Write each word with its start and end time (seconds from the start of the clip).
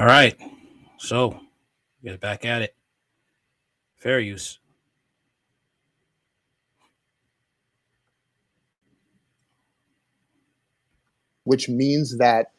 All 0.00 0.06
right. 0.06 0.34
So, 0.96 1.38
get 2.02 2.18
back 2.20 2.46
at 2.46 2.62
it. 2.62 2.74
Fair 3.96 4.18
use. 4.18 4.58
Which 11.44 11.68
means 11.68 12.16
that 12.16 12.52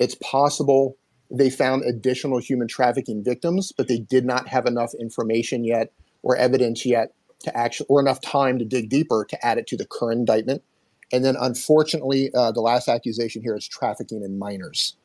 it's 0.00 0.16
possible 0.16 0.96
they 1.30 1.50
found 1.50 1.84
additional 1.84 2.38
human 2.40 2.66
trafficking 2.66 3.22
victims, 3.22 3.70
but 3.70 3.86
they 3.86 4.00
did 4.00 4.24
not 4.24 4.48
have 4.48 4.66
enough 4.66 4.92
information 4.98 5.64
yet 5.64 5.92
or 6.24 6.36
evidence 6.36 6.84
yet 6.84 7.14
to 7.44 7.56
actually, 7.56 7.86
or 7.90 8.00
enough 8.00 8.20
time 8.20 8.58
to 8.58 8.64
dig 8.64 8.88
deeper 8.88 9.24
to 9.30 9.46
add 9.46 9.56
it 9.56 9.68
to 9.68 9.76
the 9.76 9.86
current 9.86 10.18
indictment. 10.18 10.64
And 11.12 11.24
then, 11.24 11.36
unfortunately, 11.40 12.32
uh, 12.34 12.50
the 12.50 12.60
last 12.60 12.88
accusation 12.88 13.40
here 13.40 13.54
is 13.54 13.68
trafficking 13.68 14.24
in 14.24 14.36
minors. 14.36 14.96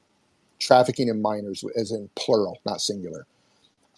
Trafficking 0.59 1.07
in 1.07 1.21
minors, 1.21 1.63
as 1.75 1.91
in 1.91 2.09
plural, 2.16 2.59
not 2.66 2.81
singular. 2.81 3.25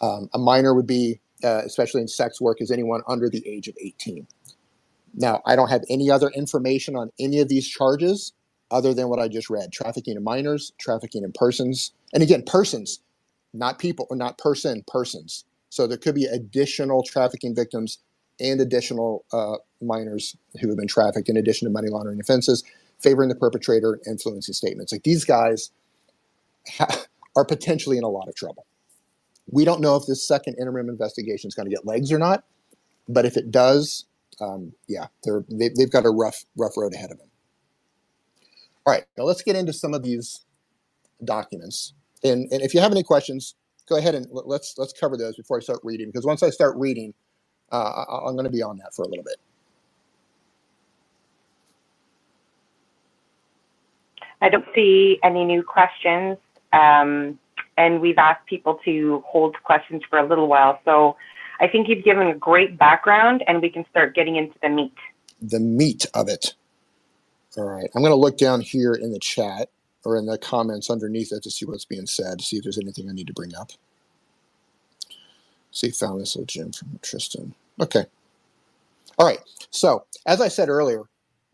Um, 0.02 0.30
a 0.34 0.40
minor 0.40 0.74
would 0.74 0.88
be, 0.88 1.20
uh, 1.44 1.62
especially 1.66 2.02
in 2.02 2.08
sex 2.08 2.42
work, 2.42 2.62
is 2.62 2.72
anyone 2.72 3.02
under 3.08 3.30
the 3.30 3.46
age 3.48 3.68
of 3.68 3.76
18. 3.82 4.28
Now, 5.16 5.42
I 5.46 5.56
don't 5.56 5.70
have 5.70 5.84
any 5.90 6.12
other 6.12 6.30
information 6.30 6.96
on 6.96 7.12
any 7.20 7.40
of 7.40 7.50
these 7.50 7.68
charges 7.68 8.34
other 8.72 8.94
than 8.94 9.10
what 9.10 9.20
I 9.20 9.28
just 9.28 9.50
read 9.50 9.72
trafficking 9.72 10.16
in 10.16 10.24
minors, 10.24 10.74
trafficking 10.80 11.24
in 11.24 11.32
persons. 11.32 11.92
And 12.14 12.22
again, 12.22 12.44
persons, 12.46 13.00
not 13.54 13.80
people, 13.80 14.06
or 14.10 14.16
not 14.16 14.38
person, 14.38 14.84
persons. 14.88 15.46
So 15.70 15.88
there 15.88 15.98
could 15.98 16.16
be 16.16 16.26
additional 16.26 17.04
trafficking 17.04 17.56
victims 17.56 18.00
and 18.40 18.62
additional 18.62 19.26
uh, 19.34 19.58
minors 19.82 20.36
who 20.62 20.68
have 20.70 20.78
been 20.78 20.88
trafficked 20.88 21.30
in 21.30 21.38
addition 21.38 21.68
to 21.68 21.72
money 21.72 21.90
laundering 21.90 22.20
offenses, 22.20 22.64
favoring 23.00 23.30
the 23.30 23.36
perpetrator, 23.36 24.00
influencing 24.08 24.54
statements. 24.54 24.92
Like 24.92 25.04
these 25.04 25.26
guys 25.26 25.72
are 27.36 27.46
potentially 27.46 27.98
in 27.98 28.04
a 28.04 28.10
lot 28.10 28.28
of 28.28 28.36
trouble. 28.36 28.66
We 29.52 29.66
don't 29.66 29.82
know 29.82 29.96
if 29.96 30.06
this 30.08 30.28
second 30.28 30.58
interim 30.60 30.90
investigation 30.90 31.48
is 31.48 31.56
going 31.56 31.70
to 31.70 31.76
get 31.76 31.86
legs 31.86 32.12
or 32.12 32.20
not, 32.20 32.44
but 33.08 33.26
if 33.26 33.38
it 33.38 33.52
does, 33.52 34.06
um, 34.42 34.74
yeah, 34.88 35.08
they're, 35.24 35.44
they, 35.50 35.70
they've 35.78 35.92
got 35.92 36.06
a 36.06 36.10
rough, 36.10 36.46
rough 36.58 36.78
road 36.78 36.94
ahead 36.94 37.12
of 37.12 37.20
them. 37.20 37.30
All 38.86 38.94
right, 38.94 39.06
now 39.18 39.26
let's 39.26 39.42
get 39.44 39.56
into 39.56 39.74
some 39.74 39.94
of 39.94 40.04
these 40.04 40.46
documents. 41.24 41.94
And, 42.24 42.52
and 42.52 42.62
if 42.62 42.74
you 42.74 42.82
have 42.82 42.92
any 42.92 43.04
questions, 43.04 43.56
go 43.88 43.98
ahead 43.98 44.16
and 44.16 44.28
let's 44.32 44.76
let's 44.78 44.94
cover 44.94 45.18
those 45.18 45.36
before 45.36 45.58
I 45.58 45.62
start 45.62 45.80
reading. 45.84 46.08
Because 46.08 46.26
once 46.26 46.44
I 46.44 46.50
start 46.52 46.76
reading, 46.78 47.14
uh, 47.72 48.06
I'm 48.28 48.36
going 48.36 48.46
to 48.46 48.52
be 48.52 48.62
on 48.64 48.78
that 48.80 48.94
for 48.96 49.04
a 49.04 49.08
little 49.08 49.24
bit. 49.24 49.38
I 54.42 54.50
don't 54.50 54.66
see 54.76 55.20
any 55.24 55.46
new 55.46 55.64
questions. 55.64 56.38
Um, 56.74 57.40
and 57.78 58.02
we've 58.02 58.18
asked 58.18 58.46
people 58.46 58.80
to 58.86 59.24
hold 59.26 59.56
questions 59.64 60.02
for 60.10 60.20
a 60.20 60.28
little 60.28 60.48
while. 60.48 60.80
So 60.86 61.16
I 61.60 61.68
think 61.68 61.88
you've 61.88 62.04
given 62.04 62.28
a 62.28 62.36
great 62.36 62.78
background 62.78 63.44
and 63.48 63.62
we 63.62 63.70
can 63.70 63.86
start 63.90 64.16
getting 64.16 64.36
into 64.36 64.56
the 64.62 64.70
meat. 64.70 64.94
The 65.42 65.60
meat 65.60 66.06
of 66.14 66.28
it. 66.28 66.56
All 67.58 67.66
right, 67.66 67.90
I'm 67.96 68.02
going 68.02 68.12
to 68.12 68.16
look 68.16 68.38
down 68.38 68.62
here 68.62 68.94
in 68.94 69.12
the 69.12 69.20
chat 69.20 69.70
or 70.06 70.18
in 70.18 70.26
the 70.26 70.38
comments 70.38 70.90
underneath 70.90 71.32
it 71.32 71.44
to 71.44 71.52
see 71.52 71.66
what's 71.66 71.86
being 71.86 72.06
said, 72.06 72.40
to 72.40 72.46
see 72.46 72.58
if 72.58 72.64
there's 72.64 72.78
anything 72.78 73.10
I 73.10 73.14
need 73.14 73.28
to 73.28 73.34
bring 73.34 73.56
up. 73.56 73.72
See, 75.72 75.90
found 75.90 76.22
this 76.22 76.36
little 76.36 76.46
gem 76.46 76.72
from 76.72 77.00
Tristan. 77.02 77.54
Okay. 77.80 78.06
All 79.18 79.26
right. 79.26 79.40
So, 79.72 80.06
as 80.26 80.42
I 80.42 80.48
said 80.48 80.70
earlier, 80.70 81.04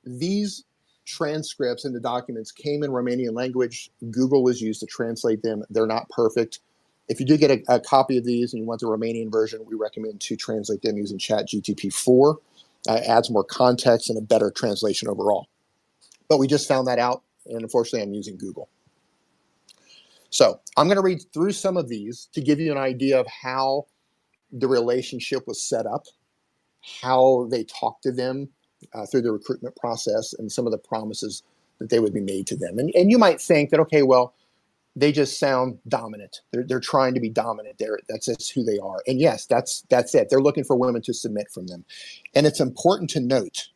these 0.04 0.64
transcripts 1.06 1.86
and 1.86 1.96
the 1.96 2.00
documents 2.00 2.52
came 2.52 2.84
in 2.84 2.92
Romanian 2.92 3.34
language. 3.34 3.90
Google 4.12 4.44
was 4.44 4.62
used 4.62 4.80
to 4.82 4.86
translate 4.86 5.42
them. 5.42 5.64
They're 5.70 5.88
not 5.88 6.10
perfect. 6.10 6.60
If 7.08 7.20
you 7.20 7.26
do 7.26 7.38
get 7.38 7.52
a, 7.52 7.76
a 7.76 7.80
copy 7.80 8.18
of 8.18 8.26
these 8.26 8.54
and 8.54 8.62
you 8.62 8.68
want 8.68 8.82
the 8.82 8.88
Romanian 8.88 9.32
version, 9.32 9.64
we 9.66 9.76
recommend 9.76 10.20
to 10.22 10.36
translate 10.36 10.82
them 10.82 10.98
using 10.98 11.18
Chat 11.18 11.48
GTP 11.48 11.94
4. 11.94 12.38
Uh, 12.88 13.00
adds 13.08 13.32
more 13.32 13.44
context 13.44 14.10
and 14.10 14.18
a 14.18 14.22
better 14.22 14.52
translation 14.52 15.08
overall. 15.08 15.48
But 16.28 16.38
we 16.38 16.48
just 16.48 16.68
found 16.68 16.88
that 16.88 17.00
out, 17.00 17.24
and 17.46 17.62
unfortunately, 17.62 18.02
I'm 18.02 18.14
using 18.14 18.38
Google. 18.38 18.70
So 20.30 20.60
I'm 20.78 20.88
going 20.88 20.98
to 20.98 21.04
read 21.04 21.22
through 21.34 21.54
some 21.54 21.78
of 21.78 21.88
these 21.88 22.30
to 22.34 22.42
give 22.42 22.60
you 22.60 22.72
an 22.72 22.78
idea 22.78 23.20
of 23.20 23.28
how 23.28 23.86
the 24.52 24.68
relationship 24.68 25.48
was 25.48 25.62
set 25.62 25.86
up, 25.86 26.06
how 27.02 27.48
they 27.50 27.64
talked 27.64 28.04
to 28.04 28.12
them 28.12 28.50
uh, 28.94 29.06
through 29.06 29.22
the 29.22 29.32
recruitment 29.32 29.76
process, 29.76 30.34
and 30.34 30.52
some 30.52 30.66
of 30.66 30.72
the 30.72 30.78
promises 30.78 31.44
that 31.80 31.90
they 31.90 32.00
would 32.00 32.14
be 32.14 32.22
made 32.22 32.48
to 32.48 32.56
them. 32.56 32.80
And, 32.80 32.92
and 32.96 33.12
you 33.12 33.18
might 33.18 33.42
think 33.42 33.70
that, 33.70 33.80
okay, 33.82 34.04
well, 34.04 34.34
they 34.96 35.12
just 35.12 35.38
sound 35.40 35.78
dominant. 35.88 36.42
They're, 36.52 36.64
they're 36.64 36.80
trying 36.80 37.14
to 37.16 37.20
be 37.20 37.30
dominant. 37.30 37.78
They're, 37.78 38.00
that's 38.08 38.28
just 38.28 38.54
who 38.54 38.64
they 38.64 38.78
are. 38.80 39.02
And 39.08 39.20
yes, 39.20 39.46
that's 39.46 39.84
that's 39.90 40.16
it. 40.16 40.30
They're 40.30 40.40
looking 40.40 40.64
for 40.64 40.78
women 40.78 41.02
to 41.02 41.14
submit 41.14 41.52
from 41.52 41.68
them. 41.68 41.84
And 42.34 42.48
it's 42.48 42.62
important 42.62 43.10
to 43.12 43.20
note, 43.20 43.70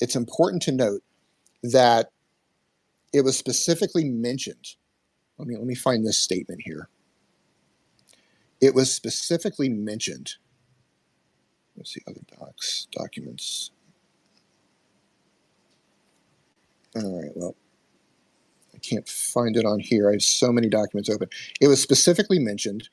it's 0.00 0.16
important 0.16 0.62
to 0.62 0.72
note 0.72 1.02
that 1.62 2.10
it 3.12 3.22
was 3.22 3.38
specifically 3.38 4.04
mentioned. 4.04 4.74
Let 5.38 5.46
me 5.46 5.56
let 5.56 5.66
me 5.66 5.76
find 5.76 6.04
this 6.04 6.18
statement 6.18 6.62
here. 6.64 6.88
It 8.60 8.74
was 8.74 8.92
specifically 8.92 9.68
mentioned. 9.68 10.34
Let's 11.76 11.94
see 11.94 12.02
other 12.08 12.22
docs, 12.36 12.88
documents. 12.90 13.70
All 17.04 17.22
right, 17.22 17.30
well, 17.34 17.54
I 18.74 18.78
can't 18.78 19.08
find 19.08 19.56
it 19.56 19.64
on 19.64 19.80
here. 19.80 20.08
I 20.08 20.12
have 20.12 20.22
so 20.22 20.52
many 20.52 20.68
documents 20.68 21.08
open. 21.08 21.28
It 21.60 21.68
was 21.68 21.80
specifically 21.80 22.38
mentioned 22.38 22.88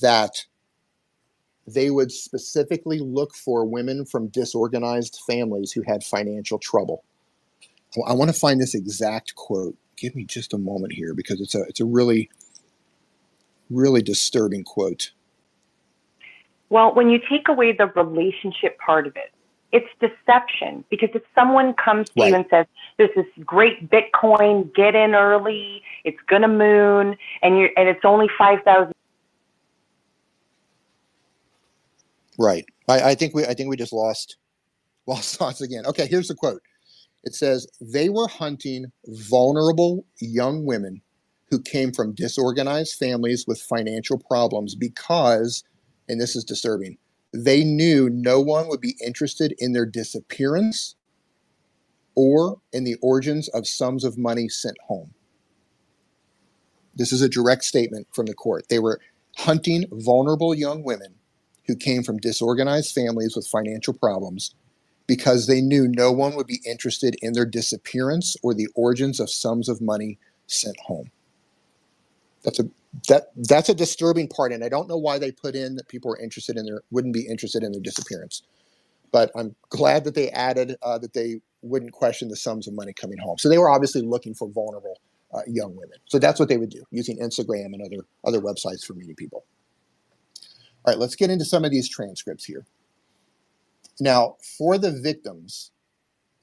that 0.00 0.46
they 1.66 1.90
would 1.90 2.12
specifically 2.12 2.98
look 2.98 3.34
for 3.34 3.64
women 3.64 4.04
from 4.04 4.28
disorganized 4.28 5.18
families 5.26 5.72
who 5.72 5.82
had 5.82 6.04
financial 6.04 6.58
trouble. 6.58 7.04
I 8.06 8.12
want 8.12 8.32
to 8.32 8.38
find 8.38 8.60
this 8.60 8.74
exact 8.74 9.34
quote. 9.34 9.76
Give 9.96 10.14
me 10.14 10.24
just 10.24 10.52
a 10.52 10.58
moment 10.58 10.92
here 10.92 11.14
because 11.14 11.40
it's 11.40 11.54
a 11.54 11.62
it's 11.62 11.80
a 11.80 11.84
really 11.84 12.28
really 13.70 14.02
disturbing 14.02 14.64
quote. 14.64 15.12
Well, 16.68 16.94
when 16.94 17.08
you 17.08 17.18
take 17.30 17.48
away 17.48 17.72
the 17.72 17.86
relationship 17.86 18.78
part 18.78 19.06
of 19.06 19.16
it, 19.16 19.32
it's 19.76 19.88
deception 20.00 20.84
because 20.90 21.10
if 21.14 21.22
someone 21.34 21.74
comes 21.74 22.08
to 22.18 22.22
Right. 22.22 22.30
you 22.30 22.34
and 22.36 22.46
says, 22.50 22.66
"There's 22.98 23.14
this 23.16 23.26
great 23.44 23.90
Bitcoin, 23.90 24.74
get 24.74 24.94
in 24.94 25.14
early, 25.14 25.82
it's 26.04 26.20
gonna 26.28 26.48
moon, 26.48 27.16
and 27.42 27.58
you 27.58 27.66
are 27.66 27.70
and 27.76 27.88
it's 27.88 28.04
only 28.04 28.28
five 28.38 28.60
thousand 28.64 28.94
Right. 32.38 32.64
I, 32.88 33.10
I 33.10 33.14
think 33.14 33.34
we 33.34 33.44
I 33.44 33.54
think 33.54 33.68
we 33.70 33.76
just 33.76 33.92
lost 33.92 34.36
lost 35.06 35.36
thoughts 35.36 35.60
again. 35.60 35.86
Okay, 35.86 36.06
here's 36.06 36.28
the 36.28 36.34
quote. 36.34 36.62
It 37.24 37.34
says 37.34 37.66
they 37.80 38.08
were 38.08 38.28
hunting 38.28 38.86
vulnerable 39.06 40.06
young 40.20 40.64
women 40.64 41.02
who 41.50 41.60
came 41.60 41.92
from 41.92 42.14
disorganized 42.14 42.94
families 42.96 43.46
with 43.46 43.60
financial 43.60 44.18
problems 44.18 44.74
because, 44.74 45.64
and 46.08 46.20
this 46.20 46.36
is 46.36 46.44
disturbing, 46.44 46.98
they 47.44 47.64
knew 47.64 48.08
no 48.10 48.40
one 48.40 48.68
would 48.68 48.80
be 48.80 48.96
interested 49.04 49.54
in 49.58 49.72
their 49.72 49.86
disappearance 49.86 50.96
or 52.14 52.58
in 52.72 52.84
the 52.84 52.96
origins 53.02 53.48
of 53.48 53.66
sums 53.66 54.04
of 54.04 54.18
money 54.18 54.48
sent 54.48 54.76
home. 54.86 55.12
This 56.94 57.12
is 57.12 57.22
a 57.22 57.28
direct 57.28 57.64
statement 57.64 58.08
from 58.12 58.26
the 58.26 58.34
court. 58.34 58.68
They 58.68 58.78
were 58.78 59.00
hunting 59.36 59.84
vulnerable 59.92 60.54
young 60.54 60.82
women 60.82 61.14
who 61.66 61.76
came 61.76 62.02
from 62.02 62.16
disorganized 62.18 62.94
families 62.94 63.36
with 63.36 63.46
financial 63.46 63.92
problems 63.92 64.54
because 65.06 65.46
they 65.46 65.60
knew 65.60 65.86
no 65.88 66.10
one 66.10 66.34
would 66.34 66.46
be 66.46 66.60
interested 66.66 67.16
in 67.20 67.32
their 67.32 67.44
disappearance 67.44 68.36
or 68.42 68.54
the 68.54 68.68
origins 68.74 69.20
of 69.20 69.30
sums 69.30 69.68
of 69.68 69.80
money 69.80 70.18
sent 70.46 70.78
home. 70.80 71.10
That's 72.42 72.60
a 72.60 72.68
that 73.08 73.28
that's 73.36 73.68
a 73.68 73.74
disturbing 73.74 74.28
part, 74.28 74.52
and 74.52 74.64
I 74.64 74.68
don't 74.68 74.88
know 74.88 74.96
why 74.96 75.18
they 75.18 75.32
put 75.32 75.54
in 75.54 75.76
that 75.76 75.88
people 75.88 76.12
are 76.12 76.20
interested 76.20 76.56
in 76.56 76.64
their 76.64 76.82
wouldn't 76.90 77.14
be 77.14 77.26
interested 77.26 77.62
in 77.62 77.72
their 77.72 77.80
disappearance. 77.80 78.42
But 79.12 79.30
I'm 79.36 79.54
glad 79.68 80.04
that 80.04 80.14
they 80.14 80.30
added 80.30 80.76
uh, 80.82 80.98
that 80.98 81.12
they 81.12 81.40
wouldn't 81.62 81.92
question 81.92 82.28
the 82.28 82.36
sums 82.36 82.68
of 82.68 82.74
money 82.74 82.92
coming 82.92 83.18
home. 83.18 83.38
So 83.38 83.48
they 83.48 83.58
were 83.58 83.70
obviously 83.70 84.02
looking 84.02 84.34
for 84.34 84.48
vulnerable 84.48 85.00
uh, 85.32 85.40
young 85.46 85.76
women. 85.76 85.98
So 86.06 86.18
that's 86.18 86.40
what 86.40 86.48
they 86.48 86.56
would 86.56 86.70
do 86.70 86.82
using 86.90 87.18
Instagram 87.18 87.66
and 87.66 87.82
other 87.82 88.04
other 88.24 88.40
websites 88.40 88.84
for 88.84 88.94
meeting 88.94 89.14
people. 89.14 89.44
All 90.84 90.92
right, 90.92 90.98
let's 90.98 91.16
get 91.16 91.30
into 91.30 91.44
some 91.44 91.64
of 91.64 91.70
these 91.70 91.88
transcripts 91.88 92.44
here. 92.44 92.64
Now, 93.98 94.36
for 94.58 94.78
the 94.78 94.92
victims, 94.92 95.72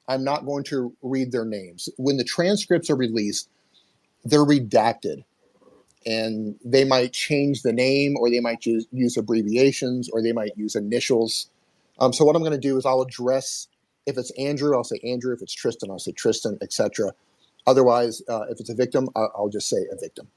I'm 0.07 0.23
not 0.23 0.45
going 0.45 0.63
to 0.65 0.95
read 1.01 1.31
their 1.31 1.45
names. 1.45 1.87
When 1.97 2.17
the 2.17 2.23
transcripts 2.23 2.89
are 2.89 2.95
released, 2.95 3.49
they're 4.25 4.45
redacted 4.45 5.23
and 6.05 6.55
they 6.63 6.83
might 6.83 7.13
change 7.13 7.61
the 7.61 7.73
name 7.73 8.15
or 8.19 8.29
they 8.29 8.39
might 8.39 8.65
use, 8.65 8.87
use 8.91 9.17
abbreviations 9.17 10.09
or 10.09 10.21
they 10.21 10.31
might 10.31 10.57
use 10.57 10.75
initials. 10.75 11.49
Um, 11.99 12.13
so, 12.13 12.25
what 12.25 12.35
I'm 12.35 12.41
going 12.41 12.53
to 12.53 12.57
do 12.57 12.77
is 12.77 12.85
I'll 12.85 13.01
address 13.01 13.67
if 14.05 14.17
it's 14.17 14.31
Andrew, 14.31 14.75
I'll 14.75 14.83
say 14.83 14.99
Andrew. 15.03 15.33
If 15.33 15.41
it's 15.41 15.53
Tristan, 15.53 15.89
I'll 15.89 15.99
say 15.99 16.11
Tristan, 16.11 16.57
etc. 16.61 17.13
Otherwise, 17.65 18.21
uh, 18.27 18.43
if 18.49 18.59
it's 18.59 18.69
a 18.69 18.75
victim, 18.75 19.07
I'll, 19.15 19.31
I'll 19.35 19.49
just 19.49 19.69
say 19.69 19.85
a 19.91 19.95
victim. 19.95 20.27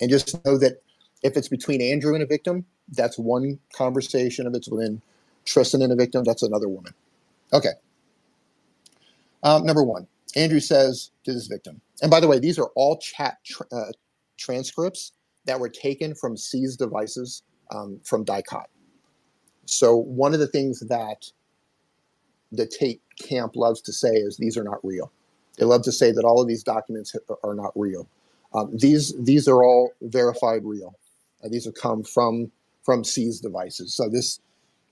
And 0.00 0.10
just 0.10 0.44
know 0.44 0.58
that 0.58 0.82
if 1.22 1.36
it's 1.36 1.48
between 1.48 1.80
Andrew 1.82 2.14
and 2.14 2.22
a 2.22 2.26
victim, 2.26 2.64
that's 2.88 3.18
one 3.18 3.58
conversation. 3.74 4.46
If 4.46 4.54
it's 4.54 4.68
within 4.68 5.02
Tristan 5.44 5.82
and 5.82 5.92
a 5.92 5.96
victim, 5.96 6.24
that's 6.24 6.42
another 6.42 6.68
woman. 6.68 6.94
Okay. 7.52 7.72
Um, 9.42 9.64
number 9.66 9.82
one, 9.82 10.06
Andrew 10.36 10.60
says 10.60 11.10
to 11.24 11.32
this 11.32 11.46
victim, 11.46 11.80
and 12.02 12.10
by 12.10 12.20
the 12.20 12.26
way, 12.26 12.38
these 12.38 12.58
are 12.58 12.70
all 12.74 12.96
chat 12.98 13.38
uh, 13.70 13.92
transcripts 14.36 15.12
that 15.46 15.58
were 15.58 15.68
taken 15.68 16.14
from 16.14 16.36
seized 16.36 16.78
devices 16.78 17.42
um, 17.70 18.00
from 18.04 18.24
DIICOT. 18.24 18.64
So 19.66 19.96
one 19.96 20.34
of 20.34 20.40
the 20.40 20.46
things 20.46 20.80
that 20.80 21.26
the 22.52 22.66
Tate 22.66 23.00
camp 23.18 23.56
loves 23.56 23.80
to 23.82 23.92
say 23.92 24.10
is 24.10 24.36
these 24.36 24.56
are 24.56 24.64
not 24.64 24.78
real. 24.84 25.10
They 25.58 25.64
love 25.64 25.82
to 25.82 25.92
say 25.92 26.12
that 26.12 26.24
all 26.24 26.40
of 26.40 26.48
these 26.48 26.62
documents 26.62 27.14
are 27.42 27.54
not 27.54 27.72
real. 27.74 28.08
Um, 28.52 28.70
these 28.76 29.14
these 29.24 29.48
are 29.48 29.64
all 29.64 29.92
verified 30.02 30.64
real. 30.64 30.94
Uh, 31.44 31.48
these 31.48 31.64
have 31.64 31.74
come 31.74 32.02
from 32.02 32.50
from 32.84 33.02
seized 33.04 33.42
devices. 33.42 33.94
So 33.94 34.08
this 34.08 34.40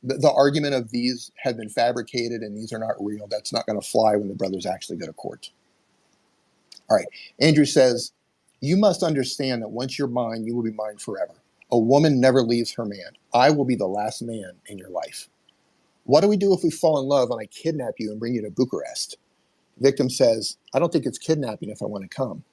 the, 0.03 0.17
the 0.19 0.33
argument 0.33 0.75
of 0.75 0.91
these 0.91 1.31
have 1.37 1.56
been 1.56 1.69
fabricated 1.69 2.43
and 2.43 2.56
these 2.56 2.73
are 2.73 2.79
not 2.79 2.95
real. 2.99 3.27
That's 3.29 3.53
not 3.53 3.67
going 3.67 3.81
to 3.81 3.87
fly 3.87 4.17
when 4.17 4.29
the 4.29 4.35
brothers 4.35 4.67
actually 4.67 4.97
go 4.97 5.06
to 5.06 5.12
court. 5.12 5.50
All 6.91 6.97
right. 6.97 7.06
Andrew 7.41 7.65
says, 7.65 8.12
You 8.62 8.79
must 8.79 9.05
understand 9.05 9.62
that 9.62 9.70
once 9.70 9.99
you're 9.99 10.09
mine, 10.09 10.44
you 10.47 10.56
will 10.56 10.64
be 10.64 10.73
mine 10.73 10.99
forever. 10.99 11.35
A 11.73 11.79
woman 11.79 12.20
never 12.20 12.43
leaves 12.43 12.75
her 12.75 12.87
man. 12.87 13.12
I 13.35 13.50
will 13.50 13.67
be 13.67 13.76
the 13.76 13.88
last 13.88 14.23
man 14.23 14.53
in 14.69 14.79
your 14.79 14.91
life. 14.91 15.29
What 16.05 16.23
do 16.23 16.29
we 16.29 16.38
do 16.38 16.55
if 16.55 16.64
we 16.64 16.70
fall 16.70 17.00
in 17.00 17.06
love 17.09 17.31
and 17.31 17.41
I 17.41 17.47
kidnap 17.47 17.94
you 17.99 18.12
and 18.12 18.20
bring 18.20 18.35
you 18.35 18.43
to 18.43 18.50
Bucharest? 18.50 19.19
Victim 19.79 20.11
says, 20.11 20.59
I 20.75 20.81
don't 20.81 20.93
think 20.93 21.06
it's 21.06 21.19
kidnapping 21.19 21.70
if 21.70 21.82
I 21.82 21.87
want 21.87 22.05
to 22.05 22.17
come. 22.17 22.44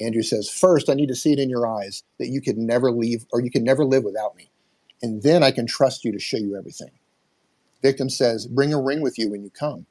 Andrew 0.00 0.22
says, 0.22 0.50
First, 0.50 0.90
I 0.90 0.94
need 0.94 1.08
to 1.08 1.16
see 1.16 1.32
it 1.32 1.40
in 1.40 1.50
your 1.50 1.66
eyes 1.66 2.04
that 2.18 2.28
you 2.28 2.42
could 2.42 2.58
never 2.58 2.92
leave 2.92 3.26
or 3.32 3.40
you 3.40 3.50
can 3.50 3.64
never 3.64 3.84
live 3.84 4.04
without 4.04 4.36
me. 4.36 4.50
And 5.02 5.22
then 5.22 5.44
I 5.44 5.52
can 5.52 5.66
trust 5.66 6.04
you 6.04 6.12
to 6.12 6.20
show 6.20 6.38
you 6.38 6.56
everything. 6.56 6.90
Victim 7.82 8.10
says, 8.10 8.46
Bring 8.46 8.74
a 8.74 8.80
ring 8.82 9.02
with 9.02 9.18
you 9.18 9.30
when 9.30 9.44
you 9.44 9.50
come. 9.50 9.86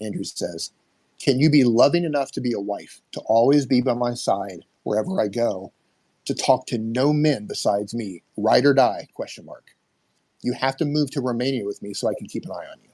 Andrew 0.00 0.24
says, 0.24 0.72
Can 1.20 1.40
you 1.40 1.50
be 1.50 1.64
loving 1.64 2.04
enough 2.04 2.32
to 2.32 2.40
be 2.42 2.52
a 2.52 2.60
wife, 2.60 3.00
to 3.12 3.20
always 3.22 3.66
be 3.66 3.80
by 3.82 3.94
my 3.94 4.14
side 4.14 4.64
wherever 4.84 5.20
I 5.20 5.28
go, 5.28 5.72
to 6.26 6.34
talk 6.34 6.66
to 6.68 6.78
no 6.78 7.12
men 7.12 7.46
besides 7.46 7.94
me, 7.94 8.22
ride 8.36 8.66
or 8.66 8.74
die? 8.74 9.08
Question 9.14 9.46
mark. 9.46 9.72
You 10.42 10.54
have 10.54 10.76
to 10.78 10.84
move 10.84 11.10
to 11.12 11.20
Romania 11.20 11.64
with 11.64 11.82
me 11.82 11.94
so 11.94 12.08
I 12.08 12.14
can 12.18 12.28
keep 12.28 12.44
an 12.46 12.52
eye 12.52 12.66
on 12.72 12.78
you. 12.82 12.90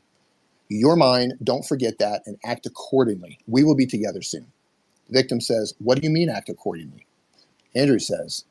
You're 0.68 0.96
mine. 0.96 1.34
Don't 1.44 1.66
forget 1.66 1.98
that 2.00 2.22
and 2.26 2.38
act 2.44 2.66
accordingly. 2.66 3.38
We 3.46 3.64
will 3.64 3.76
be 3.76 3.86
together 3.86 4.22
soon. 4.22 4.48
The 5.08 5.18
victim 5.20 5.40
says, 5.40 5.74
What 5.78 6.00
do 6.00 6.06
you 6.06 6.10
mean 6.12 6.30
act 6.30 6.48
accordingly? 6.48 7.06
Andrew 7.74 7.98
says, 8.00 8.44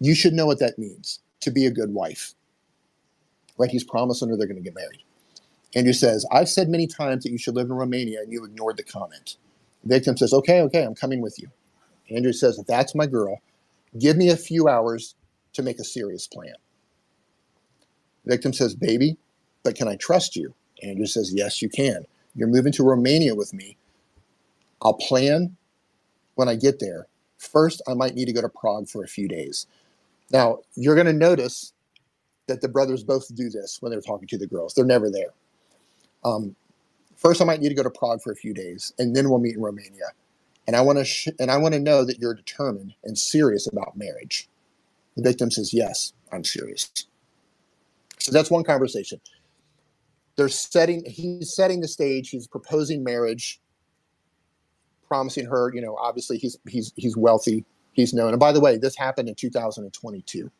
You 0.00 0.14
should 0.14 0.34
know 0.34 0.46
what 0.46 0.60
that 0.60 0.78
means 0.78 1.20
to 1.40 1.50
be 1.50 1.66
a 1.66 1.70
good 1.72 1.94
wife. 1.94 2.34
Right? 3.58 3.70
He's 3.70 3.84
promising 3.84 4.30
her 4.30 4.36
they're 4.36 4.48
going 4.48 4.62
to 4.62 4.64
get 4.64 4.74
married. 4.74 5.04
Andrew 5.74 5.92
says, 5.92 6.26
I've 6.32 6.48
said 6.48 6.68
many 6.68 6.86
times 6.86 7.24
that 7.24 7.32
you 7.32 7.38
should 7.38 7.56
live 7.56 7.66
in 7.68 7.74
Romania 7.74 8.20
and 8.22 8.32
you 8.32 8.44
ignored 8.44 8.76
the 8.78 8.84
comment. 8.84 9.36
Victim 9.84 10.16
says, 10.16 10.34
Okay, 10.34 10.62
okay, 10.62 10.84
I'm 10.84 10.94
coming 10.94 11.22
with 11.22 11.38
you. 11.40 11.48
Andrew 12.10 12.32
says, 12.32 12.60
That's 12.68 12.94
my 12.94 13.06
girl. 13.06 13.40
Give 13.98 14.16
me 14.16 14.30
a 14.30 14.36
few 14.36 14.68
hours 14.68 15.14
to 15.54 15.62
make 15.62 15.78
a 15.80 15.84
serious 15.84 16.26
plan. 16.28 16.54
Victim 18.26 18.52
says, 18.52 18.74
Baby, 18.74 19.18
but 19.64 19.76
can 19.76 19.88
I 19.88 19.96
trust 19.96 20.36
you? 20.36 20.54
Andrew 20.82 21.06
says, 21.06 21.32
Yes, 21.34 21.62
you 21.62 21.68
can. 21.68 22.06
You're 22.34 22.48
moving 22.48 22.72
to 22.74 22.84
Romania 22.84 23.34
with 23.34 23.54
me. 23.54 23.76
I'll 24.82 24.94
plan 24.94 25.56
when 26.36 26.48
I 26.48 26.56
get 26.56 26.80
there. 26.80 27.08
First, 27.38 27.82
I 27.88 27.94
might 27.94 28.14
need 28.14 28.26
to 28.26 28.32
go 28.32 28.42
to 28.42 28.48
Prague 28.48 28.88
for 28.88 29.04
a 29.04 29.08
few 29.08 29.28
days. 29.28 29.66
Now, 30.32 30.60
you're 30.76 30.96
going 30.96 31.06
to 31.08 31.12
notice 31.12 31.72
that 32.48 32.62
the 32.62 32.68
brothers 32.68 33.04
both 33.04 33.34
do 33.34 33.50
this 33.50 33.78
when 33.82 33.92
they're 33.92 34.00
talking 34.02 34.28
to 34.28 34.38
the 34.38 34.46
girls. 34.48 34.74
They're 34.74 34.86
never 34.86 35.10
there. 35.10 35.34
Um, 36.24 36.54
first, 37.16 37.40
I 37.40 37.44
might 37.44 37.60
need 37.60 37.68
to 37.70 37.74
go 37.74 37.82
to 37.82 37.90
Prague 37.90 38.22
for 38.22 38.32
a 38.32 38.36
few 38.36 38.54
days, 38.54 38.92
and 38.98 39.14
then 39.14 39.28
we'll 39.28 39.38
meet 39.38 39.56
in 39.56 39.62
Romania. 39.62 40.06
And 40.66 40.76
I 40.76 40.80
want 40.82 40.98
to 40.98 41.04
sh- 41.04 41.28
and 41.38 41.50
I 41.50 41.56
want 41.56 41.74
to 41.74 41.80
know 41.80 42.04
that 42.04 42.18
you're 42.18 42.34
determined 42.34 42.94
and 43.04 43.16
serious 43.16 43.66
about 43.70 43.96
marriage. 43.96 44.48
The 45.16 45.22
victim 45.22 45.50
says, 45.50 45.72
"Yes, 45.72 46.12
I'm 46.30 46.44
serious." 46.44 46.90
So 48.18 48.32
that's 48.32 48.50
one 48.50 48.64
conversation. 48.64 49.20
They're 50.36 50.48
setting. 50.48 51.04
He's 51.06 51.54
setting 51.54 51.80
the 51.80 51.88
stage. 51.88 52.30
He's 52.30 52.46
proposing 52.46 53.02
marriage, 53.02 53.60
promising 55.06 55.46
her. 55.46 55.72
You 55.74 55.80
know, 55.80 55.96
obviously 55.96 56.38
he's 56.38 56.58
he's 56.68 56.92
he's 56.96 57.16
wealthy. 57.16 57.64
He's 57.92 58.12
known. 58.12 58.30
And 58.30 58.38
by 58.38 58.52
the 58.52 58.60
way, 58.60 58.76
this 58.76 58.96
happened 58.96 59.28
in 59.28 59.34
2022. 59.34 60.50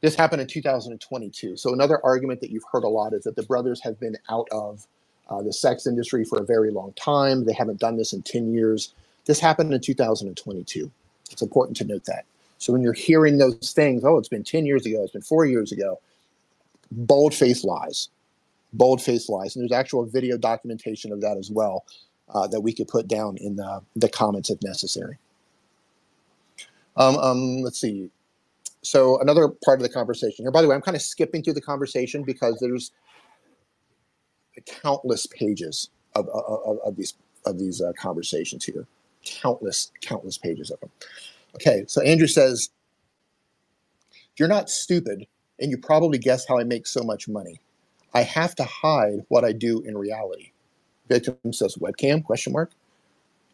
This 0.00 0.14
happened 0.14 0.40
in 0.40 0.48
2022. 0.48 1.56
So 1.56 1.72
another 1.72 2.00
argument 2.04 2.40
that 2.40 2.50
you've 2.50 2.64
heard 2.70 2.84
a 2.84 2.88
lot 2.88 3.12
is 3.12 3.24
that 3.24 3.36
the 3.36 3.42
brothers 3.42 3.80
have 3.82 4.00
been 4.00 4.16
out 4.30 4.48
of 4.50 4.86
uh, 5.28 5.42
the 5.42 5.52
sex 5.52 5.86
industry 5.86 6.24
for 6.24 6.40
a 6.40 6.44
very 6.44 6.70
long 6.70 6.92
time. 6.94 7.44
They 7.44 7.52
haven't 7.52 7.80
done 7.80 7.96
this 7.96 8.12
in 8.12 8.22
10 8.22 8.52
years. 8.52 8.94
This 9.26 9.38
happened 9.38 9.72
in 9.72 9.80
2022. 9.80 10.90
It's 11.30 11.42
important 11.42 11.76
to 11.78 11.84
note 11.84 12.04
that. 12.06 12.24
So 12.58 12.72
when 12.72 12.82
you're 12.82 12.92
hearing 12.92 13.38
those 13.38 13.72
things, 13.72 14.04
oh, 14.04 14.18
it's 14.18 14.28
been 14.28 14.44
10 14.44 14.66
years 14.66 14.84
ago, 14.86 15.02
it's 15.02 15.12
been 15.12 15.22
four 15.22 15.46
years 15.46 15.72
ago, 15.72 16.00
bold 16.90 17.34
faced 17.34 17.64
lies. 17.64 18.08
Bold 18.72 19.02
faced 19.02 19.28
lies. 19.28 19.54
And 19.54 19.62
there's 19.62 19.78
actual 19.78 20.04
video 20.04 20.36
documentation 20.36 21.12
of 21.12 21.20
that 21.20 21.36
as 21.36 21.50
well 21.50 21.84
uh, 22.28 22.46
that 22.48 22.60
we 22.60 22.72
could 22.72 22.88
put 22.88 23.08
down 23.08 23.36
in 23.36 23.56
the, 23.56 23.82
the 23.96 24.08
comments 24.08 24.50
if 24.50 24.62
necessary. 24.62 25.18
Um, 26.96 27.16
um, 27.18 27.62
let's 27.62 27.80
see. 27.80 28.10
So 28.82 29.20
another 29.20 29.48
part 29.48 29.78
of 29.78 29.82
the 29.82 29.92
conversation 29.92 30.44
here. 30.44 30.50
By 30.50 30.62
the 30.62 30.68
way, 30.68 30.74
I'm 30.74 30.80
kind 30.82 30.96
of 30.96 31.02
skipping 31.02 31.42
through 31.42 31.54
the 31.54 31.60
conversation 31.60 32.22
because 32.24 32.58
there's 32.60 32.92
countless 34.66 35.26
pages 35.26 35.90
of, 36.14 36.28
of, 36.28 36.78
of 36.84 36.96
these 36.96 37.14
of 37.46 37.58
these 37.58 37.80
uh, 37.80 37.92
conversations 37.98 38.64
here. 38.64 38.86
Countless, 39.24 39.90
countless 40.02 40.38
pages 40.38 40.70
of 40.70 40.80
them. 40.80 40.90
Okay, 41.54 41.84
so 41.88 42.02
Andrew 42.02 42.26
says, 42.26 42.70
"You're 44.36 44.48
not 44.48 44.70
stupid, 44.70 45.26
and 45.58 45.70
you 45.70 45.78
probably 45.78 46.18
guess 46.18 46.46
how 46.46 46.58
I 46.58 46.64
make 46.64 46.86
so 46.86 47.02
much 47.02 47.28
money. 47.28 47.60
I 48.14 48.22
have 48.22 48.54
to 48.56 48.64
hide 48.64 49.24
what 49.28 49.44
I 49.44 49.52
do 49.52 49.80
in 49.82 49.96
reality." 49.96 50.52
Victim 51.08 51.52
says, 51.52 51.76
"Webcam?" 51.76 52.24
Question 52.24 52.52
mark. 52.54 52.70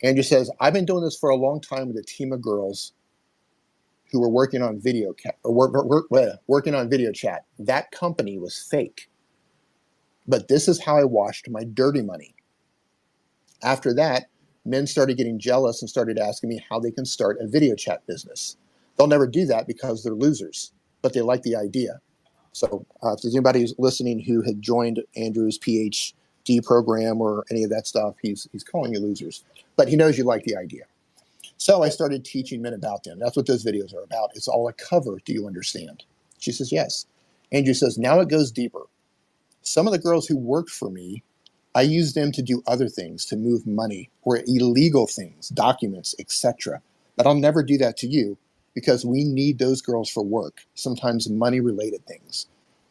Andrew 0.03 0.23
says, 0.23 0.51
"I've 0.61 0.73
been 0.73 0.85
doing 0.87 1.03
this 1.03 1.19
for 1.19 1.31
a 1.31 1.37
long 1.37 1.61
time 1.61 1.89
with 1.89 1.97
a 1.97 2.03
team 2.03 2.33
of 2.33 2.41
girls 2.41 2.93
who 4.11 4.21
were 4.21 4.29
working 4.29 4.63
on 4.63 4.81
video 4.81 5.13
ca- 5.13 5.33
or 5.43 5.53
work, 5.53 5.73
work, 5.73 6.11
work, 6.11 6.41
working 6.47 6.75
on 6.75 6.89
video 6.89 7.13
chat. 7.13 7.45
That 7.59 7.91
company 7.91 8.39
was 8.39 8.59
fake. 8.59 9.09
But 10.27 10.49
this 10.49 10.69
is 10.69 10.83
how 10.83 10.97
I 10.97 11.05
washed 11.05 11.49
my 11.51 11.65
dirty 11.65 12.03
money. 12.03 12.35
After 13.63 13.95
that, 13.95 14.27
men 14.65 14.87
started 14.87 15.17
getting 15.17 15.39
jealous 15.39 15.81
and 15.81 15.89
started 15.89 16.19
asking 16.19 16.51
me 16.51 16.65
how 16.69 16.81
they 16.81 16.91
can 16.91 17.05
start 17.05 17.39
a 17.41 17.47
video 17.47 17.75
chat 17.75 18.07
business. 18.07 18.57
They'll 18.97 19.07
never 19.07 19.27
do 19.27 19.47
that 19.47 19.67
because 19.67 20.03
they're 20.03 20.15
losers, 20.15 20.73
but 21.03 21.13
they 21.13 21.21
like 21.21 21.43
the 21.43 21.57
idea. 21.57 22.01
So, 22.53 22.87
uh, 23.03 23.13
if 23.13 23.23
there's 23.23 23.35
anybody 23.35 23.61
who's 23.61 23.75
listening 23.79 24.21
who 24.21 24.41
had 24.43 24.63
joined 24.63 25.03
Andrew's 25.15 25.59
PhD 25.59 26.65
program 26.65 27.21
or 27.21 27.45
any 27.51 27.65
of 27.65 27.71
that 27.71 27.87
stuff, 27.87 28.15
he's 28.23 28.49
he's 28.51 28.65
calling 28.65 28.95
you 28.95 29.01
losers, 29.01 29.45
but 29.77 29.89
he 29.89 29.97
knows 29.97 30.17
you 30.17 30.25
like 30.25 30.45
the 30.45 30.57
idea. 30.57 30.85
So 31.59 31.83
I 31.83 31.89
started 31.89 32.25
teaching 32.25 32.63
men 32.63 32.75
about 32.75 33.05
them. 33.05 33.19
That's 33.19 33.37
what 33.37 33.47
those 33.47 33.65
videos 33.65 33.95
are 33.95 34.03
about. 34.03 34.33
It's 34.35 34.49
all 34.49 34.69
a 34.69 34.73
cover. 34.75 35.21
Do 35.25 35.33
you 35.33 35.47
understand? 35.47 36.05
She 36.39 36.53
says, 36.53 36.73
Yes. 36.73 37.07
Andrew 37.53 37.75
says, 37.75 37.99
Now 37.99 38.21
it 38.21 38.29
goes 38.29 38.51
deeper. 38.51 38.83
Some 39.63 39.87
of 39.87 39.93
the 39.93 39.99
girls 39.99 40.27
who 40.27 40.39
worked 40.39 40.71
for 40.71 40.91
me, 40.91 41.23
I 41.75 41.83
used 41.83 42.15
them 42.15 42.33
to 42.33 42.43
do 42.43 42.63
other 42.67 42.89
things, 42.89 43.27
to 43.27 43.37
move 43.37 43.67
money 43.67 44.11
or 44.23 44.43
illegal 44.47 45.07
things, 45.07 45.51
documents, 45.51 46.15
etc. 46.19 46.83
But 47.17 47.27
I'll 47.27 47.35
never 47.35 47.63
do 47.63 47.79
that 47.79 47.97
to 47.99 48.09
you 48.09 48.39
because 48.75 49.05
we 49.07 49.25
need 49.25 49.59
those 49.59 49.83
girls 49.83 50.11
for 50.11 50.25
work, 50.25 50.67
sometimes 50.75 51.31
money 51.31 51.61
related 51.61 52.07
things. 52.07 52.47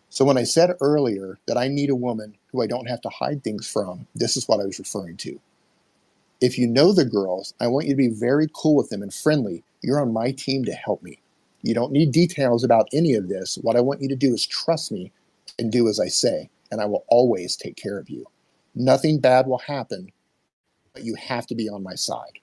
So 0.09 0.25
when 0.25 0.37
I 0.37 0.43
said 0.43 0.71
earlier 0.81 1.39
that 1.47 1.57
I 1.57 1.67
need 1.67 1.89
a 1.89 1.95
woman 1.95 2.35
who 2.51 2.61
I 2.61 2.67
don't 2.67 2.89
have 2.89 3.01
to 3.01 3.09
hide 3.09 3.43
things 3.43 3.67
from, 3.71 4.07
this 4.15 4.37
is 4.37 4.47
what 4.47 4.61
I 4.61 4.65
was 4.65 4.79
referring 4.79 5.17
to. 5.17 5.39
If 6.41 6.57
you 6.57 6.67
know 6.67 6.91
the 6.91 7.05
girls, 7.05 7.53
I 7.59 7.67
want 7.67 7.85
you 7.85 7.93
to 7.93 7.97
be 7.97 8.09
very 8.09 8.47
cool 8.53 8.75
with 8.75 8.89
them 8.89 9.01
and 9.01 9.13
friendly. 9.13 9.63
You're 9.81 10.01
on 10.01 10.13
my 10.13 10.31
team 10.31 10.65
to 10.65 10.73
help 10.73 11.01
me. 11.01 11.19
You 11.61 11.73
don't 11.73 11.91
need 11.91 12.11
details 12.11 12.63
about 12.63 12.87
any 12.93 13.13
of 13.15 13.29
this. 13.29 13.57
What 13.61 13.75
I 13.75 13.81
want 13.81 14.01
you 14.01 14.09
to 14.09 14.15
do 14.15 14.33
is 14.33 14.45
trust 14.45 14.91
me 14.91 15.11
and 15.57 15.71
do 15.71 15.87
as 15.87 15.99
I 15.99 16.07
say, 16.07 16.49
and 16.71 16.81
I 16.81 16.85
will 16.85 17.05
always 17.07 17.55
take 17.55 17.75
care 17.75 17.97
of 17.97 18.09
you. 18.09 18.25
Nothing 18.75 19.19
bad 19.19 19.47
will 19.47 19.59
happen, 19.59 20.11
but 20.93 21.03
you 21.03 21.15
have 21.15 21.47
to 21.47 21.55
be 21.55 21.69
on 21.69 21.81
my 21.81 21.95
side. 21.95 22.39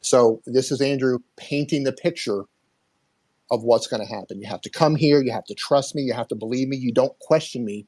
So, 0.00 0.42
this 0.44 0.70
is 0.72 0.80
Andrew 0.80 1.18
painting 1.36 1.84
the 1.84 1.92
picture 1.92 2.44
of 3.50 3.62
what's 3.62 3.86
going 3.86 4.04
to 4.04 4.12
happen. 4.12 4.40
You 4.40 4.48
have 4.48 4.60
to 4.62 4.70
come 4.70 4.96
here, 4.96 5.22
you 5.22 5.32
have 5.32 5.44
to 5.46 5.54
trust 5.54 5.94
me, 5.94 6.02
you 6.02 6.14
have 6.14 6.28
to 6.28 6.34
believe 6.34 6.68
me, 6.68 6.76
you 6.76 6.92
don't 6.92 7.18
question 7.20 7.64
me. 7.64 7.86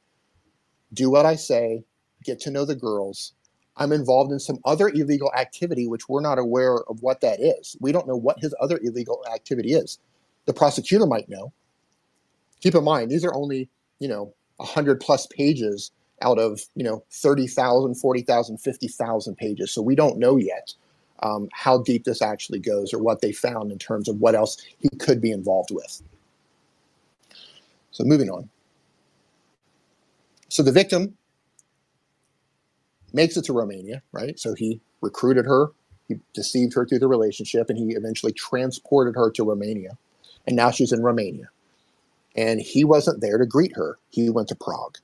Do 0.93 1.09
what 1.09 1.25
I 1.25 1.35
say, 1.35 1.83
get 2.23 2.39
to 2.41 2.51
know 2.51 2.65
the 2.65 2.75
girls, 2.75 3.33
I'm 3.77 3.91
involved 3.91 4.31
in 4.31 4.39
some 4.39 4.59
other 4.65 4.89
illegal 4.89 5.31
activity, 5.37 5.87
which 5.87 6.09
we're 6.09 6.21
not 6.21 6.39
aware 6.39 6.79
of 6.89 7.01
what 7.01 7.21
that 7.21 7.39
is. 7.39 7.77
We 7.79 7.91
don't 7.91 8.07
know 8.07 8.15
what 8.15 8.39
his 8.39 8.53
other 8.59 8.79
illegal 8.81 9.23
activity 9.31 9.73
is. 9.73 9.99
The 10.45 10.53
prosecutor 10.53 11.05
might 11.05 11.29
know. 11.29 11.53
Keep 12.61 12.75
in 12.75 12.83
mind, 12.83 13.11
these 13.11 13.23
are 13.23 13.33
only, 13.33 13.69
you 13.99 14.07
know, 14.07 14.33
100 14.57 14.99
plus 14.99 15.27
pages 15.27 15.91
out 16.23 16.39
of, 16.39 16.61
you 16.75 16.83
know, 16.83 17.03
30,000, 17.11 17.93
40,000, 17.93 18.57
50,000 18.57 19.35
pages. 19.35 19.71
So 19.71 19.83
we 19.83 19.95
don't 19.95 20.17
know 20.17 20.37
yet 20.37 20.73
um, 21.21 21.47
how 21.53 21.79
deep 21.83 22.03
this 22.03 22.21
actually 22.23 22.59
goes 22.59 22.93
or 22.93 22.99
what 22.99 23.21
they 23.21 23.31
found 23.31 23.71
in 23.71 23.77
terms 23.77 24.09
of 24.09 24.19
what 24.19 24.33
else 24.33 24.57
he 24.79 24.89
could 24.97 25.21
be 25.21 25.31
involved 25.31 25.69
with. 25.71 26.01
So 27.91 28.03
moving 28.03 28.29
on. 28.29 28.49
So 30.49 30.63
the 30.63 30.71
victim 30.71 31.15
makes 33.17 33.35
it 33.35 33.43
to 33.45 33.53
Romania, 33.53 34.01
right? 34.13 34.39
So 34.39 34.53
he 34.53 34.79
recruited 35.01 35.45
her, 35.45 35.71
he 36.07 36.19
deceived 36.33 36.73
her 36.75 36.85
through 36.85 36.99
the 36.99 37.07
relationship, 37.07 37.69
and 37.69 37.77
he 37.77 37.95
eventually 37.95 38.31
transported 38.31 39.15
her 39.15 39.29
to 39.31 39.43
Romania. 39.43 39.97
And 40.45 40.55
now 40.55 40.71
she's 40.71 40.93
in 40.93 41.03
Romania. 41.03 41.49
And 42.35 42.61
he 42.61 42.85
wasn't 42.85 43.19
there 43.19 43.39
to 43.39 43.45
greet 43.45 43.75
her, 43.75 43.97
he 44.09 44.29
went 44.29 44.47
to 44.49 44.55
Prague. 44.55 44.99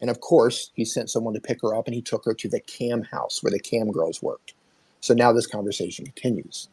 And 0.00 0.08
of 0.08 0.20
course, 0.20 0.70
he 0.74 0.84
sent 0.84 1.10
someone 1.10 1.34
to 1.34 1.40
pick 1.40 1.60
her 1.62 1.74
up 1.74 1.86
and 1.86 1.94
he 1.94 2.02
took 2.02 2.24
her 2.24 2.34
to 2.34 2.48
the 2.48 2.60
cam 2.60 3.02
house 3.02 3.42
where 3.42 3.52
the 3.52 3.60
cam 3.60 3.90
girls 3.90 4.22
worked. 4.22 4.54
So 5.00 5.12
now 5.12 5.32
this 5.32 5.46
conversation 5.46 6.06
continues. 6.06 6.68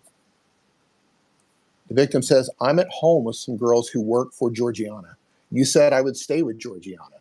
The 1.88 1.95
victim 1.95 2.21
says, 2.21 2.49
I'm 2.61 2.79
at 2.79 2.89
home 2.89 3.23
with 3.23 3.35
some 3.35 3.57
girls 3.57 3.89
who 3.89 4.01
work 4.01 4.33
for 4.33 4.51
Georgiana. 4.51 5.17
You 5.51 5.65
said 5.65 5.93
I 5.93 6.01
would 6.01 6.17
stay 6.17 6.43
with 6.43 6.59
Georgiana. 6.59 7.17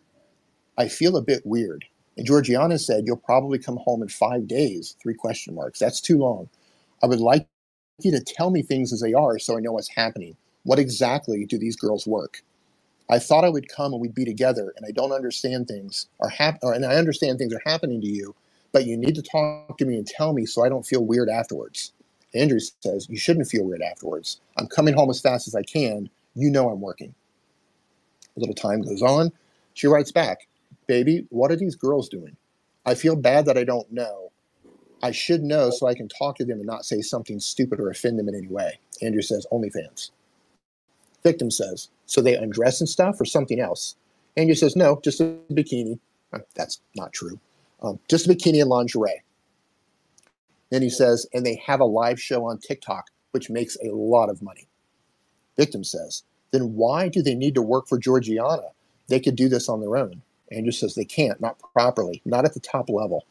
I 0.77 0.89
feel 0.89 1.17
a 1.17 1.23
bit 1.23 1.47
weird. 1.47 1.87
And 2.19 2.27
Georgiana 2.27 2.79
said, 2.79 3.05
You'll 3.07 3.17
probably 3.17 3.59
come 3.59 3.77
home 3.79 4.03
in 4.03 4.09
five 4.09 4.49
days. 4.49 4.97
Three 5.01 5.15
question 5.15 5.55
marks. 5.55 5.79
That's 5.79 6.01
too 6.01 6.19
long. 6.19 6.49
I 7.03 7.07
would 7.07 7.21
like 7.21 7.47
you 8.01 8.11
to 8.11 8.21
tell 8.21 8.51
me 8.51 8.61
things 8.61 8.93
as 8.93 9.01
they 9.01 9.15
are 9.15 9.39
so 9.39 9.57
I 9.57 9.61
know 9.61 9.73
what's 9.73 9.95
happening. 9.95 10.37
What 10.65 10.81
exactly 10.81 11.47
do 11.47 11.57
these 11.57 11.77
girls 11.77 12.07
work? 12.07 12.43
I 13.09 13.21
thought 13.21 13.45
I 13.45 13.49
would 13.49 13.69
come 13.69 13.93
and 13.93 14.03
we'd 14.03 14.15
be 14.15 14.25
together, 14.25 14.75
and 14.77 14.85
I 14.85 14.91
don't 14.91 15.13
understand 15.13 15.67
things 15.67 16.09
are 16.21 16.29
hap- 16.29 16.59
or, 16.63 16.75
and 16.75 16.85
I 16.85 16.97
understand 16.97 17.39
things 17.39 17.55
are 17.55 17.63
happening 17.65 18.01
to 18.01 18.07
you, 18.07 18.35
but 18.73 18.85
you 18.85 18.97
need 18.99 19.15
to 19.15 19.23
talk 19.23 19.79
to 19.79 19.87
me 19.87 19.97
and 19.97 20.07
tell 20.07 20.35
me 20.35 20.45
so 20.45 20.65
I 20.65 20.69
don't 20.69 20.85
feel 20.85 21.05
weird 21.07 21.31
afterwards. 21.31 21.93
Andrew 22.35 22.59
says, 22.59 23.09
You 23.09 23.17
shouldn't 23.17 23.49
feel 23.49 23.65
weird 23.65 23.81
afterwards. 23.81 24.41
I'm 24.57 24.67
coming 24.67 24.95
home 24.95 25.09
as 25.09 25.21
fast 25.21 25.47
as 25.47 25.55
I 25.55 25.63
can. 25.63 26.11
You 26.35 26.51
know 26.51 26.69
I'm 26.69 26.81
working. 26.81 27.15
A 28.37 28.41
little 28.41 28.57
time 28.57 28.83
goes 28.83 29.03
on. 29.03 29.31
She 29.75 29.87
writes 29.87 30.11
back, 30.11 30.48
Baby, 30.89 31.27
what 31.29 31.53
are 31.53 31.57
these 31.57 31.77
girls 31.77 32.09
doing? 32.09 32.37
I 32.85 32.95
feel 32.95 33.15
bad 33.15 33.47
that 33.47 33.59
I 33.59 33.65
don't 33.65 33.93
know. 33.93 34.33
I 35.03 35.13
should 35.13 35.43
know 35.43 35.71
so 35.71 35.87
I 35.87 35.95
can 35.95 36.09
talk 36.09 36.37
to 36.39 36.45
them 36.45 36.59
and 36.59 36.67
not 36.67 36.85
say 36.85 37.03
something 37.03 37.39
stupid 37.39 37.79
or 37.79 37.91
offend 37.91 38.19
them 38.19 38.29
in 38.29 38.35
any 38.35 38.49
way. 38.49 38.81
Andrew 39.01 39.23
says, 39.23 39.47
OnlyFans. 39.53 40.11
Victim 41.23 41.51
says, 41.51 41.89
So 42.07 42.21
they 42.21 42.35
undress 42.35 42.81
and 42.81 42.89
stuff 42.89 43.21
or 43.21 43.27
something 43.27 43.61
else? 43.61 43.97
Andrew 44.37 44.55
says, 44.55 44.75
No, 44.75 45.01
just 45.05 45.21
a 45.21 45.37
bikini. 45.53 45.99
Uh, 46.33 46.39
That's 46.55 46.81
not 46.97 47.13
true. 47.13 47.39
Um, 47.83 48.01
just 48.09 48.27
a 48.27 48.31
bikini 48.31 48.61
and 48.61 48.71
lingerie. 48.71 49.23
Then 50.71 50.83
he 50.83 50.91
says, 50.91 51.27
And 51.33 51.45
they 51.45 51.63
have 51.67 51.81
a 51.81 51.85
live 51.85 52.21
show 52.21 52.47
on 52.47 52.59
TikTok, 52.59 53.11
which 53.33 53.51
makes 53.51 53.77
a 53.85 53.95
lot 53.95 54.31
of 54.31 54.43
money. 54.43 54.69
Victim 55.57 55.85
says, 55.85 56.25
Then 56.51 56.75
why 56.75 57.09
do 57.09 57.23
they 57.23 57.35
need 57.35 57.55
to 57.57 57.63
work 57.63 57.89
for 57.89 57.99
Georgiana? 57.99 58.71
They 59.09 59.21
could 59.21 59.37
do 59.37 59.49
this 59.49 59.69
on 59.69 59.81
their 59.81 59.97
own. 59.97 60.23
Andrew 60.53 60.73
says 60.73 60.95
they 60.95 61.05
can't, 61.05 61.41
not 61.41 61.59
properly, 61.75 62.23
not 62.25 62.45
at 62.45 62.55
the 62.55 62.61
top 62.61 62.89
level. 62.89 63.27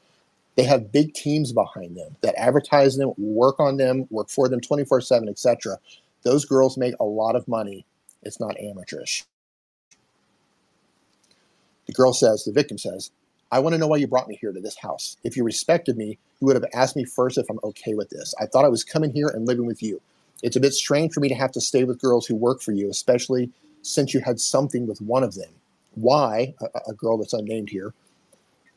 They 0.55 0.63
have 0.63 0.91
big 0.91 1.13
teams 1.13 1.53
behind 1.53 1.95
them 1.97 2.15
that 2.21 2.35
advertise 2.37 2.97
them, 2.97 3.13
work 3.17 3.59
on 3.59 3.77
them, 3.77 4.07
work 4.09 4.29
for 4.29 4.49
them 4.49 4.61
24 4.61 5.01
7, 5.01 5.29
etc. 5.29 5.77
Those 6.23 6.45
girls 6.45 6.77
make 6.77 6.95
a 6.99 7.05
lot 7.05 7.35
of 7.35 7.47
money. 7.47 7.85
It's 8.23 8.39
not 8.39 8.59
amateurish. 8.59 9.25
The 11.85 11.93
girl 11.93 12.13
says, 12.13 12.43
the 12.43 12.51
victim 12.51 12.77
says, 12.77 13.11
I 13.51 13.59
want 13.59 13.73
to 13.73 13.79
know 13.79 13.87
why 13.87 13.97
you 13.97 14.07
brought 14.07 14.27
me 14.27 14.37
here 14.39 14.51
to 14.51 14.59
this 14.59 14.77
house. 14.77 15.17
If 15.23 15.37
you 15.37 15.43
respected 15.43 15.97
me, 15.97 16.17
you 16.39 16.47
would 16.47 16.55
have 16.55 16.65
asked 16.73 16.95
me 16.97 17.05
first 17.05 17.37
if 17.37 17.49
I'm 17.49 17.59
okay 17.63 17.93
with 17.93 18.09
this. 18.09 18.33
I 18.41 18.45
thought 18.45 18.65
I 18.65 18.69
was 18.69 18.83
coming 18.83 19.13
here 19.13 19.27
and 19.27 19.47
living 19.47 19.65
with 19.65 19.81
you. 19.81 20.01
It's 20.43 20.57
a 20.57 20.59
bit 20.61 20.73
strange 20.73 21.13
for 21.13 21.21
me 21.21 21.29
to 21.29 21.35
have 21.35 21.51
to 21.53 21.61
stay 21.61 21.83
with 21.85 22.01
girls 22.01 22.27
who 22.27 22.35
work 22.35 22.61
for 22.61 22.73
you, 22.73 22.89
especially 22.89 23.51
since 23.81 24.13
you 24.13 24.19
had 24.19 24.39
something 24.39 24.85
with 24.85 25.01
one 25.01 25.23
of 25.23 25.35
them. 25.35 25.49
Why, 25.97 26.53
a, 26.61 26.91
a 26.91 26.93
girl 26.93 27.17
that's 27.17 27.33
unnamed 27.33 27.69
here, 27.69 27.93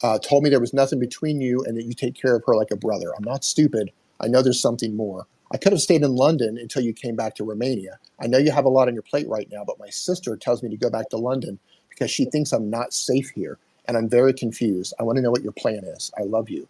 uh, 0.03 0.19
told 0.19 0.43
me 0.43 0.51
there 0.51 0.61
was 0.61 0.75
nothing 0.75 0.99
between 0.99 1.41
you 1.41 1.63
and 1.65 1.77
that 1.77 1.85
you 1.85 1.93
take 1.93 2.15
care 2.15 2.37
of 2.37 2.43
her 2.47 2.55
like 2.57 2.71
a 2.71 2.77
brother. 2.77 3.13
I'm 3.17 3.25
not 3.25 3.45
stupid. 3.45 3.93
I 4.21 4.29
know 4.29 4.43
there's 4.43 4.61
something 4.61 4.97
more. 4.97 5.27
I 5.53 5.59
could 5.59 5.73
have 5.73 5.83
stayed 5.83 6.03
in 6.03 6.15
London 6.15 6.57
until 6.57 6.83
you 6.83 6.93
came 6.93 7.17
back 7.17 7.35
to 7.37 7.45
Romania. 7.45 7.99
I 8.21 8.27
know 8.27 8.39
you 8.39 8.53
have 8.53 8.65
a 8.65 8.71
lot 8.71 8.89
on 8.89 8.95
your 8.95 9.03
plate 9.03 9.29
right 9.29 9.49
now, 9.51 9.65
but 9.67 9.79
my 9.79 9.91
sister 9.91 10.37
tells 10.37 10.63
me 10.63 10.71
to 10.71 10.77
go 10.77 10.91
back 10.91 11.11
to 11.11 11.17
London 11.17 11.59
because 11.89 12.11
she 12.11 12.25
thinks 12.25 12.53
I'm 12.53 12.71
not 12.71 12.95
safe 12.95 13.31
here 13.31 13.59
and 13.87 13.97
I'm 13.97 14.09
very 14.09 14.33
confused. 14.33 14.95
I 14.99 15.03
want 15.03 15.17
to 15.17 15.23
know 15.23 15.31
what 15.31 15.43
your 15.43 15.53
plan 15.53 15.85
is. 15.85 16.11
I 16.19 16.23
love 16.23 16.49
you. 16.49 16.69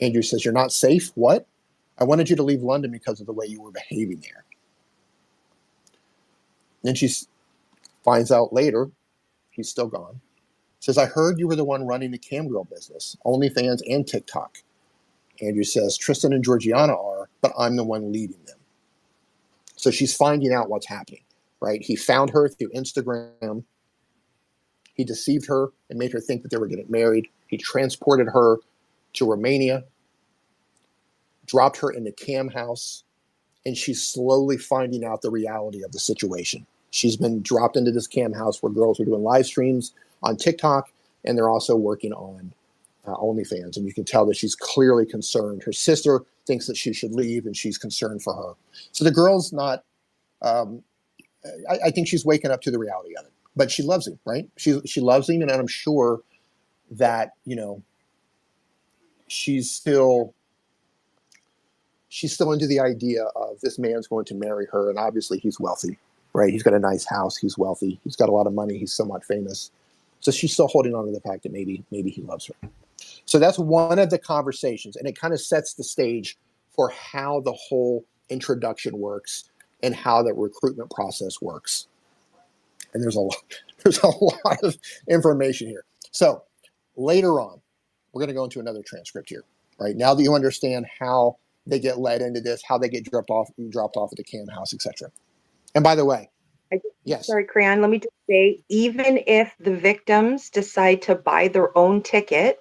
Andrew 0.00 0.22
says, 0.22 0.44
You're 0.44 0.54
not 0.54 0.72
safe? 0.72 1.10
What? 1.16 1.46
I 1.98 2.04
wanted 2.04 2.30
you 2.30 2.36
to 2.36 2.42
leave 2.44 2.62
London 2.62 2.92
because 2.92 3.20
of 3.20 3.26
the 3.26 3.32
way 3.32 3.46
you 3.46 3.60
were 3.60 3.72
behaving 3.72 4.20
there. 4.20 4.44
Then 6.84 6.94
she 6.94 7.10
finds 8.04 8.30
out 8.30 8.52
later 8.52 8.90
he's 9.58 9.68
still 9.68 9.88
gone. 9.88 10.20
Says, 10.80 10.96
I 10.96 11.06
heard 11.06 11.38
you 11.38 11.48
were 11.48 11.56
the 11.56 11.64
one 11.64 11.86
running 11.86 12.12
the 12.12 12.18
camgirl 12.18 12.70
business, 12.70 13.16
OnlyFans 13.26 13.80
and 13.86 14.06
TikTok. 14.06 14.58
Andrew 15.42 15.64
says, 15.64 15.96
Tristan 15.96 16.32
and 16.32 16.44
Georgiana 16.44 16.94
are, 16.94 17.28
but 17.42 17.52
I'm 17.58 17.76
the 17.76 17.84
one 17.84 18.12
leading 18.12 18.42
them. 18.46 18.58
So 19.76 19.90
she's 19.90 20.16
finding 20.16 20.52
out 20.52 20.70
what's 20.70 20.86
happening, 20.86 21.22
right? 21.60 21.82
He 21.82 21.96
found 21.96 22.30
her 22.30 22.48
through 22.48 22.70
Instagram. 22.70 23.64
He 24.94 25.04
deceived 25.04 25.46
her 25.48 25.68
and 25.90 25.98
made 25.98 26.12
her 26.12 26.20
think 26.20 26.42
that 26.42 26.50
they 26.50 26.56
were 26.56 26.66
getting 26.66 26.90
married. 26.90 27.28
He 27.48 27.56
transported 27.56 28.28
her 28.28 28.58
to 29.14 29.30
Romania, 29.30 29.84
dropped 31.46 31.78
her 31.78 31.90
in 31.90 32.04
the 32.04 32.12
cam 32.12 32.48
house, 32.48 33.04
and 33.66 33.76
she's 33.76 34.06
slowly 34.06 34.56
finding 34.56 35.04
out 35.04 35.22
the 35.22 35.30
reality 35.30 35.82
of 35.82 35.92
the 35.92 35.98
situation. 35.98 36.66
She's 36.90 37.16
been 37.16 37.42
dropped 37.42 37.76
into 37.76 37.90
this 37.90 38.06
cam 38.06 38.32
house 38.32 38.62
where 38.62 38.72
girls 38.72 39.00
are 39.00 39.04
doing 39.04 39.22
live 39.22 39.46
streams 39.46 39.92
on 40.22 40.36
TikTok, 40.36 40.90
and 41.24 41.36
they're 41.36 41.50
also 41.50 41.76
working 41.76 42.12
on 42.12 42.52
uh, 43.06 43.14
OnlyFans. 43.16 43.76
And 43.76 43.86
you 43.86 43.94
can 43.94 44.04
tell 44.04 44.26
that 44.26 44.36
she's 44.36 44.54
clearly 44.54 45.06
concerned. 45.06 45.62
Her 45.64 45.72
sister 45.72 46.22
thinks 46.46 46.66
that 46.66 46.76
she 46.76 46.92
should 46.92 47.12
leave, 47.12 47.46
and 47.46 47.56
she's 47.56 47.78
concerned 47.78 48.22
for 48.22 48.34
her. 48.34 48.54
So 48.92 49.04
the 49.04 49.10
girl's 49.10 49.52
not. 49.52 49.84
Um, 50.42 50.82
I, 51.68 51.78
I 51.86 51.90
think 51.90 52.08
she's 52.08 52.24
waking 52.24 52.50
up 52.50 52.60
to 52.62 52.70
the 52.70 52.78
reality 52.78 53.14
of 53.18 53.26
it. 53.26 53.32
But 53.56 53.70
she 53.70 53.82
loves 53.82 54.06
him, 54.06 54.18
right? 54.24 54.48
She 54.56 54.80
she 54.86 55.00
loves 55.00 55.28
him, 55.28 55.42
and 55.42 55.50
I'm 55.50 55.66
sure 55.66 56.20
that 56.92 57.32
you 57.44 57.56
know 57.56 57.82
she's 59.26 59.70
still 59.70 60.34
she's 62.08 62.32
still 62.32 62.52
into 62.52 62.66
the 62.66 62.80
idea 62.80 63.24
of 63.36 63.60
this 63.60 63.78
man's 63.78 64.06
going 64.06 64.24
to 64.26 64.34
marry 64.34 64.66
her, 64.72 64.90
and 64.90 64.98
obviously 64.98 65.38
he's 65.38 65.58
wealthy, 65.60 65.98
right? 66.32 66.52
He's 66.52 66.62
got 66.62 66.74
a 66.74 66.78
nice 66.78 67.04
house, 67.04 67.36
he's 67.36 67.58
wealthy, 67.58 68.00
he's 68.04 68.16
got 68.16 68.28
a 68.28 68.32
lot 68.32 68.46
of 68.46 68.54
money, 68.54 68.78
he's 68.78 68.92
somewhat 68.92 69.24
famous. 69.24 69.70
So 70.20 70.30
she's 70.30 70.52
still 70.52 70.68
holding 70.68 70.94
on 70.94 71.06
to 71.06 71.12
the 71.12 71.20
fact 71.20 71.44
that 71.44 71.52
maybe 71.52 71.84
maybe 71.90 72.10
he 72.10 72.22
loves 72.22 72.46
her. 72.46 72.68
So 73.24 73.38
that's 73.38 73.58
one 73.58 73.98
of 73.98 74.10
the 74.10 74.18
conversations, 74.18 74.96
and 74.96 75.06
it 75.06 75.18
kind 75.18 75.32
of 75.32 75.40
sets 75.40 75.74
the 75.74 75.84
stage 75.84 76.36
for 76.74 76.90
how 76.90 77.40
the 77.40 77.52
whole 77.52 78.04
introduction 78.28 78.98
works 78.98 79.50
and 79.82 79.94
how 79.94 80.22
the 80.22 80.32
recruitment 80.32 80.90
process 80.90 81.40
works. 81.40 81.86
And 82.94 83.02
there's 83.02 83.16
a 83.16 83.20
lot, 83.20 83.36
there's 83.82 83.98
a 83.98 84.08
lot 84.08 84.62
of 84.62 84.76
information 85.08 85.68
here. 85.68 85.84
So 86.10 86.42
later 86.96 87.40
on, 87.40 87.60
we're 88.12 88.20
going 88.20 88.28
to 88.28 88.34
go 88.34 88.44
into 88.44 88.60
another 88.60 88.82
transcript 88.84 89.28
here. 89.28 89.44
Right 89.78 89.96
now 89.96 90.14
that 90.14 90.22
you 90.22 90.34
understand 90.34 90.86
how 90.98 91.36
they 91.66 91.78
get 91.78 91.98
led 91.98 92.20
into 92.20 92.40
this, 92.40 92.62
how 92.66 92.78
they 92.78 92.88
get 92.88 93.04
dropped 93.04 93.30
off, 93.30 93.50
dropped 93.70 93.96
off 93.96 94.10
at 94.12 94.16
the 94.16 94.24
cam 94.24 94.48
house, 94.48 94.74
etc. 94.74 95.10
And 95.78 95.84
by 95.84 95.94
the 95.94 96.04
way, 96.04 96.28
I 96.72 96.80
yes, 97.04 97.28
Sorry, 97.28 97.44
Crayon, 97.44 97.80
let 97.80 97.88
me 97.88 98.00
just 98.00 98.12
say, 98.28 98.64
even 98.68 99.20
if 99.28 99.54
the 99.60 99.76
victims 99.76 100.50
decide 100.50 101.02
to 101.02 101.14
buy 101.14 101.46
their 101.46 101.76
own 101.78 102.02
ticket, 102.02 102.58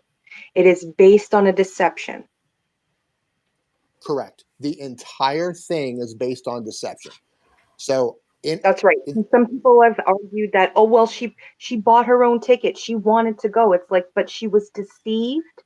it 0.53 0.67
is 0.67 0.85
based 0.85 1.33
on 1.33 1.47
a 1.47 1.51
deception. 1.51 2.25
correct. 4.05 4.43
The 4.59 4.79
entire 4.79 5.51
thing 5.51 5.97
is 5.99 6.13
based 6.13 6.47
on 6.47 6.63
deception. 6.63 7.13
So 7.77 8.17
in 8.43 8.59
That's 8.63 8.83
right. 8.83 8.97
And 9.07 9.25
some 9.31 9.47
people 9.47 9.81
have 9.81 9.99
argued 10.05 10.51
that, 10.53 10.73
oh 10.75 10.83
well, 10.83 11.07
she 11.07 11.35
she 11.57 11.77
bought 11.77 12.05
her 12.05 12.23
own 12.23 12.39
ticket. 12.39 12.77
She 12.77 12.93
wanted 12.93 13.39
to 13.39 13.49
go. 13.49 13.73
It's 13.73 13.89
like, 13.89 14.05
but 14.13 14.29
she 14.29 14.47
was 14.47 14.69
deceived 14.75 15.63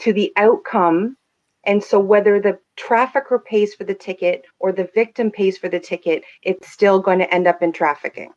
to 0.00 0.12
the 0.12 0.30
outcome. 0.36 1.16
And 1.64 1.82
so 1.82 2.00
whether 2.00 2.40
the 2.40 2.58
trafficker 2.76 3.38
pays 3.38 3.74
for 3.74 3.84
the 3.84 3.94
ticket 3.94 4.44
or 4.58 4.72
the 4.72 4.88
victim 4.94 5.30
pays 5.30 5.56
for 5.56 5.68
the 5.68 5.78
ticket, 5.78 6.24
it's 6.42 6.70
still 6.70 7.00
going 7.00 7.20
to 7.20 7.32
end 7.32 7.46
up 7.46 7.62
in 7.62 7.72
trafficking. 7.72 8.32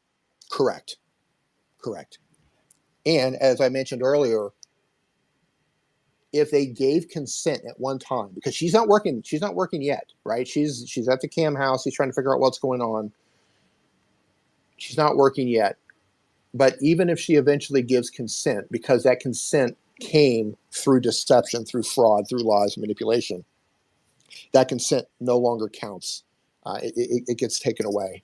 Correct. 0.52 0.98
Correct. 1.84 2.20
And 3.06 3.36
as 3.38 3.62
I 3.62 3.70
mentioned 3.70 4.04
earlier, 4.04 4.50
if 6.34 6.52
they 6.52 6.66
gave 6.66 7.08
consent 7.10 7.62
at 7.68 7.80
one 7.80 7.98
time 7.98 8.30
because 8.36 8.54
she's 8.54 8.74
not 8.74 8.90
working 8.90 9.22
she's 9.24 9.40
not 9.40 9.56
working 9.56 9.82
yet 9.82 10.12
right 10.26 10.46
she's 10.46 10.84
she's 10.86 11.08
at 11.08 11.22
the 11.22 11.30
cam 11.30 11.56
house 11.56 11.84
she's 11.84 11.94
trying 11.94 12.10
to 12.10 12.14
figure 12.14 12.34
out 12.34 12.42
what's 12.42 12.60
going 12.60 12.82
on 12.82 13.10
she's 14.76 14.98
not 14.98 15.16
working 15.16 15.48
yet 15.48 15.78
but 16.54 16.76
even 16.82 17.10
if 17.10 17.18
she 17.18 17.36
eventually 17.36 17.82
gives 17.82 18.10
consent 18.10 18.70
because 18.70 19.04
that 19.04 19.22
consent 19.22 19.78
came 20.00 20.56
through 20.72 21.00
deception 21.00 21.66
through 21.66 21.84
fraud 21.84 22.28
through 22.28 22.44
lies 22.44 22.78
manipulation 22.78 23.44
that 24.52 24.68
consent 24.68 25.06
no 25.20 25.38
longer 25.38 25.70
counts 25.70 26.24
uh, 26.66 26.80
it, 26.82 26.94
it, 26.96 27.24
it 27.28 27.38
gets 27.38 27.60
taken 27.60 27.86
away 27.86 28.24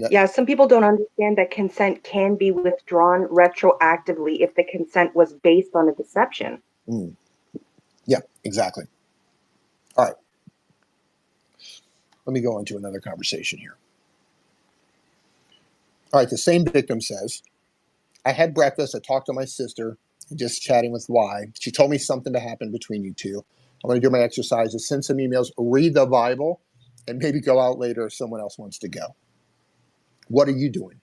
that, 0.00 0.10
yeah, 0.10 0.24
some 0.24 0.46
people 0.46 0.66
don't 0.66 0.84
understand 0.84 1.36
that 1.36 1.50
consent 1.50 2.02
can 2.02 2.34
be 2.36 2.50
withdrawn 2.50 3.26
retroactively 3.26 4.40
if 4.40 4.54
the 4.54 4.64
consent 4.64 5.14
was 5.14 5.34
based 5.34 5.74
on 5.74 5.88
a 5.88 5.92
deception. 5.92 6.62
Mm. 6.88 7.14
Yeah, 8.06 8.20
exactly. 8.44 8.84
All 9.96 10.06
right. 10.06 10.14
Let 12.24 12.32
me 12.32 12.40
go 12.40 12.56
on 12.56 12.64
to 12.66 12.76
another 12.76 13.00
conversation 13.00 13.58
here. 13.58 13.76
All 16.12 16.20
right, 16.20 16.30
the 16.30 16.38
same 16.38 16.64
victim 16.64 17.00
says, 17.00 17.42
I 18.24 18.32
had 18.32 18.54
breakfast. 18.54 18.94
I 18.94 19.00
talked 19.00 19.26
to 19.26 19.32
my 19.32 19.44
sister, 19.44 19.98
just 20.36 20.62
chatting 20.62 20.92
with 20.92 21.06
Y. 21.08 21.46
She 21.58 21.70
told 21.70 21.90
me 21.90 21.98
something 21.98 22.32
to 22.32 22.40
happen 22.40 22.70
between 22.70 23.04
you 23.04 23.12
two. 23.14 23.44
I'm 23.82 23.88
going 23.88 24.00
to 24.00 24.06
do 24.06 24.12
my 24.12 24.20
exercises, 24.20 24.86
send 24.86 25.04
some 25.04 25.16
emails, 25.16 25.50
read 25.58 25.94
the 25.94 26.06
Bible, 26.06 26.60
and 27.08 27.18
maybe 27.18 27.40
go 27.40 27.60
out 27.60 27.78
later 27.78 28.06
if 28.06 28.14
someone 28.14 28.40
else 28.40 28.58
wants 28.58 28.78
to 28.78 28.88
go. 28.88 29.16
What 30.28 30.48
are 30.48 30.52
you 30.52 30.70
doing? 30.70 31.00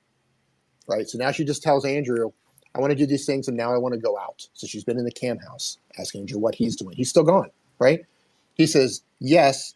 Right. 0.88 1.08
So 1.08 1.18
now 1.18 1.32
she 1.32 1.44
just 1.44 1.62
tells 1.62 1.86
Andrew, 1.86 2.32
I 2.74 2.80
want 2.80 2.92
to 2.92 2.96
do 2.96 3.06
these 3.06 3.26
things 3.26 3.48
and 3.48 3.58
now 3.58 3.74
I 3.74 3.78
want 3.78 3.94
to 3.94 4.00
go 4.00 4.18
out. 4.18 4.48
So 4.54 4.66
she's 4.66 4.84
been 4.84 4.98
in 4.98 5.06
the 5.06 5.12
cam 5.12 5.38
house 5.40 5.78
asking 6.00 6.22
Andrew 6.22 6.40
what 6.40 6.56
he's 6.56 6.76
doing. 6.76 6.96
He's 6.96 7.10
still 7.10 7.24
gone. 7.24 7.50
Right. 7.80 8.02
He 8.56 8.66
says, 8.66 9.04
Yes, 9.20 9.76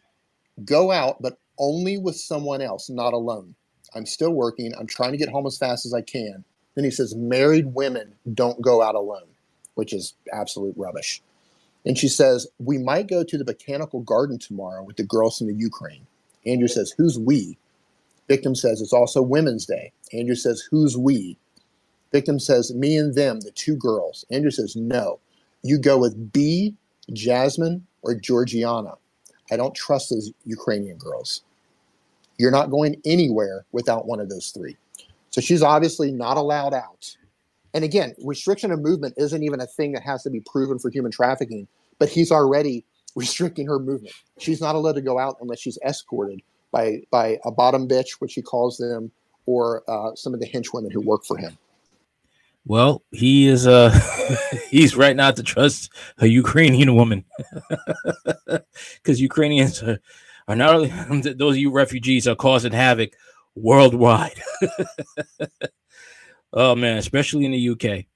go 0.64 0.90
out, 0.90 1.20
but 1.20 1.38
only 1.58 1.98
with 1.98 2.16
someone 2.16 2.62
else, 2.62 2.90
not 2.90 3.12
alone. 3.12 3.54
I'm 3.94 4.06
still 4.06 4.32
working. 4.32 4.72
I'm 4.78 4.86
trying 4.86 5.12
to 5.12 5.18
get 5.18 5.28
home 5.28 5.46
as 5.46 5.58
fast 5.58 5.86
as 5.86 5.94
I 5.94 6.00
can. 6.02 6.44
Then 6.74 6.84
he 6.84 6.90
says, 6.90 7.14
Married 7.14 7.74
women 7.74 8.14
don't 8.32 8.62
go 8.62 8.82
out 8.82 8.94
alone, 8.94 9.28
which 9.74 9.92
is 9.92 10.14
absolute 10.32 10.74
rubbish. 10.76 11.22
And 11.86 11.98
she 11.98 12.08
says, 12.08 12.48
We 12.58 12.78
might 12.78 13.08
go 13.08 13.24
to 13.24 13.38
the 13.38 13.44
botanical 13.44 14.00
garden 14.00 14.38
tomorrow 14.38 14.82
with 14.84 14.96
the 14.96 15.04
girls 15.04 15.38
from 15.38 15.48
the 15.48 15.54
Ukraine. 15.54 16.06
Andrew 16.46 16.68
says, 16.68 16.94
Who's 16.96 17.18
we? 17.18 17.58
Victim 18.28 18.54
says 18.54 18.80
it's 18.80 18.92
also 18.92 19.22
Women's 19.22 19.66
Day. 19.66 19.92
Andrew 20.12 20.36
says, 20.36 20.66
Who's 20.70 20.96
we? 20.96 21.38
Victim 22.12 22.38
says, 22.40 22.74
Me 22.74 22.96
and 22.96 23.14
them, 23.14 23.40
the 23.40 23.50
two 23.52 23.76
girls. 23.76 24.24
Andrew 24.30 24.50
says, 24.50 24.76
No. 24.76 25.20
You 25.62 25.78
go 25.78 25.98
with 25.98 26.32
B, 26.32 26.76
Jasmine, 27.12 27.86
or 28.02 28.14
Georgiana. 28.14 28.94
I 29.50 29.56
don't 29.56 29.74
trust 29.74 30.10
those 30.10 30.32
Ukrainian 30.44 30.98
girls. 30.98 31.42
You're 32.38 32.50
not 32.50 32.70
going 32.70 33.00
anywhere 33.04 33.66
without 33.72 34.06
one 34.06 34.20
of 34.20 34.28
those 34.28 34.50
three. 34.50 34.76
So 35.34 35.40
she's 35.40 35.64
obviously 35.64 36.12
not 36.12 36.36
allowed 36.36 36.74
out. 36.74 37.16
And 37.74 37.82
again, 37.82 38.14
restriction 38.24 38.70
of 38.70 38.78
movement 38.78 39.14
isn't 39.16 39.42
even 39.42 39.60
a 39.60 39.66
thing 39.66 39.90
that 39.94 40.02
has 40.04 40.22
to 40.22 40.30
be 40.30 40.38
proven 40.38 40.78
for 40.78 40.90
human 40.90 41.10
trafficking, 41.10 41.66
but 41.98 42.08
he's 42.08 42.30
already 42.30 42.84
restricting 43.16 43.66
her 43.66 43.80
movement. 43.80 44.14
She's 44.38 44.60
not 44.60 44.76
allowed 44.76 44.94
to 44.94 45.00
go 45.00 45.18
out 45.18 45.38
unless 45.40 45.58
she's 45.58 45.76
escorted 45.84 46.40
by 46.70 47.00
by 47.10 47.40
a 47.44 47.50
bottom 47.50 47.88
bitch, 47.88 48.20
which 48.20 48.34
he 48.34 48.42
calls 48.42 48.76
them, 48.76 49.10
or 49.44 49.82
uh, 49.90 50.14
some 50.14 50.34
of 50.34 50.38
the 50.38 50.46
henchwomen 50.46 50.92
who 50.92 51.00
work 51.00 51.24
for 51.24 51.36
him. 51.36 51.58
Well, 52.64 53.02
he 53.10 53.48
is 53.48 53.66
uh 53.66 53.90
he's 54.70 54.94
right 54.94 55.16
not 55.16 55.34
to 55.34 55.42
trust 55.42 55.90
a 56.18 56.28
Ukrainian 56.28 56.94
woman 56.94 57.24
because 58.46 59.20
Ukrainians 59.20 59.82
are, 59.82 59.98
are 60.46 60.54
not 60.54 60.76
only 60.76 61.32
those 61.32 61.58
you 61.58 61.72
refugees 61.72 62.28
are 62.28 62.36
causing 62.36 62.70
havoc 62.72 63.14
worldwide. 63.54 64.40
oh 66.52 66.74
man, 66.74 66.98
especially 66.98 67.44
in 67.44 67.52
the 67.52 67.68
UK. 67.70 68.06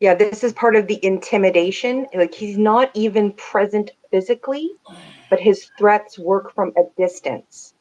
Yeah, 0.00 0.14
this 0.14 0.44
is 0.44 0.52
part 0.52 0.76
of 0.76 0.86
the 0.86 1.02
intimidation. 1.04 2.06
Like 2.14 2.34
he's 2.34 2.58
not 2.58 2.90
even 2.94 3.32
present 3.32 3.92
physically, 4.10 4.70
but 5.30 5.40
his 5.40 5.70
threats 5.78 6.18
work 6.18 6.54
from 6.54 6.72
a 6.76 6.82
distance. 6.96 7.74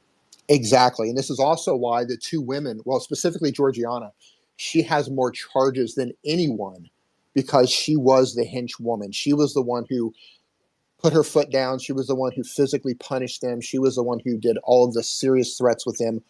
Exactly. 0.49 1.09
And 1.09 1.17
this 1.17 1.29
is 1.29 1.39
also 1.39 1.75
why 1.75 2.05
the 2.05 2.17
two 2.17 2.41
women, 2.41 2.79
well, 2.85 2.99
specifically 2.99 3.51
Georgiana, 3.51 4.11
she 4.57 4.81
has 4.83 5.09
more 5.09 5.31
charges 5.31 5.95
than 5.95 6.11
anyone 6.25 6.87
because 7.33 7.69
she 7.69 7.95
was 7.95 8.35
the 8.35 8.45
hench 8.45 8.79
woman. 8.79 9.11
She 9.11 9.33
was 9.33 9.53
the 9.53 9.61
one 9.61 9.85
who 9.89 10.13
put 11.03 11.13
her 11.13 11.23
foot 11.23 11.51
down. 11.51 11.79
She 11.79 11.91
was 11.91 12.07
the 12.07 12.15
one 12.15 12.31
who 12.31 12.43
physically 12.43 12.95
punished 12.95 13.41
them. 13.41 13.59
She 13.59 13.77
was 13.77 13.95
the 13.95 14.03
one 14.03 14.19
who 14.23 14.37
did 14.37 14.57
all 14.63 14.85
of 14.85 14.93
the 14.93 15.03
serious 15.03 15.57
threats 15.57 15.85
with 15.85 15.97
them 15.97 16.23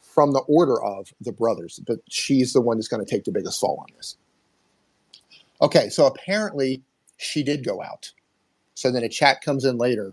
from 0.00 0.32
the 0.32 0.40
order 0.40 0.82
of 0.82 1.12
the 1.20 1.32
brothers. 1.32 1.80
But 1.86 2.00
she's 2.08 2.52
the 2.52 2.60
one 2.60 2.76
that's 2.76 2.88
going 2.88 3.04
to 3.04 3.10
take 3.10 3.24
the 3.24 3.32
biggest 3.32 3.60
fall 3.60 3.78
on 3.80 3.86
this. 3.96 4.16
Okay, 5.62 5.88
so 5.88 6.04
apparently 6.06 6.82
she 7.16 7.44
did 7.44 7.64
go 7.64 7.80
out. 7.80 8.12
So 8.74 8.90
then 8.90 9.04
a 9.04 9.08
chat 9.08 9.40
comes 9.40 9.64
in 9.64 9.78
later 9.78 10.12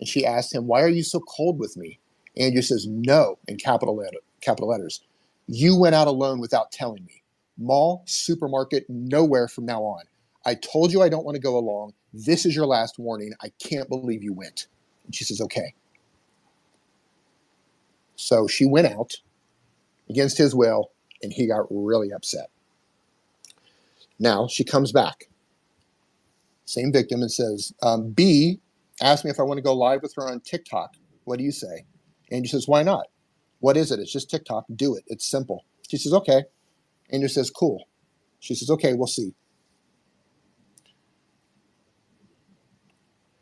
and 0.00 0.08
she 0.08 0.26
asks 0.26 0.52
him, 0.52 0.66
Why 0.66 0.82
are 0.82 0.88
you 0.88 1.04
so 1.04 1.20
cold 1.20 1.58
with 1.58 1.76
me? 1.76 2.00
Andrew 2.36 2.62
says, 2.62 2.86
No, 2.88 3.38
in 3.46 3.56
capital, 3.56 4.04
capital 4.40 4.68
letters. 4.68 5.00
You 5.46 5.78
went 5.78 5.94
out 5.94 6.08
alone 6.08 6.40
without 6.40 6.72
telling 6.72 7.04
me. 7.04 7.22
Mall, 7.56 8.02
supermarket, 8.06 8.86
nowhere 8.88 9.46
from 9.46 9.66
now 9.66 9.82
on. 9.82 10.02
I 10.44 10.56
told 10.56 10.92
you 10.92 11.00
I 11.00 11.08
don't 11.08 11.24
want 11.24 11.36
to 11.36 11.40
go 11.40 11.56
along. 11.56 11.94
This 12.14 12.46
is 12.46 12.56
your 12.56 12.66
last 12.66 12.98
warning. 12.98 13.34
I 13.42 13.52
can't 13.62 13.90
believe 13.90 14.24
you 14.24 14.34
went. 14.34 14.68
And 15.06 15.14
she 15.16 15.24
says, 15.24 15.42
Okay. 15.42 15.74
So 18.16 18.48
she 18.48 18.66
went 18.66 18.88
out 18.88 19.14
against 20.10 20.38
his 20.38 20.54
will, 20.54 20.92
and 21.22 21.32
he 21.32 21.48
got 21.48 21.66
really 21.70 22.12
upset. 22.12 22.50
Now 24.20 24.48
she 24.48 24.64
comes 24.64 24.92
back. 24.92 25.26
Same 26.66 26.92
victim 26.92 27.22
and 27.22 27.32
says, 27.32 27.72
um, 27.82 28.10
B 28.12 28.60
asked 29.02 29.24
me 29.24 29.30
if 29.30 29.40
I 29.40 29.44
want 29.44 29.58
to 29.58 29.62
go 29.62 29.74
live 29.74 30.02
with 30.02 30.14
her 30.16 30.28
on 30.30 30.40
TikTok. 30.40 30.94
What 31.24 31.38
do 31.38 31.44
you 31.44 31.52
say? 31.52 31.86
Andrew 32.30 32.48
says, 32.48 32.68
Why 32.68 32.82
not? 32.82 33.06
What 33.60 33.76
is 33.76 33.92
it? 33.92 34.00
It's 34.00 34.12
just 34.12 34.30
TikTok. 34.30 34.66
Do 34.76 34.96
it. 34.96 35.04
It's 35.08 35.26
simple. 35.30 35.64
She 35.88 35.96
says, 35.98 36.12
Okay. 36.14 36.44
Andrew 37.10 37.28
says, 37.28 37.50
Cool. 37.50 37.86
She 38.40 38.54
says, 38.54 38.70
Okay, 38.70 38.94
we'll 38.94 39.06
see. 39.08 39.34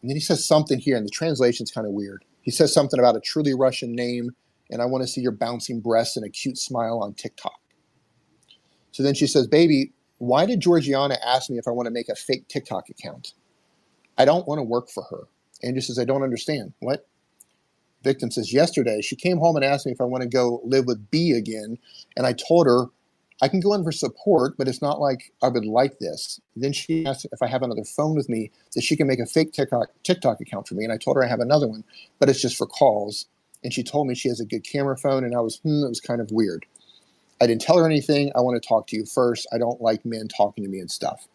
And 0.03 0.11
then 0.11 0.17
he 0.17 0.21
says 0.21 0.45
something 0.45 0.79
here, 0.79 0.97
and 0.97 1.07
the 1.07 1.11
translation's 1.11 1.71
kind 1.71 1.87
of 1.87 1.93
weird. 1.93 2.25
He 2.43 2.51
says 2.51 2.75
something 2.75 2.99
about 2.99 3.17
a 3.17 3.21
truly 3.21 3.55
Russian 3.55 3.95
name, 3.95 4.31
and 4.71 4.83
I 4.83 4.87
want 4.87 5.03
to 5.03 5.09
see 5.09 5.21
your 5.21 5.33
bouncing 5.33 5.81
breasts 5.81 6.17
and 6.17 6.27
a 6.27 6.29
cute 6.29 6.59
smile 6.59 7.01
on 7.01 7.15
TikTok. 7.15 7.59
So 8.91 9.03
then 9.03 9.15
she 9.15 9.27
says, 9.27 9.47
Baby, 9.47 9.93
why 10.19 10.45
did 10.47 10.61
Georgiana 10.61 11.17
ask 11.25 11.51
me 11.51 11.59
if 11.59 11.69
I 11.69 11.71
want 11.71 11.87
to 11.87 11.93
make 11.93 12.09
a 12.09 12.15
fake 12.15 12.49
TikTok 12.49 12.89
account? 12.89 13.33
I 14.19 14.25
don't 14.25 14.47
want 14.47 14.59
to 14.59 14.65
work 14.65 14.91
for 14.91 15.05
her. 15.05 15.25
Andrew 15.63 15.81
says, 15.81 15.99
I 15.99 16.05
don't 16.05 16.23
understand. 16.23 16.73
What? 16.81 17.07
Victim 18.03 18.31
says, 18.31 18.53
Yesterday, 18.53 19.01
she 19.01 19.17
came 19.17 19.39
home 19.39 19.57
and 19.57 19.65
asked 19.65 19.87
me 19.87 19.93
if 19.93 20.01
I 20.01 20.05
want 20.05 20.23
to 20.23 20.29
go 20.29 20.61
live 20.65 20.87
with 20.87 21.11
B 21.11 21.33
again. 21.33 21.79
And 22.17 22.27
I 22.27 22.33
told 22.33 22.67
her, 22.67 22.87
I 23.43 23.49
can 23.49 23.59
go 23.59 23.75
in 23.75 23.83
for 23.83 23.91
support, 23.91 24.57
but 24.57 24.69
it's 24.69 24.81
not 24.81 25.01
like 25.01 25.33
I 25.43 25.49
would 25.49 25.67
like 25.67 25.99
this. 25.99 26.41
Then 26.55 26.73
she 26.73 27.05
asked 27.05 27.27
if 27.33 27.43
I 27.43 27.49
have 27.49 27.63
another 27.63 27.83
phone 27.83 28.15
with 28.15 28.29
me 28.29 28.53
that 28.75 28.85
she 28.85 28.97
can 28.97 29.09
make 29.09 29.19
a 29.19 29.27
fake 29.27 29.53
TikTok, 29.53 29.89
TikTok 30.05 30.41
account 30.41 30.69
for 30.69 30.77
me. 30.77 30.85
And 30.85 30.93
I 30.93 30.97
told 30.97 31.17
her 31.17 31.25
I 31.25 31.29
have 31.29 31.41
another 31.41 31.67
one, 31.67 31.83
but 32.21 32.31
it's 32.31 32.41
just 32.41 32.57
for 32.57 32.69
calls. 32.69 33.27
And 33.65 33.75
she 33.75 33.83
told 33.83 34.07
me 34.07 34.15
she 34.15 34.29
has 34.29 34.39
a 34.39 34.47
good 34.47 34.65
camera 34.65 34.97
phone. 34.97 35.25
And 35.25 35.35
I 35.35 35.41
was, 35.41 35.57
hmm, 35.57 35.85
it 35.85 35.89
was 35.89 36.01
kind 36.01 36.21
of 36.21 36.31
weird. 36.31 36.65
I 37.41 37.49
didn't 37.49 37.63
tell 37.63 37.79
her 37.79 37.87
anything. 37.87 38.31
I 38.37 38.41
want 38.41 38.63
to 38.63 38.67
talk 38.67 38.87
to 38.89 38.97
you 38.97 39.05
first. 39.05 39.49
I 39.53 39.59
don't 39.59 39.81
like 39.81 40.05
men 40.05 40.29
talking 40.29 40.63
to 40.63 40.71
me 40.71 40.79
and 40.79 40.91
stuff. 40.91 41.27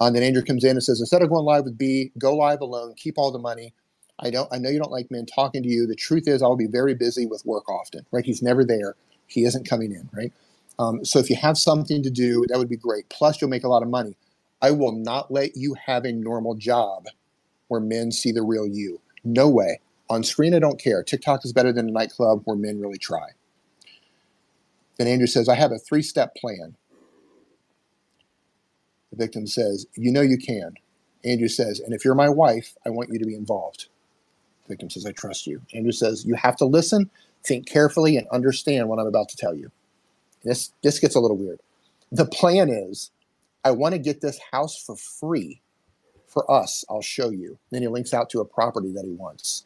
Uh, 0.00 0.06
and 0.06 0.16
then 0.16 0.24
Andrew 0.24 0.42
comes 0.42 0.64
in 0.64 0.72
and 0.72 0.82
says, 0.82 0.98
instead 0.98 1.22
of 1.22 1.30
going 1.30 1.44
live 1.44 1.64
with 1.64 1.78
B, 1.78 2.10
go 2.18 2.34
live 2.34 2.60
alone. 2.60 2.94
Keep 2.96 3.16
all 3.16 3.30
the 3.30 3.38
money. 3.38 3.72
I 4.18 4.30
don't. 4.30 4.52
I 4.52 4.58
know 4.58 4.70
you 4.70 4.78
don't 4.78 4.90
like 4.90 5.10
men 5.10 5.26
talking 5.26 5.62
to 5.62 5.68
you. 5.68 5.86
The 5.86 5.94
truth 5.94 6.26
is, 6.26 6.42
I'll 6.42 6.56
be 6.56 6.66
very 6.66 6.94
busy 6.94 7.26
with 7.26 7.44
work 7.44 7.68
often. 7.68 8.04
Right? 8.10 8.24
He's 8.24 8.42
never 8.42 8.64
there. 8.64 8.96
He 9.26 9.44
isn't 9.44 9.68
coming 9.68 9.92
in. 9.92 10.08
Right? 10.12 10.32
Um, 10.78 11.04
so 11.04 11.18
if 11.18 11.30
you 11.30 11.36
have 11.36 11.58
something 11.58 12.02
to 12.02 12.10
do, 12.10 12.44
that 12.48 12.58
would 12.58 12.68
be 12.68 12.76
great. 12.76 13.08
Plus, 13.08 13.40
you'll 13.40 13.50
make 13.50 13.64
a 13.64 13.68
lot 13.68 13.82
of 13.82 13.88
money. 13.88 14.16
I 14.60 14.70
will 14.70 14.92
not 14.92 15.30
let 15.30 15.56
you 15.56 15.74
have 15.86 16.04
a 16.04 16.12
normal 16.12 16.54
job 16.54 17.06
where 17.68 17.80
men 17.80 18.12
see 18.12 18.32
the 18.32 18.42
real 18.42 18.66
you. 18.66 19.00
No 19.24 19.48
way. 19.48 19.80
On 20.08 20.22
screen, 20.22 20.54
I 20.54 20.58
don't 20.58 20.80
care. 20.80 21.02
TikTok 21.02 21.44
is 21.44 21.52
better 21.52 21.72
than 21.72 21.88
a 21.88 21.92
nightclub 21.92 22.42
where 22.44 22.56
men 22.56 22.80
really 22.80 22.98
try. 22.98 23.30
Then 24.98 25.08
Andrew 25.08 25.26
says, 25.26 25.48
I 25.48 25.56
have 25.56 25.72
a 25.72 25.78
three 25.78 26.02
step 26.02 26.34
plan. 26.36 26.76
The 29.10 29.16
victim 29.16 29.46
says, 29.46 29.86
You 29.94 30.12
know 30.12 30.22
you 30.22 30.38
can. 30.38 30.74
Andrew 31.24 31.48
says, 31.48 31.80
And 31.80 31.94
if 31.94 32.04
you're 32.04 32.14
my 32.14 32.28
wife, 32.28 32.74
I 32.86 32.90
want 32.90 33.10
you 33.12 33.18
to 33.18 33.26
be 33.26 33.34
involved. 33.34 33.88
The 34.64 34.74
victim 34.74 34.90
says, 34.90 35.06
I 35.06 35.12
trust 35.12 35.46
you. 35.46 35.60
Andrew 35.74 35.92
says, 35.92 36.24
You 36.24 36.34
have 36.34 36.56
to 36.56 36.64
listen, 36.64 37.10
think 37.44 37.68
carefully, 37.68 38.16
and 38.16 38.26
understand 38.28 38.88
what 38.88 38.98
I'm 38.98 39.06
about 39.06 39.28
to 39.30 39.36
tell 39.36 39.54
you. 39.54 39.70
This 40.44 40.72
this 40.82 40.98
gets 40.98 41.14
a 41.14 41.20
little 41.20 41.36
weird. 41.36 41.60
The 42.12 42.26
plan 42.26 42.68
is, 42.68 43.10
I 43.64 43.72
want 43.72 43.94
to 43.94 43.98
get 43.98 44.20
this 44.20 44.38
house 44.52 44.80
for 44.80 44.96
free, 44.96 45.60
for 46.28 46.48
us. 46.50 46.84
I'll 46.88 47.02
show 47.02 47.30
you. 47.30 47.58
Then 47.70 47.82
he 47.82 47.88
links 47.88 48.14
out 48.14 48.30
to 48.30 48.40
a 48.40 48.44
property 48.44 48.92
that 48.92 49.04
he 49.04 49.12
wants. 49.12 49.64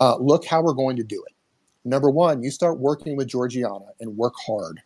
Uh, 0.00 0.16
look 0.16 0.46
how 0.46 0.62
we're 0.62 0.72
going 0.72 0.96
to 0.96 1.04
do 1.04 1.22
it. 1.26 1.34
Number 1.84 2.10
one, 2.10 2.42
you 2.42 2.50
start 2.50 2.78
working 2.78 3.16
with 3.16 3.28
Georgiana 3.28 3.86
and 4.00 4.16
work 4.16 4.34
hard, 4.46 4.80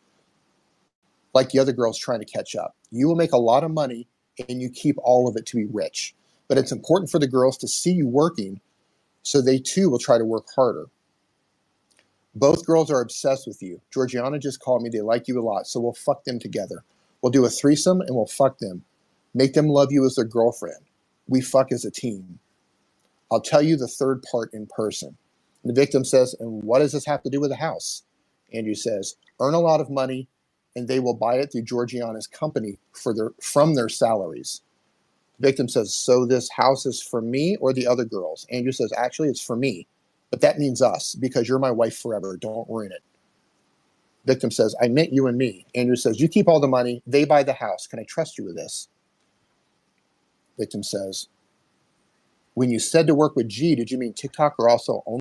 like 1.35 1.51
the 1.51 1.59
other 1.59 1.73
girls 1.73 1.99
trying 1.99 2.21
to 2.21 2.25
catch 2.25 2.57
up. 2.57 2.75
You 2.91 3.07
will 3.07 3.17
make 3.17 3.33
a 3.33 3.39
lot 3.39 3.65
of 3.65 3.71
money, 3.71 4.09
and 4.49 4.61
you 4.61 4.71
keep 4.71 4.97
all 5.03 5.29
of 5.29 5.37
it 5.37 5.47
to 5.47 5.57
be 5.57 5.67
rich. 5.67 6.15
But 6.49 6.59
it's 6.59 6.73
important 6.73 7.11
for 7.11 7.19
the 7.19 7.29
girls 7.29 7.59
to 7.59 7.69
see 7.69 7.93
you 7.93 8.09
working, 8.09 8.61
so 9.23 9.41
they 9.41 9.59
too 9.59 9.91
will 9.91 9.99
try 9.99 10.19
to 10.19 10.25
work 10.25 10.47
harder. 10.55 10.87
Both 12.37 12.67
girls 12.67 12.91
are 12.91 13.01
obsessed 13.01 13.47
with 13.47 13.63
you. 13.63 13.81
Georgiana 13.93 14.39
just 14.39 14.61
called 14.61 14.83
me. 14.83 14.91
They 14.91 15.01
like 15.01 15.27
you 15.27 15.41
a 15.41 15.43
lot. 15.43 15.67
So 15.67 15.81
we'll 15.81 15.95
fuck 15.95 16.25
them 16.25 16.39
together. 16.39 16.85
We'll 17.23 17.33
do 17.33 17.47
a 17.47 17.51
threesome 17.51 18.03
and 18.03 18.15
we'll 18.15 18.27
fuck 18.27 18.59
them. 18.59 18.85
Make 19.35 19.55
them 19.55 19.69
love 19.69 19.91
you 19.91 20.05
as 20.05 20.17
their 20.17 20.27
girlfriend. 20.27 20.85
We 21.29 21.41
fuck 21.41 21.73
as 21.73 21.87
a 21.87 21.91
team. 21.91 22.39
I'll 23.33 23.41
tell 23.41 23.63
you 23.63 23.77
the 23.77 23.89
third 23.89 24.23
part 24.31 24.53
in 24.53 24.67
person. 24.67 25.17
The 25.65 25.73
victim 25.73 26.05
says, 26.05 26.37
And 26.39 26.63
what 26.63 26.81
does 26.81 26.93
this 26.93 27.07
have 27.07 27.23
to 27.23 27.31
do 27.31 27.41
with 27.41 27.51
the 27.51 27.57
house? 27.57 28.03
Andrew 28.53 28.75
says, 28.75 29.17
Earn 29.41 29.55
a 29.55 29.61
lot 29.61 29.81
of 29.81 29.91
money 29.91 30.29
and 30.77 30.89
they 30.89 31.01
will 31.01 31.15
buy 31.15 31.37
it 31.37 31.53
through 31.53 31.63
Georgiana's 31.63 32.27
company 32.27 32.79
for 32.93 33.15
their, 33.15 33.31
from 33.41 33.75
their 33.75 33.89
salaries. 33.89 34.61
The 35.41 35.49
victim 35.49 35.69
says, 35.69 35.95
So 35.95 36.27
this 36.27 36.51
house 36.51 36.85
is 36.85 37.03
for 37.03 37.23
me 37.23 37.57
or 37.57 37.73
the 37.73 37.87
other 37.87 38.05
girls? 38.05 38.47
Andrew 38.51 38.73
says, 38.73 38.93
Actually, 38.95 39.31
it's 39.31 39.41
for 39.45 39.57
me. 39.57 39.87
But 40.37 40.43
that 40.43 40.59
means 40.59 40.83
us 40.83 41.15
because 41.15 41.49
you're 41.49 41.59
my 41.59 41.71
wife 41.71 41.99
forever. 41.99 42.37
Don't 42.37 42.69
ruin 42.69 42.93
it. 42.93 43.01
Victim 44.27 44.51
says, 44.51 44.77
I 44.83 44.89
meant 44.89 45.15
you 45.15 45.29
and 45.29 45.39
me. 45.39 45.65
Andrew 45.75 45.97
says, 45.97 46.21
You 46.21 46.29
keep 46.29 46.47
all 46.47 46.61
the 46.61 46.69
money. 46.69 47.03
They 47.07 47.25
buy 47.25 47.43
the 47.43 47.55
house. 47.55 47.87
Can 47.87 47.99
I 47.99 48.05
trust 48.07 48.37
you 48.37 48.45
with 48.45 48.55
this? 48.55 48.89
Victim 50.59 50.83
says, 50.83 51.29
When 52.53 52.69
you 52.69 52.79
said 52.79 53.07
to 53.07 53.15
work 53.15 53.35
with 53.35 53.49
G, 53.49 53.75
did 53.75 53.91
you 53.91 53.97
mean 53.97 54.13
TikTok 54.13 54.57
or 54.59 54.69
also 54.69 55.03
only? 55.07 55.21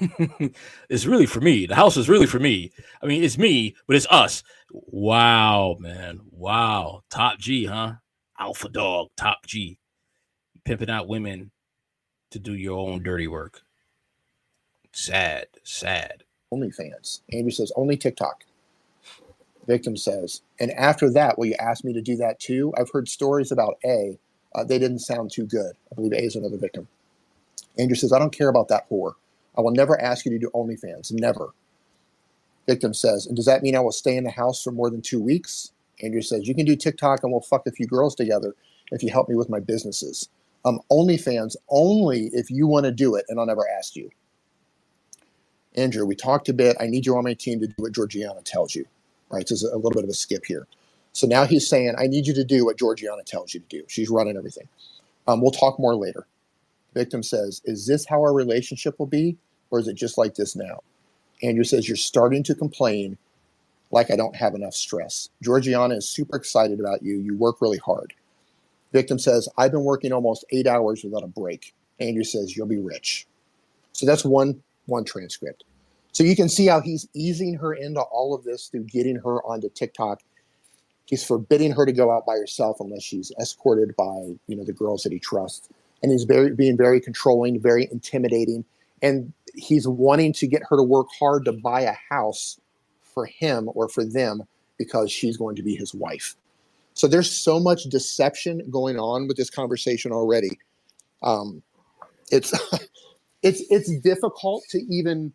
it's 0.88 1.04
really 1.04 1.26
for 1.26 1.42
me. 1.42 1.66
The 1.66 1.74
house 1.74 1.98
is 1.98 2.08
really 2.08 2.24
for 2.24 2.38
me. 2.38 2.72
I 3.02 3.06
mean, 3.06 3.22
it's 3.22 3.36
me, 3.36 3.76
but 3.86 3.96
it's 3.96 4.06
us. 4.08 4.42
Wow, 4.70 5.76
man. 5.78 6.20
Wow. 6.30 7.02
Top 7.10 7.38
G, 7.38 7.66
huh? 7.66 7.96
Alpha 8.38 8.70
dog, 8.70 9.08
top 9.14 9.44
G. 9.44 9.78
Pimping 10.64 10.88
out 10.88 11.06
women 11.06 11.50
to 12.30 12.38
do 12.38 12.54
your 12.54 12.78
own 12.78 13.02
dirty 13.02 13.28
work. 13.28 13.63
Sad, 14.96 15.48
sad. 15.64 16.22
OnlyFans. 16.52 17.20
Andrew 17.32 17.50
says, 17.50 17.72
only 17.74 17.96
TikTok. 17.96 18.44
Victim 19.66 19.96
says, 19.96 20.42
and 20.60 20.70
after 20.70 21.10
that, 21.10 21.36
will 21.36 21.46
you 21.46 21.56
ask 21.58 21.84
me 21.84 21.92
to 21.92 22.00
do 22.00 22.14
that 22.16 22.38
too? 22.38 22.72
I've 22.78 22.92
heard 22.92 23.08
stories 23.08 23.50
about 23.50 23.76
A. 23.84 24.16
Uh, 24.54 24.62
they 24.62 24.78
didn't 24.78 25.00
sound 25.00 25.32
too 25.32 25.46
good. 25.46 25.72
I 25.90 25.94
believe 25.96 26.12
A 26.12 26.22
is 26.22 26.36
another 26.36 26.58
victim. 26.58 26.86
Andrew 27.76 27.96
says, 27.96 28.12
I 28.12 28.20
don't 28.20 28.32
care 28.32 28.48
about 28.48 28.68
that 28.68 28.88
whore. 28.88 29.14
I 29.58 29.62
will 29.62 29.72
never 29.72 30.00
ask 30.00 30.24
you 30.24 30.30
to 30.30 30.38
do 30.38 30.50
OnlyFans. 30.54 31.10
Never. 31.12 31.52
Victim 32.68 32.94
says, 32.94 33.26
and 33.26 33.34
does 33.34 33.46
that 33.46 33.62
mean 33.64 33.74
I 33.74 33.80
will 33.80 33.90
stay 33.90 34.16
in 34.16 34.22
the 34.24 34.30
house 34.30 34.62
for 34.62 34.70
more 34.70 34.90
than 34.90 35.02
two 35.02 35.20
weeks? 35.20 35.72
Andrew 36.04 36.22
says, 36.22 36.46
you 36.46 36.54
can 36.54 36.66
do 36.66 36.76
TikTok 36.76 37.24
and 37.24 37.32
we'll 37.32 37.40
fuck 37.40 37.66
a 37.66 37.72
few 37.72 37.88
girls 37.88 38.14
together 38.14 38.54
if 38.92 39.02
you 39.02 39.10
help 39.10 39.28
me 39.28 39.34
with 39.34 39.50
my 39.50 39.58
businesses. 39.58 40.28
Um, 40.64 40.78
OnlyFans 40.92 41.56
only 41.68 42.30
if 42.32 42.48
you 42.48 42.68
want 42.68 42.84
to 42.84 42.92
do 42.92 43.16
it, 43.16 43.24
and 43.28 43.40
I'll 43.40 43.46
never 43.46 43.68
ask 43.68 43.96
you. 43.96 44.08
Andrew, 45.76 46.06
we 46.06 46.14
talked 46.14 46.48
a 46.48 46.54
bit. 46.54 46.76
I 46.80 46.86
need 46.86 47.06
you 47.06 47.16
on 47.16 47.24
my 47.24 47.34
team 47.34 47.60
to 47.60 47.66
do 47.66 47.74
what 47.78 47.92
Georgiana 47.92 48.42
tells 48.42 48.74
you. 48.74 48.86
Right? 49.30 49.48
So 49.48 49.54
there's 49.54 49.64
a 49.64 49.76
little 49.76 49.90
bit 49.92 50.04
of 50.04 50.10
a 50.10 50.14
skip 50.14 50.44
here. 50.46 50.66
So 51.12 51.26
now 51.26 51.44
he's 51.44 51.68
saying, 51.68 51.94
I 51.98 52.06
need 52.06 52.26
you 52.26 52.34
to 52.34 52.44
do 52.44 52.64
what 52.64 52.78
Georgiana 52.78 53.22
tells 53.24 53.54
you 53.54 53.60
to 53.60 53.66
do. 53.66 53.84
She's 53.88 54.10
running 54.10 54.36
everything. 54.36 54.68
Um, 55.26 55.40
we'll 55.40 55.50
talk 55.50 55.78
more 55.78 55.94
later. 55.94 56.26
The 56.92 57.00
Victim 57.00 57.22
says, 57.22 57.62
Is 57.64 57.86
this 57.86 58.06
how 58.06 58.20
our 58.20 58.32
relationship 58.32 58.98
will 58.98 59.06
be? 59.06 59.36
Or 59.70 59.78
is 59.80 59.88
it 59.88 59.94
just 59.94 60.18
like 60.18 60.34
this 60.34 60.54
now? 60.54 60.82
Andrew 61.42 61.64
says, 61.64 61.88
You're 61.88 61.96
starting 61.96 62.42
to 62.44 62.54
complain 62.54 63.18
like 63.90 64.10
I 64.10 64.16
don't 64.16 64.36
have 64.36 64.54
enough 64.54 64.74
stress. 64.74 65.28
Georgiana 65.42 65.96
is 65.96 66.08
super 66.08 66.36
excited 66.36 66.80
about 66.80 67.02
you. 67.02 67.16
You 67.18 67.36
work 67.36 67.60
really 67.60 67.78
hard. 67.78 68.12
Victim 68.92 69.18
says, 69.18 69.48
I've 69.56 69.72
been 69.72 69.84
working 69.84 70.12
almost 70.12 70.44
eight 70.50 70.66
hours 70.66 71.02
without 71.04 71.24
a 71.24 71.28
break. 71.28 71.74
Andrew 72.00 72.24
says, 72.24 72.56
You'll 72.56 72.66
be 72.66 72.78
rich. 72.78 73.26
So 73.92 74.06
that's 74.06 74.24
one 74.24 74.62
one 74.86 75.04
transcript. 75.04 75.64
So 76.12 76.22
you 76.22 76.36
can 76.36 76.48
see 76.48 76.66
how 76.66 76.80
he's 76.80 77.08
easing 77.14 77.54
her 77.54 77.74
into 77.74 78.00
all 78.00 78.34
of 78.34 78.44
this 78.44 78.68
through 78.68 78.84
getting 78.84 79.16
her 79.16 79.42
onto 79.44 79.68
TikTok. 79.68 80.22
He's 81.06 81.24
forbidding 81.24 81.72
her 81.72 81.84
to 81.84 81.92
go 81.92 82.10
out 82.10 82.24
by 82.24 82.34
herself 82.34 82.78
unless 82.80 83.02
she's 83.02 83.32
escorted 83.40 83.96
by, 83.96 84.34
you 84.46 84.56
know, 84.56 84.64
the 84.64 84.72
girls 84.72 85.02
that 85.02 85.12
he 85.12 85.18
trusts. 85.18 85.68
And 86.02 86.12
he's 86.12 86.24
very 86.24 86.54
being 86.54 86.76
very 86.76 87.00
controlling, 87.00 87.60
very 87.60 87.88
intimidating. 87.90 88.64
And 89.02 89.32
he's 89.54 89.88
wanting 89.88 90.32
to 90.34 90.46
get 90.46 90.62
her 90.68 90.76
to 90.76 90.82
work 90.82 91.08
hard 91.18 91.44
to 91.46 91.52
buy 91.52 91.82
a 91.82 91.94
house 92.10 92.60
for 93.02 93.26
him 93.26 93.68
or 93.74 93.88
for 93.88 94.04
them 94.04 94.42
because 94.78 95.10
she's 95.10 95.36
going 95.36 95.56
to 95.56 95.62
be 95.62 95.74
his 95.74 95.94
wife. 95.94 96.36
So 96.94 97.08
there's 97.08 97.30
so 97.30 97.58
much 97.58 97.84
deception 97.84 98.62
going 98.70 98.98
on 98.98 99.26
with 99.26 99.36
this 99.36 99.50
conversation 99.50 100.12
already. 100.12 100.58
Um, 101.22 101.62
it's 102.30 102.52
it's 103.44 103.62
it's 103.70 103.96
difficult 104.00 104.64
to 104.70 104.80
even 104.90 105.34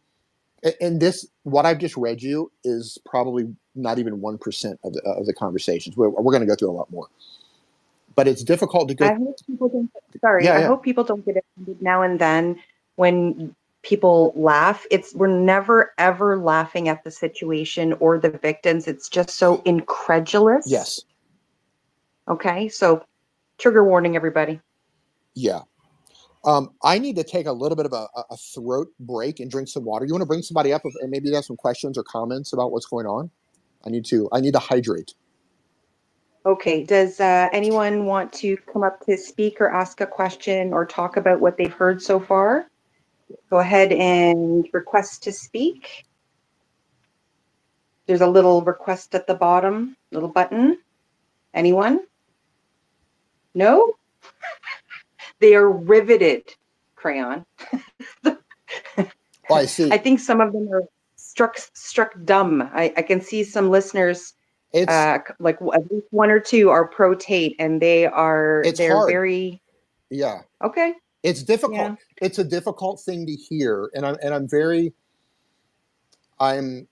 and 0.82 1.02
this 1.02 1.28
what 1.43 1.65
I've 1.65 1.80
just 1.80 1.98
read 1.98 2.22
you 2.24 2.52
is 2.63 2.98
probably 3.06 3.54
not 3.76 4.00
even 4.00 4.22
one 4.22 4.38
percent 4.38 4.80
of 4.84 4.93
the 4.93 5.02
of 5.04 5.26
the 5.28 5.34
conversations. 5.34 5.98
We're, 5.98 6.10
we're 6.10 6.34
going 6.34 6.41
to 6.41 6.48
go 6.48 6.56
through 6.56 6.72
a 6.72 6.74
lot 6.80 6.91
more, 6.91 7.08
but 8.15 8.28
it's 8.28 8.43
difficult 8.43 8.89
to 8.89 8.95
go. 8.95 9.10
I 9.10 9.13
hope 9.13 9.38
people 9.48 9.69
don't. 9.69 9.91
Sorry, 10.22 10.45
Yeah, 10.45 10.54
I 10.54 10.62
yeah. 10.62 10.67
hope 10.67 10.84
people 10.84 11.04
don't 11.06 11.26
get 11.26 11.38
offended 11.38 11.82
now 11.82 12.04
and 12.04 12.19
then 12.19 12.60
when 12.98 13.56
people 13.84 14.34
laugh. 14.36 14.86
It's 14.91 15.15
we're 15.15 15.28
never 15.28 15.93
ever 15.98 16.38
laughing 16.38 16.89
at 16.89 17.04
the 17.04 17.12
situation 17.12 17.93
or 17.95 18.19
the 18.19 18.32
victims. 18.32 18.88
It's 18.88 19.10
just 19.10 19.32
so 19.32 19.62
incredulous. 19.65 20.65
Yes, 20.65 21.06
Okay, 22.30 22.69
so 22.69 23.04
trigger 23.60 23.84
warning, 23.84 24.15
everybody. 24.15 24.62
yeah. 25.36 25.62
Um, 26.45 26.71
I 26.84 26.99
need 26.99 27.17
to 27.17 27.23
take 27.23 27.47
a 27.47 27.54
little 27.54 27.75
bit 27.75 27.86
of 27.88 27.93
a, 27.93 28.08
a- 28.15 28.25
throat 28.38 28.89
break 28.99 29.39
and 29.41 29.52
drink 29.52 29.67
some 29.69 29.86
water. 29.86 30.06
You 30.06 30.13
want 30.13 30.23
to 30.23 30.28
bring 30.28 30.41
somebody 30.43 30.73
up 30.73 30.84
and 31.02 31.12
maybe 31.12 31.30
they 31.30 31.36
have 31.36 31.45
some 31.45 31.58
questions 31.58 31.97
or 31.97 32.04
comments 32.04 32.54
about 32.54 32.71
what's 32.71 32.88
going 32.88 33.08
on? 33.08 33.32
I 33.86 33.89
need 33.91 34.06
to. 34.08 34.30
I 34.34 34.41
need 34.41 34.54
to 34.54 34.60
hydrate. 34.60 35.13
Okay, 36.45 36.84
does 36.84 37.21
uh, 37.21 37.49
anyone 37.54 38.06
want 38.06 38.34
to 38.34 38.58
come 38.73 38.84
up 38.84 39.06
to 39.08 39.17
speak 39.17 39.62
or 39.62 39.69
ask 39.71 40.02
a 40.02 40.08
question 40.08 40.73
or 40.73 40.86
talk 40.86 41.17
about 41.17 41.39
what 41.41 41.58
they've 41.58 41.73
heard 41.73 42.02
so 42.02 42.19
far? 42.19 42.67
Go 43.49 43.60
ahead 43.60 43.91
and 43.93 44.67
request 44.73 45.23
to 45.23 45.34
speak. 45.34 46.06
There's 48.08 48.21
a 48.21 48.28
little 48.28 48.62
request 48.63 49.15
at 49.15 49.28
the 49.28 49.36
bottom, 49.36 49.95
little 50.12 50.30
button. 50.30 50.80
Anyone? 51.54 52.02
No? 53.56 53.93
They 55.39 55.56
are 55.56 55.69
riveted, 55.69 56.43
Crayon. 56.95 57.45
Oh, 58.25 59.56
I 59.56 59.65
see. 59.65 59.89
I 59.91 59.97
think 59.97 60.19
some 60.19 60.41
of 60.41 60.54
them 60.54 60.69
are 60.71 60.84
struck 61.15 61.58
struck 61.73 62.12
dumb. 62.25 62.69
I, 62.73 62.93
I 62.97 63.02
can 63.02 63.21
see 63.21 63.43
some 63.43 63.69
listeners 63.69 64.34
It's 64.73 64.91
uh, 64.91 65.19
like 65.39 65.58
at 65.73 65.91
least 65.91 66.08
one 66.12 66.30
or 66.30 66.39
two 66.39 66.69
are 66.69 66.88
pro 66.88 67.15
Tate, 67.15 67.56
and 67.60 67.82
they 67.82 68.06
are 68.06 68.62
It's 68.65 68.78
they're 68.78 68.95
hard. 68.95 69.10
very 69.12 69.62
yeah. 70.10 70.41
okay. 70.63 70.93
it's 71.23 71.43
difficult 71.43 71.75
Yeah. 71.80 71.95
it's 72.21 72.39
a 72.39 72.43
difficult 72.43 72.99
thing 73.02 73.25
to 73.28 73.34
hear 73.34 73.89
and 73.93 74.06
i'm 74.06 74.15
and 74.23 74.34
i'm 74.34 74.47
very 74.47 74.91
i'm 76.39 76.88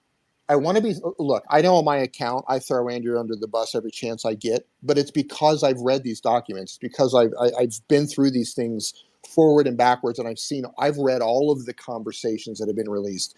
i 0.49 0.55
want 0.55 0.77
to 0.77 0.83
be 0.83 0.93
look 1.19 1.43
i 1.49 1.61
know 1.61 1.75
on 1.75 1.85
my 1.85 1.97
account 1.97 2.43
i 2.47 2.59
throw 2.59 2.89
andrew 2.89 3.19
under 3.19 3.35
the 3.35 3.47
bus 3.47 3.75
every 3.75 3.91
chance 3.91 4.25
i 4.25 4.33
get 4.33 4.67
but 4.83 4.97
it's 4.97 5.11
because 5.11 5.63
i've 5.63 5.79
read 5.79 6.03
these 6.03 6.21
documents 6.21 6.77
because 6.77 7.13
i've 7.15 7.33
I, 7.39 7.51
i've 7.59 7.79
been 7.87 8.07
through 8.07 8.31
these 8.31 8.53
things 8.53 8.93
forward 9.27 9.67
and 9.67 9.77
backwards 9.77 10.19
and 10.19 10.27
i've 10.27 10.39
seen 10.39 10.65
i've 10.79 10.97
read 10.97 11.21
all 11.21 11.51
of 11.51 11.65
the 11.65 11.73
conversations 11.73 12.59
that 12.59 12.67
have 12.67 12.75
been 12.75 12.89
released. 12.89 13.35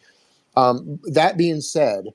Um, 0.56 1.00
that 1.04 1.38
being 1.38 1.62
said 1.62 2.06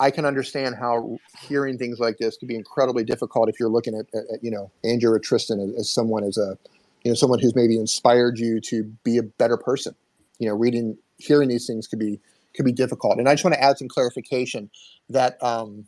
i 0.00 0.10
can 0.10 0.24
understand 0.24 0.74
how 0.74 1.18
hearing 1.40 1.78
things 1.78 1.98
like 1.98 2.18
this 2.18 2.36
could 2.36 2.48
be 2.48 2.56
incredibly 2.56 3.04
difficult 3.04 3.48
if 3.48 3.60
you're 3.60 3.68
looking 3.68 3.94
at, 3.94 4.06
at, 4.14 4.24
at, 4.34 4.44
you 4.44 4.50
know 4.50 4.70
andrew 4.84 5.12
or 5.12 5.18
tristan 5.18 5.60
as, 5.60 5.80
as 5.80 5.90
someone 5.90 6.24
as 6.24 6.38
a 6.38 6.58
you 7.04 7.10
know 7.10 7.14
someone 7.14 7.38
who's 7.38 7.54
maybe 7.54 7.76
inspired 7.76 8.38
you 8.38 8.60
to 8.60 8.84
be 9.04 9.18
a 9.18 9.22
better 9.22 9.56
person. 9.56 9.94
You 10.38 10.48
know 10.48 10.54
reading 10.54 10.96
hearing 11.18 11.48
these 11.48 11.66
things 11.66 11.86
could 11.86 11.98
be 11.98 12.20
could 12.54 12.64
be 12.64 12.72
difficult. 12.72 13.18
And 13.18 13.28
i 13.28 13.32
just 13.32 13.44
want 13.44 13.54
to 13.54 13.62
add 13.62 13.78
some 13.78 13.88
clarification 13.88 14.70
that 15.08 15.42
um, 15.42 15.86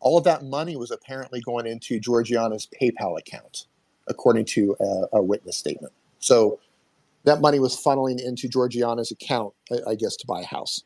all 0.00 0.18
of 0.18 0.24
that 0.24 0.44
money 0.44 0.76
was 0.76 0.90
apparently 0.90 1.40
going 1.40 1.66
into 1.66 2.00
georgiana's 2.00 2.68
paypal 2.80 3.18
account 3.18 3.66
according 4.08 4.44
to 4.44 4.76
a, 4.80 5.18
a 5.18 5.22
witness 5.22 5.56
statement. 5.56 5.92
So 6.18 6.58
that 7.24 7.40
money 7.40 7.60
was 7.60 7.76
funneling 7.76 8.24
into 8.24 8.48
georgiana's 8.48 9.10
account 9.10 9.54
I, 9.70 9.90
I 9.90 9.94
guess 9.94 10.16
to 10.16 10.26
buy 10.26 10.40
a 10.40 10.46
house. 10.46 10.84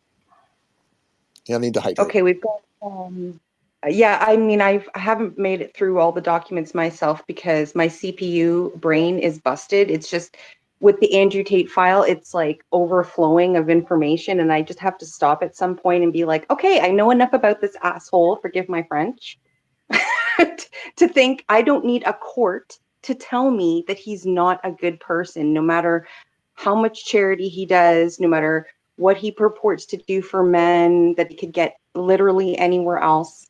Yeah, 1.47 1.57
i 1.57 1.59
need 1.59 1.75
to 1.75 1.81
hydrate 1.81 2.07
Okay, 2.07 2.23
we've 2.23 2.41
got 2.41 2.61
Um, 2.83 3.41
yeah, 3.89 4.25
I 4.27 4.37
mean, 4.37 4.61
I've, 4.61 4.89
I 4.95 4.99
haven't 4.99 5.39
made 5.39 5.61
it 5.61 5.75
through 5.77 5.99
all 5.99 6.13
the 6.13 6.21
documents 6.21 6.75
myself 6.75 7.27
because 7.27 7.75
my 7.75 7.89
CPU 7.89 8.75
brain 8.77 9.19
is 9.19 9.39
busted. 9.39 9.91
It's 9.91 10.11
just 10.11 10.37
with 10.85 11.01
the 11.01 11.19
Andrew 11.19 11.43
Tate 11.43 11.71
file, 11.71 12.03
it's 12.03 12.35
like 12.35 12.63
overflowing 12.71 13.57
of 13.57 13.71
information, 13.71 14.39
and 14.39 14.53
I 14.53 14.61
just 14.61 14.79
have 14.81 14.99
to 14.99 15.07
stop 15.07 15.43
at 15.43 15.57
some 15.57 15.77
point 15.77 16.05
and 16.05 16.13
be 16.13 16.27
like, 16.27 16.49
okay, 16.51 16.79
I 16.79 16.91
know 16.91 17.11
enough 17.11 17.33
about 17.33 17.63
this 17.63 17.75
asshole. 17.83 18.37
Forgive 18.37 18.69
my 18.69 18.83
French. 18.83 19.39
to 20.39 21.09
think 21.09 21.43
I 21.49 21.63
don't 21.63 21.87
need 21.87 22.03
a 22.05 22.13
court 22.13 22.79
to 23.01 23.15
tell 23.15 23.51
me 23.51 23.85
that 23.89 23.97
he's 23.97 24.27
not 24.27 24.61
a 24.63 24.73
good 24.73 25.01
person, 25.01 25.55
no 25.55 25.63
matter 25.63 26.07
how 26.53 26.75
much 26.75 27.07
charity 27.07 27.49
he 27.49 27.65
does, 27.65 28.21
no 28.21 28.29
matter 28.29 28.67
what 28.97 29.17
he 29.17 29.31
purports 29.31 29.87
to 29.87 29.97
do 29.97 30.21
for 30.21 30.43
men 30.43 31.15
that 31.15 31.31
he 31.31 31.35
could 31.35 31.53
get 31.53 31.79
literally 31.95 32.59
anywhere 32.59 32.99
else. 32.99 33.49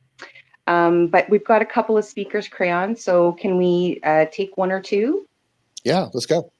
Um, 0.68 1.08
but 1.08 1.28
we've 1.28 1.44
got 1.44 1.62
a 1.62 1.66
couple 1.66 1.98
of 1.98 2.04
speakers, 2.04 2.46
Crayon. 2.46 2.94
So 2.94 3.32
can 3.32 3.58
we 3.58 3.98
uh, 4.04 4.26
take 4.30 4.56
one 4.56 4.70
or 4.70 4.80
two? 4.80 5.26
Yeah, 5.82 6.06
let's 6.14 6.26
go. 6.26 6.52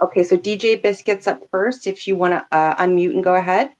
Okay, 0.00 0.24
so 0.24 0.36
DJ 0.36 0.80
Biscuits 0.82 1.26
up 1.26 1.42
first. 1.50 1.86
If 1.86 2.06
you 2.06 2.16
want 2.16 2.32
to 2.32 2.56
uh, 2.56 2.74
unmute 2.76 3.10
and 3.14 3.24
go 3.24 3.34
ahead. 3.34 3.72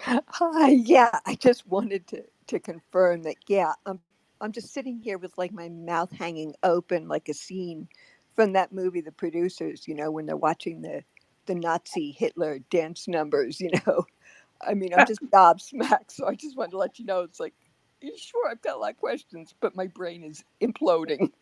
Hi, 0.00 0.68
yeah, 0.68 1.20
I 1.26 1.34
just 1.36 1.66
wanted 1.66 2.06
to 2.08 2.24
to 2.48 2.58
confirm 2.58 3.22
that. 3.22 3.36
Yeah, 3.46 3.72
I'm 3.86 4.00
I'm 4.40 4.52
just 4.52 4.72
sitting 4.72 4.98
here 4.98 5.18
with 5.18 5.36
like 5.38 5.52
my 5.52 5.68
mouth 5.68 6.10
hanging 6.12 6.54
open, 6.62 7.08
like 7.08 7.28
a 7.28 7.34
scene 7.34 7.88
from 8.34 8.52
that 8.54 8.72
movie, 8.72 9.00
The 9.00 9.12
Producers. 9.12 9.86
You 9.86 9.94
know, 9.94 10.10
when 10.10 10.26
they're 10.26 10.36
watching 10.36 10.82
the 10.82 11.04
the 11.46 11.54
Nazi 11.54 12.12
Hitler 12.12 12.58
dance 12.70 13.08
numbers. 13.08 13.60
You 13.60 13.70
know, 13.86 14.04
I 14.66 14.74
mean, 14.74 14.94
I'm 14.94 15.06
just 15.06 15.22
gobsmacked. 15.32 16.10
So 16.10 16.26
I 16.26 16.34
just 16.34 16.56
wanted 16.56 16.72
to 16.72 16.78
let 16.78 16.98
you 16.98 17.04
know, 17.04 17.20
it's 17.20 17.40
like, 17.40 17.54
sure, 18.16 18.48
I've 18.50 18.62
got 18.62 18.76
a 18.76 18.78
lot 18.78 18.90
of 18.90 18.96
questions, 18.98 19.54
but 19.60 19.76
my 19.76 19.86
brain 19.86 20.22
is 20.22 20.44
imploding. 20.60 21.32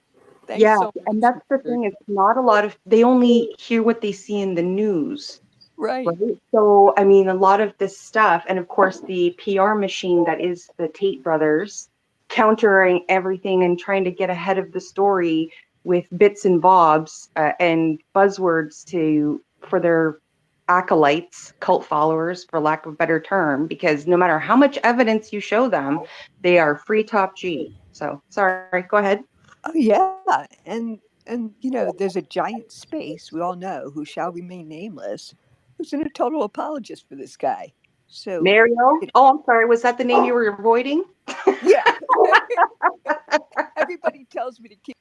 Thanks 0.47 0.61
yeah, 0.61 0.77
so 0.77 0.93
and 1.07 1.23
that's 1.23 1.41
the 1.49 1.59
thing. 1.59 1.85
It's 1.85 1.97
not 2.09 2.37
a 2.37 2.41
lot 2.41 2.65
of. 2.65 2.77
They 2.87 3.05
only 3.05 3.55
hear 3.59 3.83
what 3.83 4.01
they 4.01 4.13
see 4.13 4.41
in 4.41 4.55
the 4.55 4.63
news. 4.63 5.41
Right. 5.77 6.07
right. 6.07 6.39
So, 6.53 6.95
I 6.97 7.05
mean, 7.05 7.29
a 7.29 7.35
lot 7.35 7.61
of 7.61 7.75
this 7.79 7.99
stuff, 7.99 8.45
and 8.49 8.59
of 8.59 8.69
course, 8.69 9.01
the 9.01 9.37
PR 9.43 9.75
machine 9.75 10.25
that 10.25 10.41
is 10.41 10.69
the 10.77 10.89
Tate 10.89 11.23
brothers, 11.23 11.89
countering 12.29 13.05
everything 13.09 13.65
and 13.65 13.79
trying 13.79 14.05
to 14.05 14.11
get 14.11 14.31
ahead 14.31 14.59
of 14.59 14.73
the 14.73 14.81
story 14.81 15.53
with 15.85 16.05
bits 16.17 16.45
and 16.45 16.63
bobs 16.63 17.31
uh, 17.37 17.53
and 17.59 18.01
buzzwords 18.15 18.85
to 18.87 19.43
for 19.61 19.81
their 19.81 20.19
acolytes, 20.69 21.53
cult 21.61 21.85
followers, 21.85 22.45
for 22.49 22.61
lack 22.61 22.87
of 22.87 22.95
a 22.95 22.97
better 22.97 23.21
term, 23.21 23.67
because 23.67 24.07
no 24.07 24.17
matter 24.17 24.39
how 24.39 24.57
much 24.57 24.79
evidence 24.85 25.33
you 25.33 25.41
show 25.41 25.69
them, 25.69 26.01
they 26.43 26.59
are 26.59 26.77
free 26.77 27.05
top 27.05 27.37
G. 27.37 27.77
So 27.93 28.23
sorry, 28.31 28.83
go 28.83 28.99
ahead. 28.99 29.25
Oh 29.65 29.73
yeah, 29.75 30.47
and 30.67 30.99
and 31.27 31.53
you 31.61 31.71
know, 31.71 31.93
there's 31.99 32.17
a 32.17 32.23
giant 32.23 32.73
space 32.73 33.31
we 33.33 33.41
all 33.41 33.57
know 33.57 33.91
who 33.95 34.05
shall 34.05 34.33
remain 34.33 34.69
nameless, 34.69 35.35
who's 35.77 35.93
in 35.93 36.03
a 36.03 36.11
total 36.11 36.43
apologist 36.43 37.09
for 37.09 37.15
this 37.15 37.37
guy. 37.37 37.73
So 38.09 38.43
Mario. 38.43 38.75
Oh, 39.15 39.31
I'm 39.31 39.43
sorry. 39.45 39.67
Was 39.67 39.83
that 39.83 39.99
the 39.99 40.05
name 40.05 40.25
you 40.25 40.33
oh. 40.33 40.35
were 40.35 40.49
avoiding? 40.49 41.05
Yeah. 41.63 41.85
Everybody 43.77 44.27
tells 44.31 44.61
me 44.61 44.69
to 44.69 44.77
keep 44.77 44.97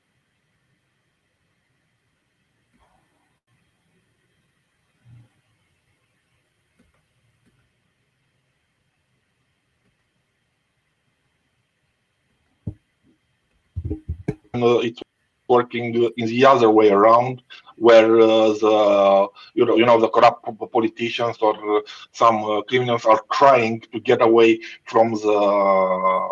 it's 14.53 15.01
working 15.47 15.93
in 16.17 16.25
the 16.27 16.45
other 16.45 16.69
way 16.69 16.89
around, 16.89 17.41
where 17.75 18.19
uh, 18.19 18.53
the 18.63 19.27
you 19.53 19.65
know 19.65 19.75
you 19.75 19.85
know 19.85 19.99
the 19.99 20.09
corrupt 20.09 20.45
politicians 20.71 21.37
or 21.41 21.83
some 22.11 22.43
uh, 22.43 22.61
criminals 22.63 23.05
are 23.05 23.21
trying 23.31 23.81
to 23.91 23.99
get 23.99 24.21
away 24.21 24.59
from 24.85 25.11
the 25.11 26.29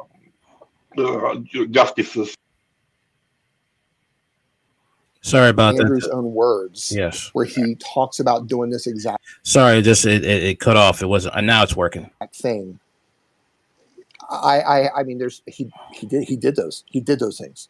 uh, 0.98 1.36
justice. 1.70 2.36
Sorry 5.22 5.50
about 5.50 5.78
Andrew's 5.78 6.06
that. 6.06 6.14
own 6.14 6.34
words. 6.34 6.92
Yes. 6.96 7.30
Where 7.34 7.46
he 7.46 7.76
talks 7.76 8.22
about 8.22 8.48
doing 8.48 8.70
this 8.70 8.88
exact. 8.88 9.24
Sorry, 9.44 9.82
just 9.82 10.06
it, 10.06 10.24
it, 10.24 10.44
it 10.44 10.60
cut 10.62 10.78
off. 10.78 11.02
It 11.02 11.08
wasn't. 11.08 11.36
And 11.36 11.46
now 11.46 11.62
it's 11.62 11.76
working. 11.76 12.10
Thing. 12.34 12.80
I, 14.30 14.62
I 14.62 15.00
I 15.00 15.04
mean, 15.04 15.18
there's 15.18 15.42
he 15.46 15.70
he 15.92 16.08
did 16.08 16.24
he 16.24 16.38
did 16.38 16.56
those 16.56 16.84
he 16.88 17.02
did 17.02 17.20
those 17.20 17.38
things 17.38 17.68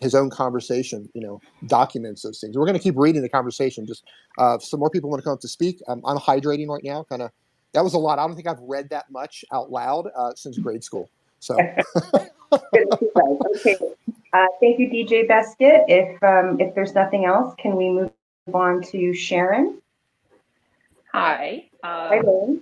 his 0.00 0.14
own 0.14 0.30
conversation, 0.30 1.08
you 1.14 1.20
know, 1.20 1.40
documents 1.66 2.22
those 2.22 2.40
things. 2.40 2.56
We're 2.56 2.66
going 2.66 2.78
to 2.78 2.82
keep 2.82 2.96
reading 2.96 3.22
the 3.22 3.28
conversation. 3.28 3.86
Just 3.86 4.04
uh, 4.38 4.58
some 4.58 4.80
more 4.80 4.90
people 4.90 5.10
want 5.10 5.20
to 5.20 5.24
come 5.24 5.34
up 5.34 5.40
to 5.40 5.48
speak. 5.48 5.80
I'm, 5.88 6.02
I'm 6.04 6.16
hydrating 6.16 6.68
right 6.68 6.82
now. 6.82 7.04
Kind 7.04 7.22
of, 7.22 7.30
that 7.72 7.84
was 7.84 7.94
a 7.94 7.98
lot. 7.98 8.18
I 8.18 8.26
don't 8.26 8.34
think 8.34 8.48
I've 8.48 8.60
read 8.60 8.88
that 8.90 9.10
much 9.10 9.44
out 9.52 9.70
loud 9.70 10.08
uh, 10.16 10.32
since 10.34 10.58
grade 10.58 10.82
school. 10.82 11.10
So. 11.38 11.56
okay. 12.52 13.76
Uh, 14.32 14.46
thank 14.60 14.78
you, 14.78 14.88
DJ 14.88 15.26
Biscuit. 15.26 15.84
If 15.88 16.22
um, 16.22 16.60
if 16.60 16.74
there's 16.74 16.94
nothing 16.94 17.24
else, 17.24 17.54
can 17.58 17.76
we 17.76 17.90
move 17.90 18.12
on 18.52 18.82
to 18.82 19.12
Sharon? 19.12 19.80
Hi. 21.12 21.68
Um, 21.82 21.90
Hi, 21.90 22.20
Lynn. 22.20 22.60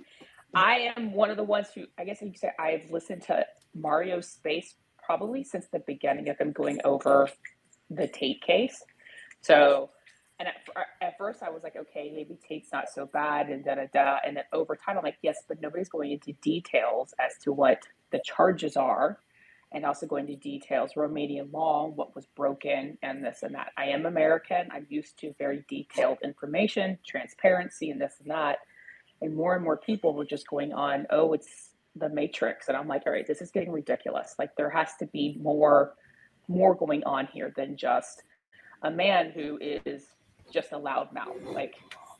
I 0.53 0.93
am 0.95 1.13
one 1.13 1.29
of 1.29 1.37
the 1.37 1.43
ones 1.43 1.67
who, 1.73 1.85
I 1.97 2.05
guess 2.05 2.21
you 2.21 2.31
could 2.31 2.39
say, 2.39 2.51
I've 2.57 2.89
listened 2.89 3.21
to 3.23 3.45
Mario 3.75 4.19
Space 4.21 4.73
probably 5.09 5.43
since 5.43 5.65
the 5.73 5.79
beginning 5.79 6.29
of 6.29 6.37
him 6.37 6.51
going 6.51 6.79
over 6.83 7.27
the 7.89 8.07
Tate 8.07 8.43
case. 8.43 8.83
So, 9.41 9.89
and 10.37 10.47
at, 10.47 10.53
at 11.01 11.17
first 11.17 11.41
I 11.41 11.49
was 11.49 11.63
like, 11.63 11.75
okay, 11.75 12.11
maybe 12.13 12.37
Tate's 12.47 12.71
not 12.71 12.89
so 12.93 13.07
bad, 13.07 13.49
and 13.49 13.65
da 13.65 13.73
da 13.73 13.87
da. 13.91 14.17
And 14.23 14.37
then 14.37 14.43
over 14.53 14.75
time, 14.75 14.99
I'm 14.99 15.03
like, 15.03 15.17
yes, 15.23 15.37
but 15.47 15.61
nobody's 15.63 15.89
going 15.89 16.11
into 16.11 16.33
details 16.43 17.15
as 17.19 17.43
to 17.43 17.51
what 17.51 17.81
the 18.11 18.21
charges 18.23 18.77
are, 18.77 19.17
and 19.71 19.83
also 19.83 20.05
going 20.05 20.27
into 20.29 20.39
details, 20.39 20.91
Romanian 20.95 21.51
law, 21.51 21.87
what 21.87 22.13
was 22.13 22.27
broken, 22.35 22.99
and 23.01 23.25
this 23.25 23.41
and 23.41 23.55
that. 23.55 23.71
I 23.79 23.85
am 23.85 24.05
American. 24.05 24.69
I'm 24.71 24.85
used 24.89 25.17
to 25.21 25.33
very 25.39 25.65
detailed 25.67 26.19
information, 26.23 26.99
transparency, 27.03 27.89
and 27.89 27.99
this 27.99 28.13
and 28.21 28.29
that. 28.29 28.59
And 29.23 29.35
more 29.35 29.55
and 29.55 29.63
more 29.63 29.77
people 29.77 30.13
were 30.13 30.23
just 30.23 30.47
going 30.47 30.71
on, 30.71 31.07
oh, 31.09 31.33
it's 31.33 31.71
the 31.99 32.09
matrix 32.09 32.67
and 32.67 32.77
i'm 32.77 32.87
like 32.87 33.03
all 33.05 33.13
right 33.13 33.27
this 33.27 33.41
is 33.41 33.51
getting 33.51 33.71
ridiculous. 33.71 34.35
Like 34.39 34.55
there 34.57 34.69
has 34.69 34.95
to 34.99 35.05
be 35.07 35.37
more 35.41 35.95
more 36.47 36.75
going 36.75 37.03
on 37.03 37.27
here 37.27 37.53
than 37.55 37.77
just 37.77 38.23
a 38.83 38.89
man 38.91 39.31
who 39.31 39.59
is 39.61 40.03
just 40.51 40.71
a 40.71 40.77
loud 40.77 41.13
mouth. 41.13 41.37
Like 41.43 41.75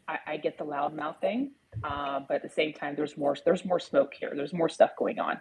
i, 0.07 0.19
I 0.27 0.37
get 0.37 0.57
the 0.57 0.63
loud 0.65 0.95
mouth 0.95 1.17
thing 1.21 1.51
uh, 1.83 2.21
but 2.27 2.35
at 2.35 2.43
the 2.43 2.49
same 2.49 2.73
time 2.73 2.95
there's 2.95 3.17
more 3.17 3.35
there's 3.45 3.65
more 3.65 3.79
smoke 3.79 4.13
here. 4.19 4.33
There's 4.35 4.53
more 4.53 4.69
stuff 4.69 4.91
going 4.97 5.19
on. 5.19 5.39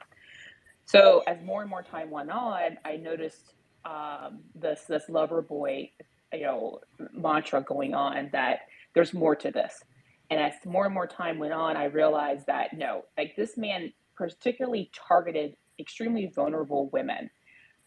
So 0.85 1.22
as 1.27 1.38
more 1.44 1.61
and 1.61 1.70
more 1.70 1.83
time 1.83 2.11
went 2.11 2.31
on 2.31 2.79
i 2.85 2.96
noticed 2.96 3.53
um, 3.85 4.40
this 4.55 4.85
this 4.88 5.05
lover 5.09 5.42
boy 5.42 5.90
you 6.33 6.42
know 6.42 6.81
mantra 7.12 7.62
going 7.62 7.94
on 7.94 8.31
that 8.33 8.61
there's 8.94 9.12
more 9.14 9.37
to 9.37 9.51
this. 9.51 9.85
And 10.31 10.40
as 10.40 10.53
more 10.66 10.85
and 10.85 10.94
more 10.94 11.07
time 11.07 11.38
went 11.38 11.53
on 11.55 11.77
i 11.77 11.85
realized 11.85 12.46
that 12.46 12.77
no 12.77 13.05
like 13.18 13.35
this 13.37 13.57
man 13.57 13.92
particularly 14.19 14.91
targeted 15.09 15.57
extremely 15.79 16.27
vulnerable 16.35 16.91
women 16.91 17.31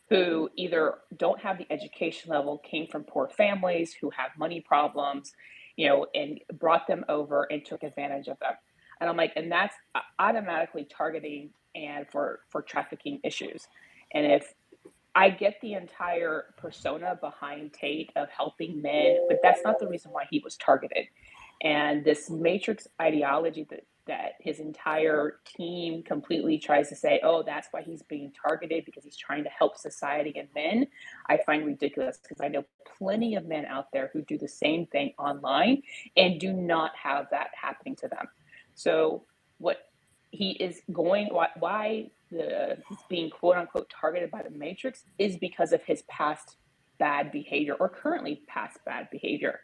who 0.10 0.50
either 0.56 0.96
don't 1.18 1.40
have 1.40 1.58
the 1.58 1.68
education 1.72 2.32
level, 2.32 2.58
came 2.60 2.88
from 2.88 3.04
poor 3.04 3.30
families, 3.30 3.94
who 3.94 4.10
have 4.10 4.32
money 4.38 4.62
problems, 4.62 5.34
you 5.76 5.88
know, 5.88 6.06
and 6.16 6.40
brought 6.60 6.88
them 6.88 7.06
over 7.10 7.48
and 7.52 7.66
took 7.66 7.84
advantage 7.84 8.28
of 8.28 8.40
them. 8.40 8.54
And 9.00 9.10
I'm 9.10 9.18
like, 9.18 9.34
and 9.36 9.52
that's 9.52 9.76
automatically 10.20 10.86
targeting 10.86 11.52
and 11.76 12.06
for 12.12 12.42
for 12.50 12.62
trafficking 12.62 13.20
issues. 13.24 13.68
And 14.14 14.26
if 14.26 14.54
I 15.16 15.30
get 15.30 15.56
the 15.62 15.74
entire 15.74 16.54
persona 16.58 17.18
behind 17.20 17.74
Tate 17.74 18.12
of 18.16 18.30
helping 18.30 18.82
men, 18.82 19.26
but 19.28 19.40
that's 19.44 19.62
not 19.64 19.80
the 19.80 19.88
reason 19.88 20.12
why 20.12 20.26
he 20.30 20.40
was 20.44 20.56
targeted. 20.58 21.08
And 21.62 22.04
this 22.04 22.30
matrix 22.30 22.88
ideology 23.00 23.68
that 23.70 23.84
that 24.08 24.34
his 24.40 24.60
entire 24.60 25.40
team 25.46 26.04
completely 26.04 26.58
tries 26.58 26.90
to 26.90 26.96
say, 26.96 27.20
oh, 27.24 27.44
that's 27.44 27.68
why 27.72 27.82
he's 27.82 28.02
being 28.04 28.32
targeted 28.46 28.84
because 28.86 29.04
he's 29.04 29.16
trying 29.16 29.44
to 29.44 29.50
help 29.50 29.78
society 29.78 30.34
and 30.38 30.48
men, 30.56 30.88
I 31.30 31.40
find 31.46 31.66
ridiculous 31.66 32.18
because 32.22 32.42
I 32.42 32.48
know 32.48 32.66
plenty 32.98 33.36
of 33.36 33.46
men 33.46 33.66
out 33.66 33.92
there 33.94 34.10
who 34.12 34.22
do 34.24 34.38
the 34.38 34.48
same 34.48 34.88
thing 34.88 35.14
online 35.20 35.84
and 36.18 36.40
do 36.40 36.52
not 36.52 36.92
have 37.02 37.28
that 37.32 37.50
happening 37.54 37.96
to 37.98 38.08
them. 38.08 38.26
So, 38.74 39.24
what 39.60 39.90
he 40.32 40.52
is 40.52 40.82
going, 40.92 41.28
why, 41.32 41.48
why 41.60 42.10
the, 42.32 42.78
he's 42.90 42.98
being 43.10 43.30
quote 43.30 43.58
unquote 43.58 43.90
targeted 43.90 44.32
by 44.32 44.42
the 44.42 44.50
Matrix 44.50 45.04
is 45.20 45.38
because 45.38 45.74
of 45.74 45.84
his 45.84 46.02
past 46.04 46.58
bad 46.98 47.32
behavior 47.32 47.76
or 47.76 47.90
currently 47.90 48.42
past 48.48 48.78
bad 48.86 49.10
behavior. 49.12 49.62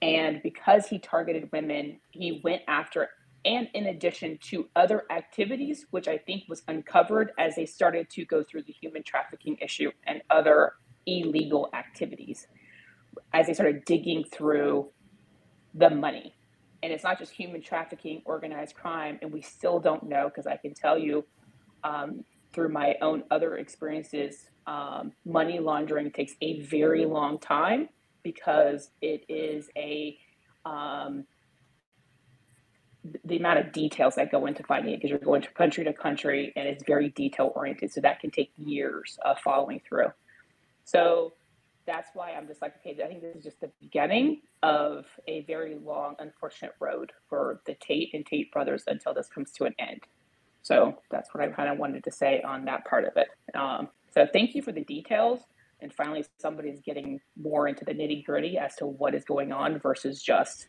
And 0.00 0.40
because 0.42 0.86
he 0.86 0.98
targeted 0.98 1.50
women, 1.52 2.00
he 2.10 2.40
went 2.44 2.62
after 2.68 3.08
and 3.44 3.68
in 3.74 3.86
addition 3.86 4.38
to 4.42 4.68
other 4.76 5.04
activities, 5.10 5.86
which 5.90 6.08
I 6.08 6.18
think 6.18 6.44
was 6.48 6.62
uncovered 6.68 7.32
as 7.38 7.54
they 7.54 7.66
started 7.66 8.10
to 8.10 8.24
go 8.24 8.42
through 8.42 8.64
the 8.64 8.72
human 8.72 9.02
trafficking 9.02 9.56
issue 9.60 9.90
and 10.06 10.22
other 10.28 10.72
illegal 11.06 11.70
activities, 11.72 12.46
as 13.32 13.46
they 13.46 13.54
started 13.54 13.84
digging 13.84 14.24
through 14.24 14.90
the 15.74 15.90
money. 15.90 16.34
And 16.82 16.92
it's 16.92 17.04
not 17.04 17.18
just 17.18 17.32
human 17.32 17.62
trafficking, 17.62 18.22
organized 18.24 18.74
crime, 18.74 19.18
and 19.22 19.32
we 19.32 19.40
still 19.40 19.80
don't 19.80 20.02
know 20.04 20.28
because 20.28 20.46
I 20.46 20.56
can 20.56 20.74
tell 20.74 20.98
you 20.98 21.24
um, 21.84 22.24
through 22.52 22.68
my 22.70 22.96
own 23.02 23.22
other 23.30 23.56
experiences, 23.56 24.50
um, 24.66 25.12
money 25.24 25.58
laundering 25.58 26.10
takes 26.10 26.34
a 26.42 26.60
very 26.60 27.04
long 27.04 27.38
time 27.38 27.88
because 28.22 28.90
it 29.00 29.24
is 29.28 29.68
a 29.76 30.18
um, 30.64 31.24
the 33.24 33.36
amount 33.36 33.58
of 33.58 33.72
details 33.72 34.16
that 34.16 34.30
go 34.30 34.46
into 34.46 34.62
finding 34.64 34.92
it 34.92 34.96
because 34.98 35.10
you're 35.10 35.18
going 35.18 35.42
to 35.42 35.50
country 35.50 35.84
to 35.84 35.92
country 35.92 36.52
and 36.56 36.68
it's 36.68 36.84
very 36.84 37.10
detail 37.10 37.52
oriented. 37.54 37.92
So 37.92 38.00
that 38.00 38.20
can 38.20 38.30
take 38.30 38.50
years 38.56 39.18
of 39.24 39.38
following 39.38 39.80
through. 39.88 40.08
So 40.84 41.32
that's 41.86 42.10
why 42.14 42.32
I'm 42.32 42.46
just 42.46 42.60
like, 42.60 42.74
okay, 42.78 43.02
I 43.02 43.06
think 43.06 43.22
this 43.22 43.34
is 43.34 43.42
just 43.42 43.60
the 43.60 43.70
beginning 43.80 44.42
of 44.62 45.06
a 45.26 45.42
very 45.42 45.78
long, 45.82 46.16
unfortunate 46.18 46.74
road 46.80 47.12
for 47.28 47.62
the 47.66 47.74
Tate 47.80 48.10
and 48.12 48.26
Tate 48.26 48.52
brothers 48.52 48.84
until 48.86 49.14
this 49.14 49.28
comes 49.28 49.52
to 49.52 49.64
an 49.64 49.74
end. 49.78 50.02
So 50.62 50.98
that's 51.10 51.32
what 51.32 51.42
I 51.42 51.48
kind 51.48 51.70
of 51.70 51.78
wanted 51.78 52.04
to 52.04 52.10
say 52.10 52.42
on 52.42 52.66
that 52.66 52.84
part 52.84 53.04
of 53.04 53.16
it. 53.16 53.28
Um, 53.54 53.88
so 54.12 54.26
thank 54.30 54.54
you 54.54 54.60
for 54.60 54.72
the 54.72 54.84
details. 54.84 55.40
And 55.80 55.92
finally, 55.92 56.24
somebody's 56.40 56.80
getting 56.80 57.20
more 57.40 57.68
into 57.68 57.84
the 57.84 57.92
nitty 57.92 58.24
gritty 58.24 58.58
as 58.58 58.74
to 58.76 58.86
what 58.86 59.14
is 59.14 59.24
going 59.24 59.52
on 59.52 59.78
versus 59.80 60.22
just 60.22 60.68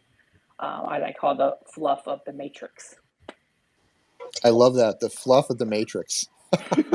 uh, 0.60 0.80
what 0.82 1.04
I 1.04 1.14
call 1.20 1.36
the 1.36 1.56
fluff 1.74 2.02
of 2.08 2.20
the 2.26 2.34
matrix. 2.34 2.96
I 4.44 4.50
love 4.50 4.76
that 4.76 5.00
the 5.00 5.10
fluff 5.10 5.50
of 5.50 5.58
the 5.58 5.66
matrix. 5.66 6.28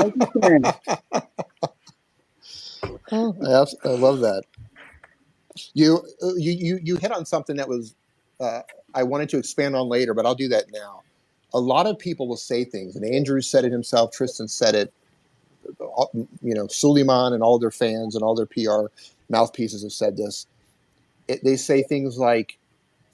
oh, 0.01 0.13
I, 3.11 3.65
I 3.85 3.89
love 3.93 4.21
that. 4.21 4.43
You 5.73 5.97
uh, 6.21 6.35
you 6.35 6.51
you 6.51 6.79
you 6.83 6.95
hit 6.97 7.11
on 7.11 7.25
something 7.25 7.55
that 7.57 7.69
was 7.69 7.95
uh, 8.39 8.61
I 8.93 9.03
wanted 9.03 9.29
to 9.29 9.37
expand 9.37 9.75
on 9.75 9.87
later, 9.87 10.13
but 10.13 10.25
I'll 10.25 10.35
do 10.35 10.49
that 10.49 10.65
now. 10.71 11.03
A 11.53 11.59
lot 11.59 11.87
of 11.87 11.97
people 11.97 12.27
will 12.27 12.37
say 12.37 12.65
things, 12.65 12.95
and 12.95 13.05
Andrew 13.05 13.41
said 13.41 13.65
it 13.65 13.71
himself. 13.71 14.11
Tristan 14.11 14.47
said 14.47 14.75
it. 14.75 14.93
You 16.41 16.53
know, 16.53 16.67
Suleiman 16.67 17.33
and 17.33 17.43
all 17.43 17.59
their 17.59 17.71
fans 17.71 18.15
and 18.15 18.23
all 18.23 18.35
their 18.35 18.45
PR 18.45 18.91
mouthpieces 19.29 19.83
have 19.83 19.91
said 19.91 20.17
this. 20.17 20.47
It, 21.27 21.43
they 21.43 21.55
say 21.55 21.83
things 21.83 22.17
like, 22.17 22.57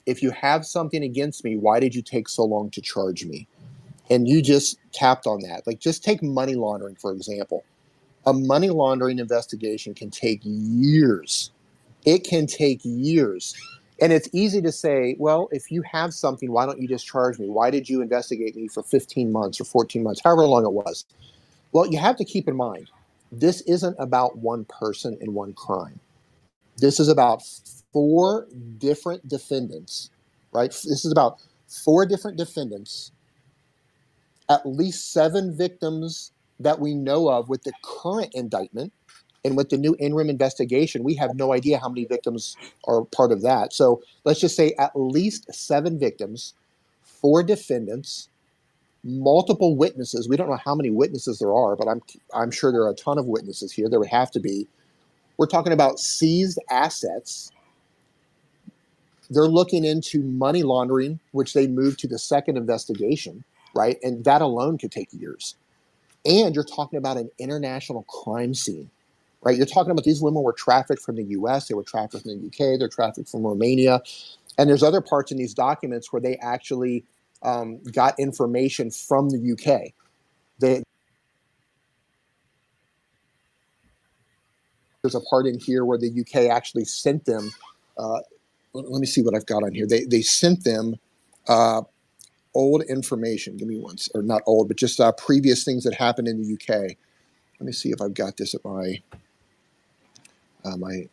if 0.05 0.21
you 0.21 0.31
have 0.31 0.65
something 0.65 1.03
against 1.03 1.43
me, 1.43 1.55
why 1.55 1.79
did 1.79 1.95
you 1.95 2.01
take 2.01 2.27
so 2.27 2.43
long 2.43 2.69
to 2.71 2.81
charge 2.81 3.25
me? 3.25 3.47
And 4.09 4.27
you 4.27 4.41
just 4.41 4.77
tapped 4.91 5.27
on 5.27 5.41
that. 5.41 5.65
Like, 5.65 5.79
just 5.79 6.03
take 6.03 6.21
money 6.21 6.55
laundering, 6.55 6.95
for 6.95 7.11
example. 7.11 7.63
A 8.25 8.33
money 8.33 8.69
laundering 8.69 9.19
investigation 9.19 9.93
can 9.93 10.09
take 10.09 10.41
years. 10.43 11.51
It 12.05 12.23
can 12.23 12.47
take 12.47 12.81
years. 12.83 13.55
And 14.01 14.11
it's 14.11 14.27
easy 14.33 14.61
to 14.63 14.71
say, 14.71 15.15
well, 15.19 15.47
if 15.51 15.71
you 15.71 15.83
have 15.83 16.13
something, 16.13 16.51
why 16.51 16.65
don't 16.65 16.81
you 16.81 16.87
just 16.87 17.05
charge 17.05 17.37
me? 17.37 17.47
Why 17.47 17.69
did 17.69 17.87
you 17.87 18.01
investigate 18.01 18.55
me 18.55 18.67
for 18.67 18.81
15 18.81 19.31
months 19.31 19.61
or 19.61 19.63
14 19.63 20.01
months, 20.01 20.21
however 20.23 20.45
long 20.45 20.65
it 20.65 20.73
was? 20.73 21.05
Well, 21.71 21.87
you 21.87 21.99
have 21.99 22.17
to 22.17 22.25
keep 22.25 22.47
in 22.47 22.57
mind, 22.57 22.89
this 23.31 23.61
isn't 23.61 23.95
about 23.99 24.37
one 24.37 24.65
person 24.65 25.17
and 25.21 25.33
one 25.35 25.53
crime. 25.53 25.99
This 26.77 26.99
is 26.99 27.09
about 27.09 27.43
four 27.93 28.47
different 28.79 29.27
defendants, 29.27 30.11
right? 30.53 30.69
This 30.71 31.05
is 31.05 31.11
about 31.11 31.41
four 31.67 32.05
different 32.05 32.37
defendants, 32.37 33.11
at 34.49 34.65
least 34.65 35.13
seven 35.13 35.57
victims 35.57 36.31
that 36.59 36.79
we 36.79 36.95
know 36.95 37.29
of 37.29 37.49
with 37.49 37.63
the 37.63 37.73
current 37.83 38.31
indictment. 38.33 38.93
And 39.45 39.57
with 39.57 39.69
the 39.69 39.77
new 39.77 39.95
interim 39.99 40.29
investigation, 40.29 41.03
we 41.03 41.15
have 41.15 41.35
no 41.35 41.53
idea 41.53 41.79
how 41.79 41.89
many 41.89 42.05
victims 42.05 42.57
are 42.87 43.05
part 43.05 43.31
of 43.31 43.41
that. 43.43 43.73
So 43.73 44.01
let's 44.25 44.39
just 44.41 44.55
say 44.55 44.73
at 44.79 44.91
least 44.95 45.53
seven 45.53 45.99
victims, 45.99 46.55
four 47.03 47.43
defendants, 47.43 48.29
multiple 49.03 49.75
witnesses. 49.75 50.29
We 50.29 50.37
don't 50.37 50.49
know 50.49 50.59
how 50.63 50.75
many 50.75 50.89
witnesses 50.91 51.39
there 51.39 51.53
are, 51.53 51.75
but 51.75 51.87
I'm 51.87 52.01
I'm 52.33 52.51
sure 52.51 52.71
there 52.71 52.83
are 52.83 52.91
a 52.91 52.95
ton 52.95 53.17
of 53.17 53.25
witnesses 53.25 53.71
here. 53.71 53.89
There 53.89 53.99
would 53.99 54.09
have 54.09 54.31
to 54.31 54.39
be. 54.39 54.67
We're 55.37 55.47
talking 55.47 55.73
about 55.73 55.99
seized 55.99 56.59
assets 56.69 57.51
they're 59.31 59.47
looking 59.47 59.85
into 59.85 60.21
money 60.21 60.63
laundering, 60.63 61.19
which 61.31 61.53
they 61.53 61.67
moved 61.67 61.99
to 61.99 62.07
the 62.07 62.19
second 62.19 62.57
investigation, 62.57 63.43
right? 63.73 63.97
And 64.03 64.25
that 64.25 64.41
alone 64.41 64.77
could 64.77 64.91
take 64.91 65.09
years. 65.11 65.55
And 66.25 66.55
you're 66.55 66.63
talking 66.65 66.97
about 66.97 67.17
an 67.17 67.31
international 67.39 68.03
crime 68.03 68.53
scene, 68.53 68.91
right? 69.43 69.57
You're 69.57 69.65
talking 69.67 69.91
about 69.91 70.03
these 70.05 70.21
women 70.21 70.43
were 70.43 70.53
trafficked 70.53 71.01
from 71.01 71.15
the 71.15 71.23
US, 71.23 71.67
they 71.67 71.75
were 71.75 71.83
trafficked 71.83 72.23
from 72.23 72.41
the 72.41 72.47
UK, 72.47 72.79
they're 72.79 72.89
trafficked 72.89 73.29
from 73.29 73.43
Romania. 73.43 74.01
And 74.57 74.69
there's 74.69 74.83
other 74.83 75.01
parts 75.01 75.31
in 75.31 75.37
these 75.37 75.53
documents 75.53 76.13
where 76.13 76.21
they 76.21 76.37
actually 76.37 77.05
um, 77.43 77.81
got 77.91 78.19
information 78.19 78.91
from 78.91 79.29
the 79.29 79.53
UK. 79.53 79.93
They, 80.59 80.83
there's 85.01 85.15
a 85.15 85.21
part 85.21 85.47
in 85.47 85.59
here 85.59 85.85
where 85.85 85.97
the 85.97 86.11
UK 86.21 86.51
actually 86.51 86.85
sent 86.85 87.25
them 87.25 87.51
uh, 87.97 88.19
let 88.73 89.01
me 89.01 89.07
see 89.07 89.21
what 89.21 89.35
I've 89.35 89.45
got 89.45 89.63
on 89.63 89.73
here. 89.73 89.85
They 89.87 90.05
they 90.05 90.21
sent 90.21 90.63
them 90.63 90.95
uh, 91.47 91.81
old 92.53 92.83
information. 92.83 93.57
Give 93.57 93.67
me 93.67 93.79
once, 93.79 94.09
or 94.15 94.21
not 94.21 94.41
old, 94.45 94.67
but 94.67 94.77
just 94.77 94.99
uh, 94.99 95.11
previous 95.13 95.63
things 95.63 95.83
that 95.83 95.93
happened 95.93 96.27
in 96.27 96.41
the 96.41 96.53
UK. 96.53 96.97
Let 97.59 97.65
me 97.65 97.71
see 97.71 97.89
if 97.91 98.01
I've 98.01 98.13
got 98.13 98.37
this 98.37 98.55
at 98.55 98.63
my 98.63 99.01
uh, 100.65 100.77
my 100.77 101.07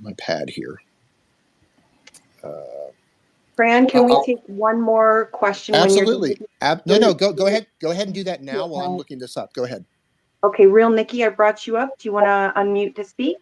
my 0.00 0.12
pad 0.18 0.50
here. 0.50 0.82
Fran, 3.56 3.86
can 3.86 4.06
we 4.06 4.16
take 4.24 4.38
one 4.46 4.80
more 4.80 5.26
question? 5.32 5.74
Absolutely. 5.74 6.38
Ab- 6.60 6.82
no, 6.86 6.98
no, 6.98 7.14
go 7.14 7.32
go 7.32 7.46
ahead. 7.46 7.66
Go 7.80 7.90
ahead 7.90 8.06
and 8.08 8.14
do 8.14 8.24
that 8.24 8.42
now 8.42 8.66
while 8.66 8.84
I'm 8.86 8.96
looking 8.96 9.18
this 9.18 9.36
up. 9.36 9.52
Go 9.54 9.64
ahead. 9.64 9.84
Okay, 10.44 10.66
real 10.66 10.90
Nikki, 10.90 11.24
I 11.24 11.28
brought 11.28 11.66
you 11.66 11.76
up. 11.76 11.90
Do 11.98 12.08
you 12.08 12.12
want 12.12 12.26
to 12.26 12.52
unmute 12.60 12.96
to 12.96 13.04
speak? 13.04 13.36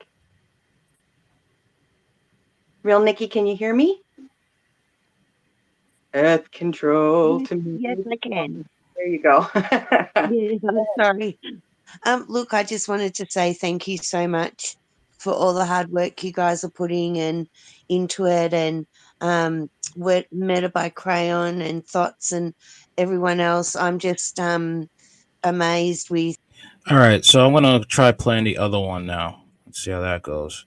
Real 2.83 3.01
Nikki, 3.01 3.29
can 3.29 3.47
you 3.47 3.57
hear 3.57 3.75
me? 3.75 4.03
Earth 6.15 6.51
control 6.51 7.41
to 7.43 7.57
me. 7.57 7.79
Yes, 7.81 7.99
I 8.11 8.17
can. 8.17 8.67
There 8.97 9.07
you 9.07 9.23
go. 9.23 9.47
yes, 9.55 10.61
I'm 10.69 10.87
sorry. 10.99 11.39
Um, 12.05 12.27
look, 12.29 12.55
I 12.55 12.63
just 12.65 12.89
wanted 12.89 13.15
to 13.17 13.27
say 13.29 13.53
thank 13.55 13.89
you 13.89 13.99
so 13.99 14.27
much 14.29 14.77
for 15.19 15.33
all 15.33 15.55
the 15.55 15.67
hard 15.67 15.91
work 15.91 16.23
you 16.25 16.33
guys 16.33 16.65
are 16.65 16.71
putting 16.71 17.17
in 17.17 17.47
into 17.89 18.27
it 18.27 18.55
and 18.55 18.87
um 19.21 19.71
Meta 19.97 20.69
by 20.69 20.89
Crayon 20.89 21.61
and 21.61 21.87
Thoughts 21.87 22.33
and 22.33 22.55
everyone 22.97 23.41
else. 23.41 23.77
I'm 23.77 23.99
just 23.99 24.39
um 24.39 24.89
amazed 25.43 26.11
with 26.11 26.37
All 26.91 26.97
right, 26.97 27.25
so 27.25 27.47
I'm 27.47 27.53
gonna 27.53 27.81
try 27.85 28.13
playing 28.13 28.45
the 28.45 28.59
other 28.59 28.79
one 28.79 29.07
now. 29.07 29.45
Let's 29.67 29.83
see 29.83 29.91
how 29.91 30.01
that 30.01 30.23
goes 30.23 30.67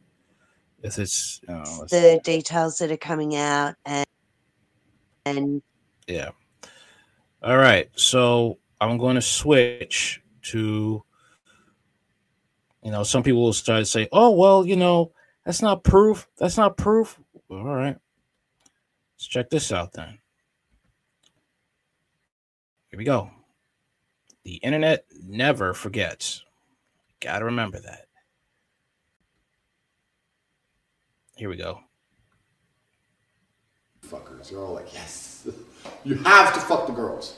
if 0.83 0.99
it's 0.99 1.39
you 1.47 1.55
know, 1.55 1.85
the 1.89 2.19
details 2.23 2.77
that 2.77 2.91
are 2.91 2.97
coming 2.97 3.35
out 3.35 3.75
and 3.85 4.05
and 5.25 5.61
yeah. 6.07 6.29
All 7.41 7.57
right, 7.57 7.89
so 7.95 8.59
I'm 8.79 8.97
going 8.97 9.15
to 9.15 9.21
switch 9.21 10.21
to 10.43 11.03
you 12.83 12.91
know 12.91 13.03
some 13.03 13.23
people 13.23 13.41
will 13.41 13.53
start 13.53 13.79
to 13.79 13.85
say, 13.85 14.09
oh 14.11 14.31
well, 14.31 14.67
you 14.67 14.75
know 14.75 15.13
that's 15.45 15.61
not 15.61 15.83
proof. 15.83 16.27
That's 16.37 16.57
not 16.57 16.77
proof. 16.77 17.17
All 17.49 17.63
right, 17.63 17.97
let's 19.23 19.29
check 19.29 19.49
this 19.49 19.71
out 19.71 19.93
then. 19.93 20.19
Here 22.89 22.97
we 22.97 23.05
go. 23.05 23.31
The 24.43 24.55
internet 24.55 25.05
never 25.25 25.73
forgets. 25.73 26.43
Got 27.21 27.39
to 27.39 27.45
remember 27.45 27.79
that. 27.79 28.07
Here 31.37 31.47
we 31.47 31.55
go. 31.55 31.79
Fuckers, 34.05 34.49
they're 34.49 34.59
all 34.59 34.73
like, 34.73 34.93
yes, 34.93 35.47
you 36.03 36.15
have 36.15 36.53
to 36.53 36.59
fuck 36.59 36.85
the 36.85 36.91
girls. 36.91 37.37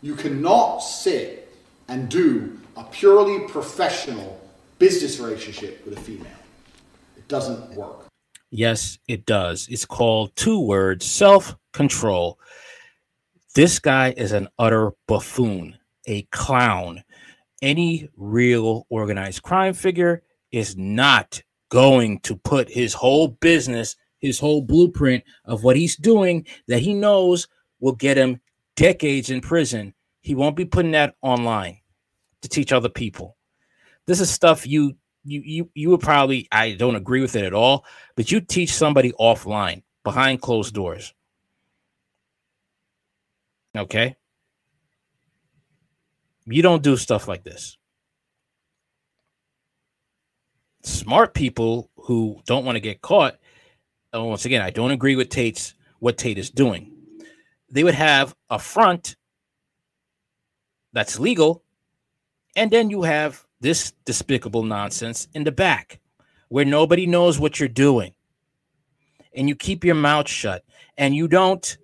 You 0.00 0.14
cannot 0.14 0.78
sit 0.78 1.54
and 1.88 2.08
do 2.08 2.58
a 2.76 2.84
purely 2.84 3.46
professional 3.46 4.40
business 4.78 5.20
relationship 5.20 5.84
with 5.84 5.98
a 5.98 6.00
female. 6.00 6.32
It 7.18 7.28
doesn't 7.28 7.74
work. 7.74 8.09
Yes, 8.50 8.98
it 9.08 9.26
does. 9.26 9.68
It's 9.70 9.86
called 9.86 10.34
two 10.36 10.60
words 10.60 11.06
self 11.06 11.56
control. 11.72 12.38
This 13.54 13.78
guy 13.78 14.14
is 14.16 14.32
an 14.32 14.48
utter 14.58 14.92
buffoon, 15.06 15.76
a 16.06 16.22
clown. 16.32 17.02
Any 17.62 18.08
real 18.16 18.86
organized 18.88 19.42
crime 19.42 19.74
figure 19.74 20.22
is 20.50 20.76
not 20.76 21.42
going 21.68 22.20
to 22.20 22.36
put 22.36 22.68
his 22.70 22.94
whole 22.94 23.28
business, 23.28 23.96
his 24.18 24.38
whole 24.40 24.62
blueprint 24.62 25.22
of 25.44 25.62
what 25.62 25.76
he's 25.76 25.96
doing 25.96 26.46
that 26.68 26.80
he 26.80 26.94
knows 26.94 27.46
will 27.80 27.92
get 27.94 28.16
him 28.16 28.40
decades 28.76 29.30
in 29.30 29.40
prison, 29.40 29.94
he 30.22 30.34
won't 30.34 30.56
be 30.56 30.64
putting 30.64 30.92
that 30.92 31.14
online 31.22 31.78
to 32.42 32.48
teach 32.48 32.72
other 32.72 32.88
people. 32.88 33.36
This 34.06 34.20
is 34.20 34.30
stuff 34.30 34.66
you 34.66 34.94
you 35.24 35.40
you 35.44 35.70
you 35.74 35.90
would 35.90 36.00
probably 36.00 36.48
I 36.50 36.72
don't 36.72 36.96
agree 36.96 37.20
with 37.20 37.36
it 37.36 37.44
at 37.44 37.54
all, 37.54 37.84
but 38.16 38.30
you 38.30 38.40
teach 38.40 38.72
somebody 38.72 39.12
offline 39.12 39.82
behind 40.02 40.40
closed 40.40 40.74
doors. 40.74 41.14
Okay? 43.76 44.16
You 46.46 46.62
don't 46.62 46.82
do 46.82 46.96
stuff 46.96 47.28
like 47.28 47.44
this. 47.44 47.76
Smart 50.82 51.34
people 51.34 51.90
who 51.96 52.40
don't 52.46 52.64
want 52.64 52.76
to 52.76 52.80
get 52.80 53.02
caught, 53.02 53.38
and 54.12 54.26
once 54.26 54.46
again, 54.46 54.62
I 54.62 54.70
don't 54.70 54.90
agree 54.90 55.14
with 55.14 55.28
Tate's 55.28 55.74
what 55.98 56.16
Tate 56.16 56.38
is 56.38 56.50
doing. 56.50 56.92
They 57.70 57.84
would 57.84 57.94
have 57.94 58.34
a 58.48 58.58
front 58.58 59.16
that's 60.92 61.20
legal, 61.20 61.62
and 62.56 62.70
then 62.70 62.90
you 62.90 63.02
have 63.02 63.46
this 63.60 63.92
despicable 64.04 64.62
nonsense 64.62 65.28
in 65.34 65.44
the 65.44 65.52
back 65.52 66.00
where 66.48 66.64
nobody 66.64 67.06
knows 67.06 67.38
what 67.38 67.60
you're 67.60 67.68
doing. 67.68 68.12
And 69.34 69.48
you 69.48 69.54
keep 69.54 69.84
your 69.84 69.94
mouth 69.94 70.28
shut 70.28 70.64
and 70.98 71.14
you 71.14 71.28
don't 71.28 71.78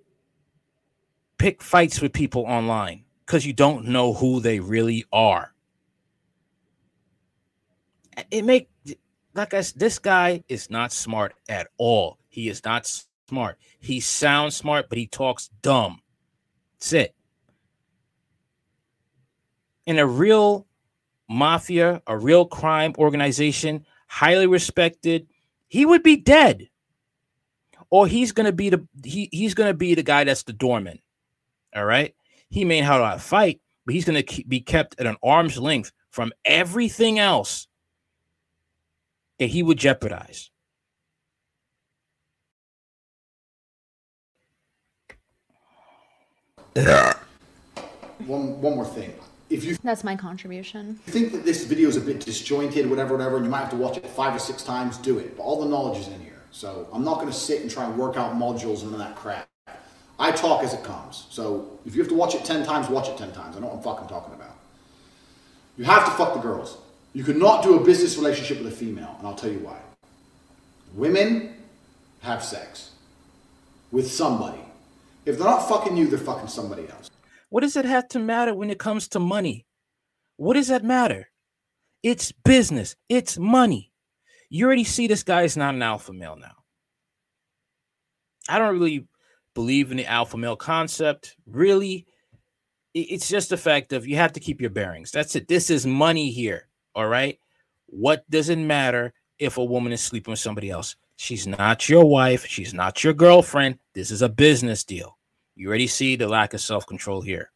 pick 1.37 1.61
fights 1.61 2.01
with 2.01 2.13
people 2.13 2.43
online 2.43 3.05
because 3.25 3.45
you 3.45 3.53
don't 3.53 3.85
know 3.85 4.13
who 4.13 4.39
they 4.39 4.59
really 4.59 5.05
are. 5.11 5.53
It 8.31 8.43
make 8.43 8.69
like 9.37 9.53
I 9.53 9.61
said, 9.61 9.79
this 9.79 9.99
guy 9.99 10.43
is 10.49 10.69
not 10.69 10.91
smart 10.91 11.33
at 11.47 11.67
all. 11.77 12.17
He 12.27 12.49
is 12.49 12.65
not 12.65 12.91
smart. 13.29 13.57
He 13.79 13.99
sounds 13.99 14.55
smart, 14.55 14.89
but 14.89 14.97
he 14.97 15.07
talks 15.07 15.49
dumb. 15.61 16.01
That's 16.73 16.93
it. 16.93 17.15
In 19.85 19.99
a 19.99 20.05
real 20.05 20.66
mafia, 21.29 22.01
a 22.07 22.17
real 22.17 22.45
crime 22.45 22.93
organization, 22.97 23.85
highly 24.07 24.47
respected, 24.47 25.27
he 25.67 25.85
would 25.85 26.03
be 26.03 26.15
dead. 26.15 26.69
Or 27.89 28.07
he's 28.07 28.31
gonna 28.31 28.51
be 28.51 28.69
the 28.69 28.85
he, 29.03 29.29
he's 29.31 29.53
gonna 29.53 29.73
be 29.73 29.95
the 29.95 30.03
guy 30.03 30.23
that's 30.23 30.43
the 30.43 30.53
doorman. 30.53 30.99
All 31.75 31.85
right. 31.85 32.13
He 32.49 32.65
may 32.65 32.81
to 33.13 33.19
fight, 33.19 33.61
but 33.85 33.93
he's 33.93 34.05
gonna 34.05 34.23
be 34.47 34.59
kept 34.59 34.99
at 34.99 35.07
an 35.07 35.17
arm's 35.23 35.57
length 35.57 35.91
from 36.09 36.33
everything 36.43 37.19
else 37.19 37.67
that 39.39 39.47
he 39.47 39.63
would 39.63 39.77
jeopardize. 39.77 40.49
Yeah. 46.75 47.13
One, 48.25 48.61
one 48.61 48.75
more 48.75 48.85
thing. 48.85 49.13
If 49.49 49.63
you 49.63 49.77
That's 49.83 50.03
my 50.03 50.15
contribution. 50.15 50.99
I 51.07 51.11
think 51.11 51.31
that 51.31 51.45
this 51.45 51.63
video 51.63 51.87
is 51.87 51.95
a 51.95 52.01
bit 52.01 52.19
disjointed, 52.19 52.89
whatever, 52.89 53.15
whatever, 53.15 53.37
and 53.37 53.45
you 53.45 53.51
might 53.51 53.61
have 53.61 53.69
to 53.69 53.77
watch 53.77 53.97
it 53.97 54.05
five 54.05 54.35
or 54.35 54.39
six 54.39 54.63
times, 54.63 54.97
do 54.97 55.19
it. 55.19 55.37
But 55.37 55.43
all 55.43 55.61
the 55.61 55.69
knowledge 55.69 55.99
is 55.99 56.07
in 56.07 56.19
here. 56.19 56.41
So 56.51 56.87
I'm 56.91 57.03
not 57.03 57.15
going 57.15 57.27
to 57.27 57.33
sit 57.33 57.61
and 57.61 57.71
try 57.71 57.85
and 57.85 57.97
work 57.97 58.17
out 58.17 58.33
modules 58.33 58.83
and 58.83 58.91
all 58.91 58.99
that 58.99 59.15
crap. 59.15 59.47
I 60.19 60.31
talk 60.31 60.63
as 60.63 60.73
it 60.73 60.83
comes. 60.83 61.27
So 61.29 61.79
if 61.85 61.95
you 61.95 62.01
have 62.01 62.09
to 62.09 62.15
watch 62.15 62.35
it 62.35 62.43
10 62.43 62.65
times, 62.65 62.89
watch 62.89 63.07
it 63.07 63.17
10 63.17 63.31
times. 63.31 63.55
I 63.55 63.59
know 63.59 63.67
what 63.67 63.77
I'm 63.77 63.83
fucking 63.83 64.07
talking 64.07 64.33
about. 64.33 64.55
You 65.77 65.85
have 65.85 66.05
to 66.05 66.11
fuck 66.11 66.33
the 66.33 66.39
girls. 66.39 66.77
You 67.13 67.23
cannot 67.23 67.63
do 67.63 67.79
a 67.79 67.83
business 67.83 68.17
relationship 68.17 68.57
with 68.57 68.73
a 68.73 68.75
female, 68.75 69.15
and 69.19 69.27
I'll 69.27 69.35
tell 69.35 69.51
you 69.51 69.59
why. 69.59 69.77
Women 70.93 71.53
have 72.21 72.43
sex 72.43 72.91
with 73.91 74.11
somebody. 74.11 74.61
If 75.25 75.37
they're 75.37 75.47
not 75.47 75.69
fucking 75.69 75.95
you, 75.95 76.07
they're 76.07 76.17
fucking 76.17 76.47
somebody 76.47 76.89
else. 76.89 77.09
What 77.49 77.61
does 77.61 77.75
it 77.75 77.85
have 77.85 78.07
to 78.09 78.19
matter 78.19 78.53
when 78.53 78.69
it 78.69 78.79
comes 78.79 79.07
to 79.09 79.19
money? 79.19 79.65
What 80.35 80.53
does 80.53 80.67
that 80.67 80.83
matter? 80.83 81.29
It's 82.03 82.31
business, 82.31 82.95
it's 83.09 83.37
money. 83.37 83.91
You 84.49 84.65
already 84.65 84.83
see 84.83 85.07
this 85.07 85.23
guy 85.23 85.43
is 85.43 85.57
not 85.57 85.75
an 85.75 85.81
alpha 85.81 86.13
male 86.13 86.37
now. 86.37 86.55
I 88.47 88.59
don't 88.59 88.79
really 88.79 89.07
believe 89.53 89.91
in 89.91 89.97
the 89.97 90.05
alpha 90.05 90.37
male 90.37 90.55
concept. 90.55 91.35
Really, 91.45 92.05
it's 92.93 93.27
just 93.27 93.49
the 93.49 93.57
fact 93.57 93.91
of 93.91 94.07
you 94.07 94.15
have 94.15 94.33
to 94.33 94.39
keep 94.39 94.61
your 94.61 94.69
bearings. 94.69 95.11
That's 95.11 95.35
it. 95.35 95.47
This 95.47 95.69
is 95.69 95.85
money 95.85 96.31
here. 96.31 96.67
All 96.95 97.07
right. 97.07 97.39
What 97.87 98.29
does 98.29 98.49
it 98.49 98.57
matter 98.57 99.13
if 99.39 99.57
a 99.57 99.63
woman 99.63 99.91
is 99.91 100.01
sleeping 100.01 100.31
with 100.31 100.39
somebody 100.39 100.69
else? 100.69 100.95
She's 101.17 101.47
not 101.47 101.89
your 101.89 102.05
wife. 102.05 102.45
She's 102.45 102.73
not 102.73 103.03
your 103.03 103.13
girlfriend. 103.13 103.79
This 103.93 104.11
is 104.11 104.21
a 104.21 104.29
business 104.29 104.83
deal. 104.83 105.16
You 105.57 105.69
already 105.69 105.87
see 105.87 106.15
the 106.15 106.27
lack 106.27 106.53
of 106.53 106.61
self 106.61 106.85
control 106.85 107.21
here. 107.21 107.49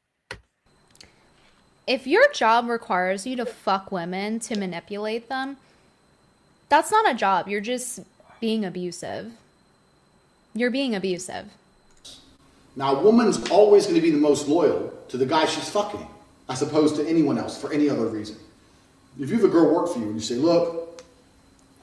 If 1.86 2.08
your 2.08 2.32
job 2.34 2.68
requires 2.68 3.28
you 3.28 3.36
to 3.36 3.46
fuck 3.46 3.92
women 3.92 4.40
to 4.40 4.58
manipulate 4.58 5.30
them, 5.30 5.58
that's 6.68 6.90
not 6.92 7.12
a 7.12 7.14
job. 7.14 7.48
You're 7.48 7.62
just 7.62 8.00
being 8.40 8.66
abusive. 8.66 9.32
You're 10.56 10.72
being 10.72 10.96
abusive. 10.96 11.46
Now, 12.76 12.96
a 12.96 13.04
woman's 13.04 13.48
always 13.52 13.84
going 13.84 13.98
to 13.98 14.02
be 14.02 14.10
the 14.10 14.18
most 14.18 14.48
loyal 14.48 14.92
to 15.10 15.18
the 15.18 15.26
guy 15.28 15.46
she's 15.46 15.70
fucking, 15.70 16.08
as 16.50 16.64
opposed 16.64 16.96
to 16.96 17.08
anyone 17.08 17.38
else 17.38 17.62
for 17.62 17.72
any 17.72 17.88
other 17.88 18.08
reason. 18.08 18.38
If 19.20 19.30
you 19.30 19.36
have 19.36 19.46
a 19.46 19.50
girl 19.50 19.76
work 19.76 19.94
for 19.94 20.00
you 20.00 20.06
and 20.06 20.16
you 20.16 20.22
say, 20.22 20.36
look, 20.36 20.81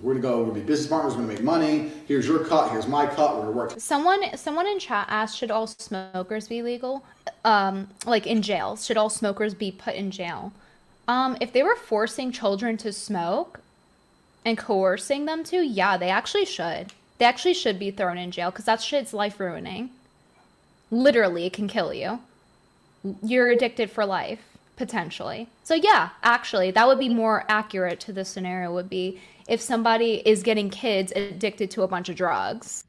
we're 0.01 0.14
to 0.14 0.20
go, 0.20 0.42
we're 0.42 0.55
to 0.55 0.61
be 0.61 0.61
business 0.61 0.88
partners, 0.88 1.14
we're 1.14 1.22
to 1.22 1.28
make 1.28 1.42
money, 1.42 1.90
here's 2.07 2.26
your 2.26 2.44
cut, 2.44 2.70
here's 2.70 2.86
my 2.86 3.07
cut, 3.07 3.36
we're 3.36 3.46
to 3.46 3.53
work. 3.53 3.74
Someone 3.78 4.36
someone 4.36 4.66
in 4.66 4.78
chat 4.78 5.07
asked 5.11 5.36
should 5.36 5.51
all 5.51 5.66
smokers 5.66 6.49
be 6.49 6.62
legal? 6.62 7.05
Um 7.44 7.88
like 8.07 8.26
in 8.26 8.42
jail. 8.42 8.76
Should 8.76 8.96
all 8.96 9.11
smokers 9.11 9.55
be 9.55 9.70
put 9.70 9.94
in 9.94 10.11
jail? 10.11 10.53
Um 11.09 11.36
if 11.40 11.53
they 11.53 11.62
were 11.62 11.76
forcing 11.76 12.32
children 12.32 12.76
to 12.78 12.92
smoke 12.92 13.61
and 14.44 14.57
coercing 14.57 15.26
them 15.26 15.44
to, 15.44 15.59
yeah, 15.59 15.96
they 15.96 16.11
actually 16.11 16.44
should. 16.44 16.92
They 17.18 17.24
actually 17.24 17.55
should 17.55 17.78
be 17.78 17.90
thrown 17.90 18.18
in 18.18 18.30
jail 18.30 18.53
cuz 18.53 18.66
that 18.66 18.80
shit's 18.80 19.12
life 19.12 19.40
ruining. 19.40 19.90
Literally, 20.90 21.46
it 21.46 21.53
can 21.53 21.68
kill 21.68 21.92
you. 21.92 22.20
You're 23.22 23.51
addicted 23.51 23.90
for 23.90 24.07
life 24.07 24.40
potentially. 24.76 25.49
So 25.64 25.74
yeah, 25.74 26.11
actually, 26.22 26.70
that 26.70 26.86
would 26.86 27.01
be 27.01 27.09
more 27.09 27.44
accurate 27.49 28.01
to 28.01 28.12
the 28.12 28.24
scenario 28.24 28.72
would 28.72 28.88
be 28.88 29.20
if 29.49 29.61
somebody 29.61 30.22
is 30.24 30.42
getting 30.42 30.70
kids 30.70 31.12
addicted 31.16 31.70
to 31.72 31.82
a 31.82 31.88
bunch 31.88 32.09
of 32.09 32.16
drugs. 32.16 32.84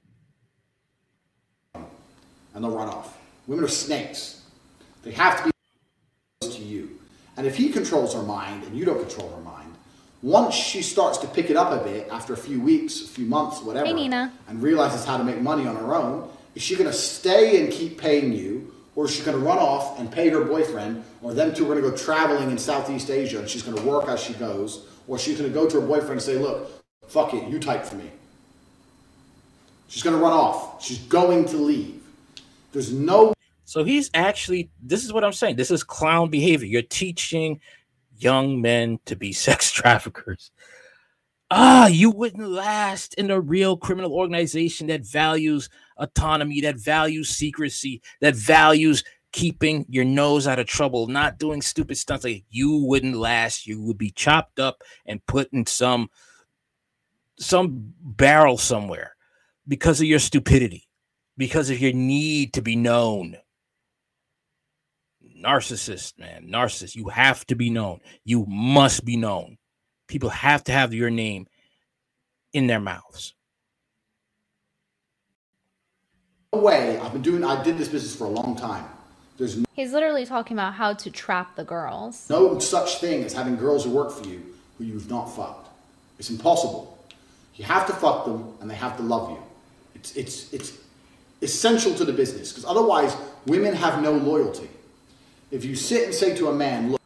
and 2.53 2.63
they'll 2.63 2.75
run 2.75 2.89
off. 2.89 3.17
Women 3.47 3.63
are 3.63 3.69
snakes. 3.69 4.41
They 5.03 5.11
have 5.11 5.37
to 5.37 5.43
be 5.45 5.51
close 6.41 6.55
to 6.57 6.61
you. 6.61 6.99
And 7.37 7.47
if 7.47 7.55
he 7.55 7.69
controls 7.69 8.13
her 8.13 8.21
mind 8.21 8.63
and 8.65 8.77
you 8.77 8.83
don't 8.83 8.99
control 8.99 9.29
her 9.29 9.41
mind, 9.41 9.73
once 10.21 10.53
she 10.53 10.81
starts 10.81 11.19
to 11.19 11.27
pick 11.27 11.49
it 11.49 11.55
up 11.55 11.71
a 11.71 11.81
bit 11.83 12.09
after 12.11 12.33
a 12.33 12.37
few 12.37 12.59
weeks, 12.59 13.01
a 13.01 13.07
few 13.07 13.25
months, 13.25 13.61
whatever, 13.61 13.85
Hey, 13.85 13.93
and 14.49 14.61
realizes 14.61 15.05
how 15.05 15.15
to 15.15 15.23
make 15.23 15.39
money 15.39 15.65
on 15.65 15.77
her 15.77 15.95
own, 15.95 16.29
is 16.55 16.61
she 16.61 16.75
going 16.75 16.89
to 16.89 16.93
stay 16.95 17.63
and 17.63 17.71
keep 17.71 17.97
paying 17.97 18.33
you, 18.33 18.73
or 18.95 19.05
is 19.05 19.15
she 19.15 19.23
going 19.23 19.37
to 19.39 19.45
run 19.45 19.57
off 19.57 19.97
and 19.97 20.11
pay 20.11 20.27
her 20.27 20.43
boyfriend, 20.43 21.01
or 21.21 21.33
them 21.33 21.53
two 21.53 21.63
are 21.63 21.67
going 21.75 21.81
to 21.81 21.89
go 21.89 21.95
traveling 21.95 22.51
in 22.51 22.57
Southeast 22.57 23.09
Asia 23.09 23.39
and 23.39 23.47
she's 23.47 23.63
going 23.63 23.77
to 23.77 23.83
work 23.83 24.09
as 24.09 24.21
she 24.21 24.33
goes, 24.33 24.85
or 25.09 25.17
she's 25.17 25.39
going 25.39 25.49
to 25.49 25.53
go 25.53 25.67
to 25.67 25.81
her 25.81 25.85
boyfriend 25.85 26.11
and 26.11 26.21
say, 26.21 26.37
look, 26.37 26.69
fuck 27.07 27.33
it, 27.33 27.49
you 27.49 27.59
type 27.59 27.83
for 27.83 27.95
me. 27.95 28.09
She's 29.87 30.03
going 30.03 30.15
to 30.15 30.21
run 30.21 30.31
off. 30.31 30.83
She's 30.85 30.99
going 30.99 31.45
to 31.45 31.57
leave. 31.57 32.01
There's 32.71 32.93
no 32.93 33.33
So 33.65 33.83
he's 33.83 34.11
actually, 34.13 34.69
this 34.79 35.03
is 35.03 35.11
what 35.11 35.23
I'm 35.23 35.33
saying. 35.33 35.55
This 35.55 35.71
is 35.71 35.83
clown 35.83 36.29
behavior. 36.29 36.67
You're 36.67 36.83
teaching 36.83 37.59
young 38.19 38.61
men 38.61 38.99
to 39.05 39.15
be 39.15 39.33
sex 39.47 39.71
traffickers. 39.71 40.51
Ah, 41.51 41.87
you 41.87 42.11
wouldn't 42.11 42.47
last 42.47 43.15
in 43.15 43.31
a 43.31 43.41
real 43.41 43.75
criminal 43.75 44.13
organization 44.13 44.85
that 44.87 45.03
values 45.03 45.67
autonomy, 45.97 46.61
that 46.61 46.77
values 46.77 47.29
secrecy, 47.29 48.03
that 48.21 48.35
values 48.35 49.03
keeping 49.31 49.85
your 49.89 50.05
nose 50.05 50.47
out 50.47 50.59
of 50.59 50.67
trouble, 50.67 51.07
not 51.07 51.37
doing 51.37 51.61
stupid 51.61 51.97
stunts. 51.97 52.23
Like 52.25 52.43
you 52.49 52.77
wouldn't 52.85 53.15
last. 53.15 53.67
You 53.67 53.81
would 53.83 53.97
be 53.97 54.11
chopped 54.11 54.59
up 54.59 54.83
and 55.05 55.25
put 55.25 55.51
in 55.53 55.65
some 55.65 56.09
some 57.37 57.93
barrel 58.01 58.57
somewhere 58.57 59.15
because 59.67 60.01
of 60.01 60.07
your 60.07 60.19
stupidity, 60.19 60.87
because 61.37 61.69
of 61.69 61.79
your 61.79 61.93
need 61.93 62.53
to 62.53 62.61
be 62.61 62.75
known 62.75 63.37
narcissist, 65.43 66.19
man, 66.19 66.49
narcissist. 66.51 66.95
You 66.95 67.09
have 67.09 67.45
to 67.47 67.55
be 67.55 67.69
known. 67.69 67.99
You 68.23 68.45
must 68.47 69.05
be 69.05 69.15
known. 69.15 69.57
People 70.07 70.29
have 70.29 70.63
to 70.65 70.71
have 70.71 70.93
your 70.93 71.09
name 71.09 71.47
in 72.53 72.67
their 72.67 72.79
mouths. 72.79 73.35
way. 76.51 76.97
I've 76.99 77.13
been 77.13 77.21
doing. 77.21 77.43
I 77.43 77.63
did 77.63 77.77
this 77.77 77.87
business 77.87 78.15
for 78.15 78.25
a 78.25 78.29
long 78.29 78.55
time. 78.55 78.85
There's 79.39 79.57
He's 79.73 79.93
literally 79.93 80.25
talking 80.25 80.55
about 80.55 80.73
how 80.73 80.93
to 80.93 81.09
trap 81.09 81.55
the 81.55 81.63
girls. 81.63 82.29
no 82.29 82.59
such 82.59 82.99
thing 82.99 83.23
as 83.23 83.33
having 83.33 83.55
girls 83.55 83.85
who 83.85 83.89
work 83.89 84.11
for 84.11 84.27
you 84.27 84.43
who 84.77 84.83
you've 84.83 85.09
not 85.09 85.25
fucked. 85.25 85.69
It's 86.19 86.29
impossible. 86.29 86.97
You 87.55 87.65
have 87.65 87.87
to 87.87 87.93
fuck 87.93 88.25
them, 88.25 88.53
and 88.61 88.69
they 88.69 88.75
have 88.75 88.95
to 88.97 89.03
love 89.03 89.31
you. 89.31 89.41
It's 89.95 90.15
it's 90.15 90.53
it's 90.53 90.77
essential 91.41 91.95
to 91.95 92.05
the 92.05 92.13
business 92.13 92.51
because 92.51 92.65
otherwise, 92.65 93.15
Women 93.45 93.73
have 93.73 94.01
no 94.03 94.11
loyalty. 94.11 94.69
If 95.49 95.63
you 95.63 95.75
sit 95.75 96.03
and 96.05 96.13
say 96.13 96.35
to 96.35 96.49
a 96.49 96.53
man, 96.53 96.91
look, 96.91 97.01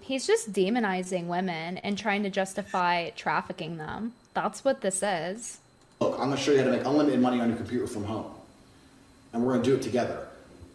He's 0.00 0.26
just 0.26 0.52
demonizing 0.52 1.26
women 1.26 1.78
and 1.78 1.98
trying 1.98 2.22
to 2.22 2.30
justify 2.30 3.10
trafficking 3.10 3.78
them. 3.78 4.12
That's 4.34 4.64
what 4.64 4.80
this 4.80 5.02
is. 5.02 5.58
look, 6.00 6.12
I'm 6.12 6.26
going 6.26 6.36
to 6.36 6.36
show 6.36 6.52
you 6.52 6.58
how 6.58 6.64
to 6.64 6.70
make 6.70 6.84
unlimited 6.84 7.20
money 7.20 7.40
on 7.40 7.48
your 7.48 7.56
computer 7.56 7.86
from 7.86 8.04
home. 8.04 8.30
And 9.32 9.44
we're 9.44 9.54
going 9.54 9.64
to 9.64 9.70
do 9.70 9.76
it 9.76 9.82
together. 9.82 10.27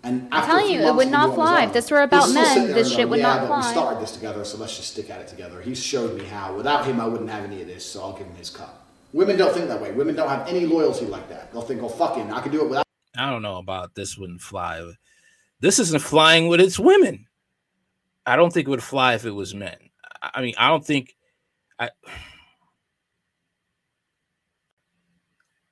And 0.04 0.28
after 0.32 0.52
a 0.52 0.56
telling 0.56 0.68
few 0.68 0.82
you, 0.82 0.88
it 0.88 0.96
would 0.96 1.08
not 1.10 1.34
fly. 1.34 1.64
If 1.64 1.74
this 1.74 1.90
were 1.90 2.02
about 2.02 2.28
still 2.28 2.44
sit 2.46 2.58
men, 2.58 2.68
this 2.68 2.88
and 2.88 2.96
shit 2.96 3.06
go, 3.06 3.12
would 3.12 3.20
yeah, 3.20 3.28
not 3.28 3.40
but 3.42 3.48
fly." 3.48 3.68
We 3.68 3.72
started 3.72 4.02
this 4.02 4.12
together, 4.12 4.44
so 4.44 4.58
let's 4.58 4.76
just 4.76 4.92
stick 4.92 5.10
at 5.10 5.22
it 5.22 5.28
together. 5.28 5.62
He's 5.62 5.82
showed 5.82 6.18
me 6.18 6.26
how. 6.26 6.56
Without 6.56 6.86
him, 6.86 7.00
I 7.00 7.08
wouldn't 7.08 7.30
have 7.30 7.46
any 7.46 7.62
of 7.62 7.68
this, 7.68 7.86
so 7.86 8.02
I'll 8.02 8.14
give 8.14 8.28
him 8.28 8.36
his 8.36 8.50
cut. 8.50 8.82
Women 9.14 9.38
don't 9.38 9.54
think 9.54 9.68
that 9.68 9.82
way. 9.82 9.92
Women 9.92 10.16
don't 10.16 10.30
have 10.30 10.48
any 10.48 10.66
loyalty 10.66 11.06
like 11.06 11.30
that. 11.30 11.54
They'll 11.54 11.62
think, 11.62 11.82
oh, 11.82 11.88
fucking. 11.88 12.32
I 12.32 12.42
can 12.42 12.52
do 12.52 12.62
it 12.62 12.70
without. 12.70 12.86
I 13.16 13.30
don't 13.30 13.44
know 13.44 13.58
about 13.58 13.96
this 13.96 14.18
wouldn't 14.18 14.42
fly. 14.42 14.84
This 15.60 15.80
isn't 15.80 16.02
flying 16.02 16.48
with 16.48 16.60
its 16.60 16.80
women. 16.80 17.28
I 18.26 18.36
don't 18.36 18.52
think 18.52 18.68
it 18.68 18.72
would 18.72 18.84
fly 18.84 19.14
if 19.14 19.26
it 19.26 19.32
was 19.32 19.54
men. 19.54 19.78
I 20.22 20.32
I 20.36 20.42
mean, 20.42 20.56
I 20.58 20.70
don't 20.70 20.86
think 20.86 21.16
I 21.80 21.90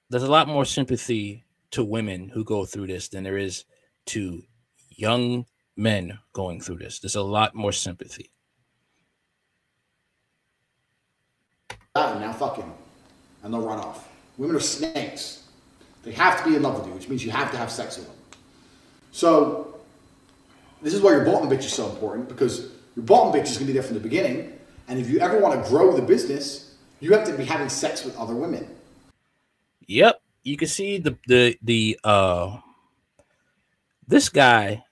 there's 0.09 0.23
a 0.23 0.31
lot 0.31 0.47
more 0.47 0.65
sympathy 0.65 1.45
to 1.71 1.83
women 1.83 2.29
who 2.29 2.43
go 2.43 2.65
through 2.65 2.87
this 2.87 3.07
than 3.07 3.23
there 3.23 3.37
is 3.37 3.63
to 4.07 4.43
young 4.89 5.45
men 5.75 6.19
going 6.33 6.61
through 6.61 6.77
this. 6.77 6.99
There's 6.99 7.15
a 7.15 7.21
lot 7.21 7.55
more 7.55 7.71
sympathy. 7.71 8.31
without. 11.93 12.19
Now 12.19 12.33
fucking. 12.33 12.71
And 13.43 13.53
they'll 13.53 13.61
run 13.61 13.79
off. 13.79 14.07
Women 14.37 14.55
are 14.55 14.59
snakes. 14.59 15.47
They 16.03 16.11
have 16.13 16.43
to 16.43 16.49
be 16.49 16.55
in 16.55 16.63
love 16.63 16.79
with 16.79 16.87
you, 16.87 16.93
which 16.93 17.09
means 17.09 17.23
you 17.23 17.31
have 17.31 17.51
to 17.51 17.57
have 17.57 17.71
sex 17.71 17.97
with 17.97 18.07
them. 18.07 18.15
So, 19.11 19.75
this 20.81 20.93
is 20.93 21.01
why 21.01 21.11
your 21.11 21.25
bottom 21.25 21.49
bitch 21.49 21.59
is 21.59 21.73
so 21.73 21.89
important 21.89 22.27
because 22.27 22.71
your 22.95 23.05
bottom 23.05 23.33
bitch 23.33 23.45
is 23.45 23.57
going 23.57 23.59
to 23.59 23.65
be 23.65 23.73
there 23.73 23.83
from 23.83 23.95
the 23.95 23.99
beginning. 23.99 24.57
And 24.87 24.99
if 24.99 25.09
you 25.09 25.19
ever 25.19 25.39
want 25.39 25.61
to 25.61 25.69
grow 25.69 25.95
the 25.95 26.01
business, 26.01 26.75
you 26.99 27.13
have 27.13 27.25
to 27.27 27.33
be 27.37 27.45
having 27.45 27.69
sex 27.69 28.03
with 28.03 28.17
other 28.17 28.33
women. 28.33 28.67
Yep, 29.87 30.21
you 30.43 30.57
can 30.57 30.67
see 30.67 30.97
the 30.97 31.17
the 31.27 31.57
the 31.61 31.99
uh 32.03 32.57
this 34.07 34.29
guy 34.29 34.83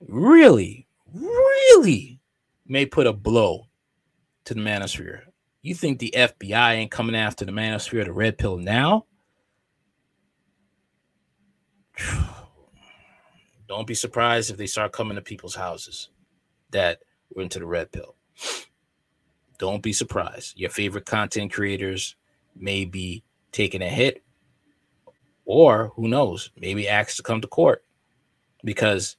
really 0.00 0.86
really 1.12 2.20
may 2.66 2.86
put 2.86 3.06
a 3.06 3.12
blow 3.12 3.66
to 4.44 4.54
the 4.54 4.60
manosphere. 4.60 5.22
You 5.62 5.74
think 5.74 5.98
the 5.98 6.14
FBI 6.16 6.72
ain't 6.72 6.90
coming 6.90 7.14
after 7.14 7.44
the 7.44 7.52
manosphere, 7.52 8.04
the 8.04 8.12
red 8.12 8.38
pill 8.38 8.56
now? 8.56 9.06
Don't 13.68 13.86
be 13.86 13.94
surprised 13.94 14.50
if 14.50 14.56
they 14.56 14.66
start 14.66 14.92
coming 14.92 15.14
to 15.16 15.22
people's 15.22 15.54
houses 15.54 16.08
that 16.70 17.00
were 17.34 17.42
into 17.42 17.58
the 17.58 17.66
red 17.66 17.92
pill. 17.92 18.16
Don't 19.58 19.82
be 19.82 19.92
surprised. 19.92 20.58
Your 20.58 20.70
favorite 20.70 21.04
content 21.04 21.52
creators 21.52 22.16
may 22.56 22.84
be 22.84 23.22
taking 23.52 23.82
a 23.82 23.88
hit, 23.88 24.24
or 25.44 25.92
who 25.94 26.08
knows, 26.08 26.50
maybe 26.56 26.88
asked 26.88 27.18
to 27.18 27.22
come 27.22 27.40
to 27.42 27.46
court 27.46 27.84
because 28.64 29.16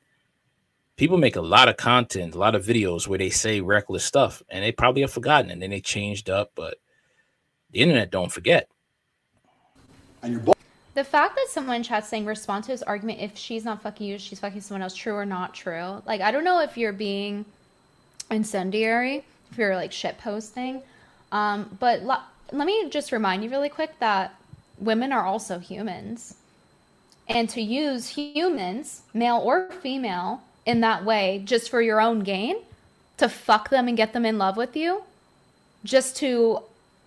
people 0.97 1.17
make 1.17 1.35
a 1.35 1.41
lot 1.41 1.67
of 1.67 1.77
content, 1.77 2.35
a 2.35 2.37
lot 2.37 2.55
of 2.55 2.65
videos 2.65 3.07
where 3.07 3.19
they 3.19 3.29
say 3.29 3.61
reckless 3.61 4.05
stuff, 4.05 4.43
and 4.49 4.63
they 4.63 4.71
probably 4.71 5.01
have 5.01 5.11
forgotten, 5.11 5.51
and 5.51 5.61
then 5.61 5.69
they 5.69 5.81
changed 5.81 6.29
up. 6.29 6.51
But 6.55 6.77
the 7.71 7.79
internet 7.79 8.11
don't 8.11 8.31
forget. 8.31 8.69
And 10.21 10.33
your 10.33 10.53
The 10.93 11.03
fact 11.03 11.35
that 11.35 11.47
someone 11.49 11.77
in 11.77 11.83
chat 11.83 12.05
saying 12.05 12.25
respond 12.25 12.65
to 12.65 12.71
his 12.71 12.83
argument 12.83 13.19
if 13.19 13.37
she's 13.37 13.65
not 13.65 13.81
fucking 13.81 14.07
you, 14.07 14.17
she's 14.17 14.39
fucking 14.39 14.61
someone 14.61 14.83
else, 14.83 14.95
true 14.95 15.15
or 15.15 15.25
not 15.25 15.53
true. 15.53 16.01
Like 16.05 16.21
I 16.21 16.31
don't 16.31 16.43
know 16.43 16.61
if 16.61 16.77
you're 16.77 16.93
being 16.93 17.45
incendiary, 18.29 19.23
if 19.51 19.57
you're 19.57 19.75
like 19.75 19.91
shit 19.91 20.17
posting, 20.19 20.81
um, 21.31 21.77
but 21.79 22.03
lo- 22.03 22.21
let 22.51 22.67
me 22.67 22.89
just 22.89 23.11
remind 23.11 23.43
you 23.43 23.49
really 23.49 23.69
quick 23.69 23.97
that 23.99 24.35
women 24.77 25.11
are 25.11 25.25
also 25.25 25.59
humans, 25.59 26.35
and 27.33 27.49
to 27.49 27.61
use 27.61 28.09
humans, 28.09 29.01
male 29.13 29.37
or 29.37 29.71
female, 29.81 30.41
in 30.65 30.81
that 30.81 31.03
way 31.05 31.41
just 31.43 31.69
for 31.69 31.81
your 31.81 32.01
own 32.01 32.19
gain, 32.19 32.57
to 33.17 33.29
fuck 33.29 33.69
them 33.69 33.87
and 33.87 33.97
get 33.97 34.13
them 34.13 34.25
in 34.25 34.37
love 34.37 34.57
with 34.57 34.75
you, 34.75 35.03
just 35.83 36.15
to 36.17 36.59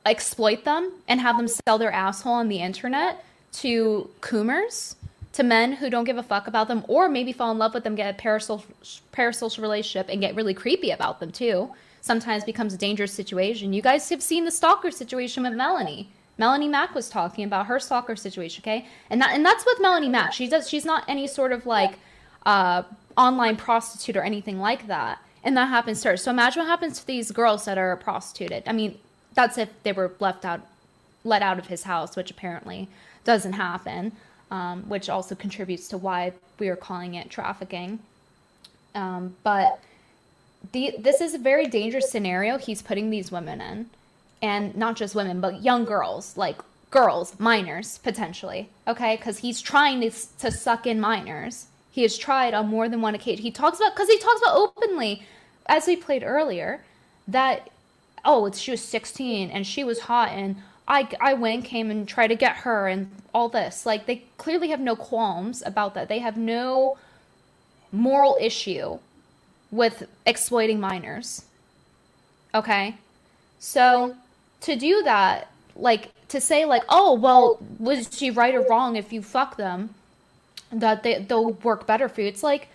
exploit 0.07 0.65
them 0.65 0.93
and 1.09 1.21
have 1.21 1.37
them 1.37 1.49
sell 1.49 1.79
their 1.79 1.93
asshole 1.93 2.33
on 2.33 2.49
the 2.49 2.61
internet 2.61 3.25
to 3.53 4.09
coomers, 4.21 4.97
to 5.33 5.43
men 5.43 5.73
who 5.73 5.91
don't 5.91 6.05
give 6.05 6.19
a 6.19 6.23
fuck 6.23 6.47
about 6.47 6.69
them, 6.69 6.85
or 6.89 7.09
maybe 7.09 7.33
fall 7.33 7.51
in 7.51 7.59
love 7.59 7.75
with 7.75 7.85
them, 7.85 7.95
get 7.95 8.15
a 8.15 8.23
parasocial, 8.23 8.65
parasocial 9.13 9.63
relationship, 9.63 10.09
and 10.09 10.21
get 10.21 10.35
really 10.35 10.55
creepy 10.55 10.91
about 10.91 11.21
them 11.21 11.31
too. 11.31 11.71
Sometimes 12.01 12.45
becomes 12.45 12.75
a 12.75 12.79
dangerous 12.79 13.13
situation. 13.13 13.73
You 13.73 13.83
guys 13.83 14.09
have 14.11 14.23
seen 14.23 14.45
the 14.45 14.51
stalker 14.51 14.91
situation 14.91 15.43
with 15.43 15.53
Melonie. 15.55 16.07
Melonie 16.39 16.69
Mac 16.69 16.95
was 16.95 17.09
talking 17.09 17.45
about 17.45 17.67
her 17.67 17.79
stalker 17.79 18.17
situation, 18.17 18.63
okay? 18.63 18.87
And 19.11 19.21
that 19.21 19.35
and 19.35 19.45
that's 19.45 19.65
with 19.65 19.79
Melonie 19.79 20.11
Mac. 20.11 20.33
She 20.33 20.49
does 20.49 20.69
she's 20.69 20.85
not 20.85 21.05
any 21.09 21.27
sort 21.27 21.53
of 21.53 21.67
like 21.67 21.99
uh 22.45 22.83
online 23.17 23.57
prostitute 23.57 24.17
or 24.17 24.23
anything 24.23 24.59
like 24.59 24.87
that. 24.89 25.19
And 25.45 25.57
that 25.57 25.69
happens 25.69 26.01
to 26.03 26.11
her. 26.11 26.17
So 26.17 26.31
imagine 26.31 26.61
what 26.61 26.69
happens 26.69 27.01
to 27.01 27.07
these 27.07 27.31
girls 27.31 27.67
that 27.67 27.79
are 27.79 27.97
prostituted. 27.97 28.63
I 28.67 28.73
mean, 28.73 28.99
that's 29.35 29.59
if 29.59 29.69
they 29.83 29.93
were 29.93 30.13
left 30.19 30.45
out 30.45 30.63
let 31.25 31.43
out 31.43 31.59
of 31.59 31.67
his 31.67 31.85
house, 31.85 32.17
which 32.17 32.31
apparently 32.31 32.89
doesn't 33.25 33.55
happen, 33.55 34.13
um, 34.51 34.83
which 34.89 35.09
also 35.09 35.35
contributes 35.35 35.89
to 35.89 35.99
why 35.99 36.33
we 36.59 36.69
are 36.69 36.77
calling 36.77 37.15
it 37.15 37.31
trafficking. 37.31 37.99
Um, 38.95 39.35
but 39.43 39.81
the, 40.73 40.95
this 40.99 41.21
is 41.21 41.35
a 41.35 41.39
very 41.39 41.67
dangerous 41.67 42.11
scenario 42.11 42.59
he's 42.59 42.83
putting 42.83 43.11
these 43.11 43.33
women 43.33 43.61
in. 43.61 43.91
And 44.43 44.77
not 44.77 44.97
just 44.97 45.15
women, 45.15 45.41
but 45.41 45.63
young 45.63 45.85
girls, 45.85 46.37
like 46.37 46.59
girls, 46.91 47.39
minors, 47.41 47.99
potentially. 47.99 48.69
Okay? 48.87 49.17
Because 49.17 49.39
he's 49.39 49.61
trying 49.61 50.01
to, 50.03 50.11
to 50.39 50.51
suck 50.51 50.87
in 50.87 51.01
minors. 51.01 51.67
He 51.91 52.03
has 52.03 52.19
tried 52.19 52.55
on 52.55 52.69
more 52.69 52.89
than 52.89 53.01
one 53.01 53.15
occasion. 53.15 53.43
He 53.43 53.51
talks 53.51 53.79
about, 53.79 53.95
because 53.95 54.09
he 54.09 54.19
talks 54.19 54.41
about 54.41 54.57
openly, 54.57 55.23
as 55.67 55.87
we 55.87 55.97
played 55.97 56.23
earlier, 56.23 56.83
that, 57.29 57.71
oh, 58.25 58.47
it's, 58.47 58.59
she 58.59 58.71
was 58.71 58.83
16 58.83 59.51
and 59.51 59.67
she 59.67 59.85
was 59.85 60.01
hot 60.01 60.31
and 60.31 60.57
I, 60.87 61.09
I 61.21 61.35
went, 61.35 61.65
came 61.65 61.91
and 61.91 62.07
tried 62.07 62.29
to 62.29 62.35
get 62.35 62.57
her 62.59 62.89
and 62.89 63.11
all 63.33 63.49
this. 63.49 63.87
Like, 63.87 64.07
they 64.07 64.25
clearly 64.37 64.69
have 64.69 64.81
no 64.81 64.95
qualms 64.95 65.63
about 65.65 65.95
that. 65.95 66.09
They 66.09 66.19
have 66.19 66.37
no 66.37 66.99
moral 67.91 68.37
issue 68.41 68.99
with 69.71 70.07
exploiting 70.27 70.79
minors. 70.79 71.45
Okay? 72.55 72.97
So, 73.59 74.15
to 74.63 74.77
do 74.77 75.03
that, 75.03 75.51
like, 75.77 76.11
to 76.29 76.41
say, 76.41 76.65
like, 76.65 76.83
oh, 76.89 77.15
well, 77.15 77.59
was 77.79 78.09
she 78.13 78.31
right 78.31 78.55
or 78.55 78.67
wrong 78.69 78.97
if 78.97 79.13
you 79.13 79.23
fuck 79.23 79.57
them? 79.57 79.95
That 80.73 81.03
they, 81.03 81.23
they'll 81.23 81.53
work 81.53 81.87
better 81.87 82.09
for 82.09 82.21
you. 82.21 82.29
It's 82.29 82.43
like, 82.43 82.69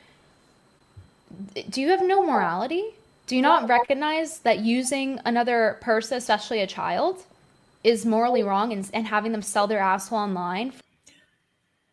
do 1.69 1.81
you 1.81 1.89
have 1.89 2.03
no 2.03 2.25
morality? 2.25 2.85
Do 3.27 3.35
you 3.35 3.41
not 3.41 3.69
recognize 3.69 4.39
that 4.39 4.59
using 4.59 5.19
another 5.25 5.77
person, 5.81 6.17
especially 6.17 6.61
a 6.61 6.67
child, 6.67 7.23
is 7.83 8.05
morally 8.05 8.43
wrong 8.43 8.73
and, 8.73 8.89
and 8.93 9.07
having 9.07 9.31
them 9.31 9.41
sell 9.41 9.67
their 9.67 9.79
asshole 9.79 10.19
online 10.19 10.73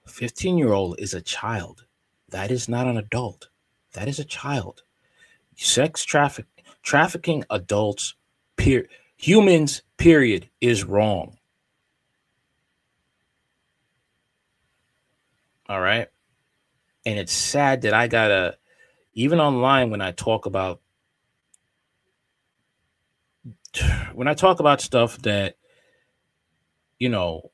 15 0.07 0.57
year 0.57 0.73
old 0.73 0.99
is 0.99 1.15
a 1.15 1.21
child. 1.21 1.85
That 2.29 2.51
is 2.51 2.69
not 2.69 2.87
an 2.87 2.97
adult. 2.97 3.49
That 3.93 4.09
is 4.09 4.19
a 4.19 4.25
child. 4.25 4.83
Sex 5.57 6.05
traffic 6.05 6.47
trafficking 6.83 7.45
adults, 7.51 8.15
per, 8.57 8.85
humans, 9.17 9.83
period, 9.97 10.49
is 10.61 10.85
wrong. 10.85 11.37
All 15.69 15.81
right. 15.81 16.09
And 17.05 17.19
it's 17.19 17.33
sad 17.33 17.83
that 17.83 17.95
I 17.95 18.09
gotta, 18.09 18.57
even 19.15 19.41
online 19.41 19.91
when 19.91 20.01
I 20.01 20.13
talk 20.13 20.47
about 20.47 20.81
when 24.15 24.29
I 24.29 24.35
talk 24.35 24.61
about 24.61 24.81
stuff 24.81 25.19
that 25.23 25.57
you 26.99 27.09
know 27.09 27.51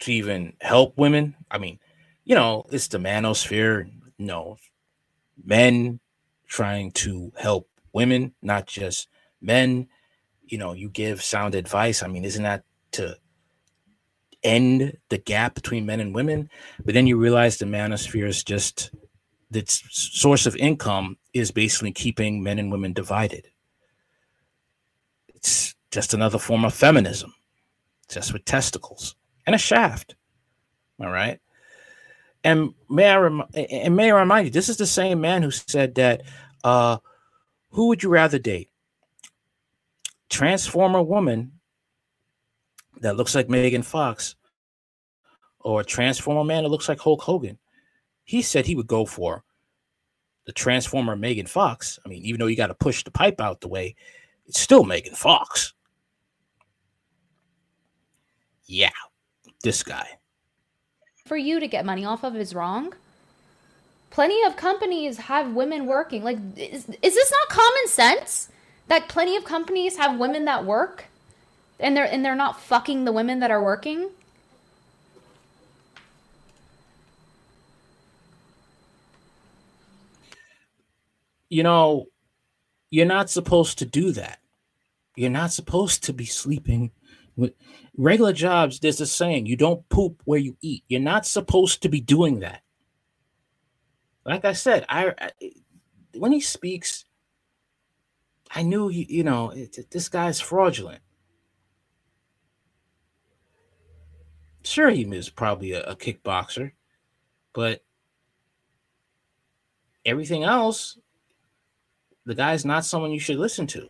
to 0.00 0.12
even 0.12 0.54
help 0.60 0.96
women. 0.96 1.36
I 1.50 1.58
mean, 1.58 1.78
you 2.24 2.34
know, 2.34 2.64
it's 2.70 2.88
the 2.88 2.98
manosphere. 2.98 3.90
No, 4.18 4.58
men 5.42 6.00
trying 6.46 6.92
to 6.92 7.32
help 7.38 7.68
women, 7.92 8.34
not 8.42 8.66
just 8.66 9.08
men. 9.40 9.88
You 10.50 10.58
know, 10.58 10.72
you 10.72 10.90
give 10.90 11.22
sound 11.22 11.54
advice. 11.54 12.02
I 12.02 12.08
mean, 12.08 12.24
isn't 12.24 12.42
that 12.42 12.64
to 12.92 13.16
end 14.42 14.96
the 15.08 15.18
gap 15.18 15.54
between 15.54 15.86
men 15.86 16.00
and 16.00 16.14
women? 16.14 16.50
But 16.84 16.94
then 16.94 17.06
you 17.06 17.16
realize 17.16 17.56
the 17.56 17.64
manosphere 17.64 18.28
is 18.28 18.44
just 18.44 18.90
its 19.52 19.82
source 19.90 20.46
of 20.46 20.56
income 20.56 21.16
is 21.32 21.50
basically 21.50 21.92
keeping 21.92 22.42
men 22.42 22.58
and 22.58 22.70
women 22.70 22.92
divided. 22.92 23.48
It's 25.34 25.74
just 25.90 26.14
another 26.14 26.38
form 26.38 26.64
of 26.64 26.74
feminism, 26.74 27.34
just 28.08 28.32
with 28.32 28.44
testicles 28.44 29.16
and 29.46 29.54
a 29.54 29.58
shaft. 29.58 30.14
All 31.00 31.10
right. 31.10 31.40
And 32.44 32.74
may 32.88 33.08
I 33.08 33.16
rem- 33.16 33.44
and 33.54 33.96
may 33.96 34.10
I 34.10 34.18
remind 34.18 34.46
you, 34.46 34.50
this 34.50 34.68
is 34.68 34.76
the 34.76 34.86
same 34.86 35.20
man 35.20 35.42
who 35.42 35.50
said 35.50 35.94
that 35.96 36.22
uh 36.64 36.98
who 37.70 37.88
would 37.88 38.02
you 38.02 38.08
rather 38.08 38.38
date? 38.38 38.69
Transformer 40.30 41.02
woman 41.02 41.52
that 43.00 43.16
looks 43.16 43.34
like 43.34 43.50
Megan 43.50 43.82
Fox 43.82 44.36
or 45.60 45.80
a 45.80 45.84
Transformer 45.84 46.44
man 46.44 46.62
that 46.62 46.70
looks 46.70 46.88
like 46.88 47.00
Hulk 47.00 47.20
Hogan. 47.20 47.58
He 48.24 48.40
said 48.40 48.64
he 48.64 48.76
would 48.76 48.86
go 48.86 49.04
for 49.04 49.44
the 50.46 50.52
Transformer 50.52 51.16
Megan 51.16 51.46
Fox. 51.46 51.98
I 52.04 52.08
mean, 52.08 52.22
even 52.24 52.38
though 52.38 52.46
you 52.46 52.56
got 52.56 52.68
to 52.68 52.74
push 52.74 53.04
the 53.04 53.10
pipe 53.10 53.40
out 53.40 53.60
the 53.60 53.68
way, 53.68 53.96
it's 54.46 54.60
still 54.60 54.84
Megan 54.84 55.14
Fox. 55.14 55.74
Yeah, 58.66 58.90
this 59.62 59.82
guy. 59.82 60.06
For 61.26 61.36
you 61.36 61.60
to 61.60 61.66
get 61.66 61.84
money 61.84 62.04
off 62.04 62.24
of 62.24 62.36
is 62.36 62.54
wrong. 62.54 62.94
Plenty 64.10 64.42
of 64.44 64.56
companies 64.56 65.18
have 65.18 65.54
women 65.54 65.86
working. 65.86 66.22
Like, 66.22 66.38
is, 66.56 66.88
is 67.02 67.14
this 67.14 67.32
not 67.32 67.48
common 67.48 67.86
sense? 67.88 68.48
That 68.90 69.06
plenty 69.08 69.36
of 69.36 69.44
companies 69.44 69.96
have 69.98 70.18
women 70.18 70.46
that 70.46 70.64
work, 70.64 71.04
and 71.78 71.96
they're 71.96 72.12
and 72.12 72.24
they're 72.24 72.34
not 72.34 72.60
fucking 72.60 73.04
the 73.04 73.12
women 73.12 73.38
that 73.38 73.52
are 73.52 73.62
working. 73.62 74.10
You 81.48 81.62
know, 81.62 82.06
you're 82.90 83.06
not 83.06 83.30
supposed 83.30 83.78
to 83.78 83.86
do 83.86 84.10
that. 84.10 84.40
You're 85.14 85.30
not 85.30 85.52
supposed 85.52 86.02
to 86.04 86.12
be 86.12 86.26
sleeping 86.26 86.90
with 87.36 87.52
regular 87.96 88.32
jobs. 88.32 88.80
There's 88.80 89.00
a 89.00 89.06
saying: 89.06 89.46
you 89.46 89.56
don't 89.56 89.88
poop 89.88 90.20
where 90.24 90.40
you 90.40 90.56
eat. 90.62 90.82
You're 90.88 91.00
not 91.00 91.26
supposed 91.26 91.80
to 91.82 91.88
be 91.88 92.00
doing 92.00 92.40
that. 92.40 92.62
Like 94.26 94.44
I 94.44 94.52
said, 94.52 94.84
I, 94.88 95.14
I 95.16 95.30
when 96.14 96.32
he 96.32 96.40
speaks, 96.40 97.04
I 98.52 98.62
knew 98.62 98.88
he, 98.88 99.06
you 99.08 99.22
know 99.22 99.50
it, 99.50 99.90
this 99.90 100.08
guy's 100.08 100.40
fraudulent. 100.40 101.00
Sure, 104.62 104.90
he 104.90 105.02
is 105.02 105.30
probably 105.30 105.72
a, 105.72 105.82
a 105.84 105.96
kickboxer, 105.96 106.72
but 107.52 107.82
everything 110.04 110.44
else, 110.44 110.98
the 112.26 112.34
guy's 112.34 112.64
not 112.64 112.84
someone 112.84 113.12
you 113.12 113.20
should 113.20 113.38
listen 113.38 113.66
to. 113.68 113.88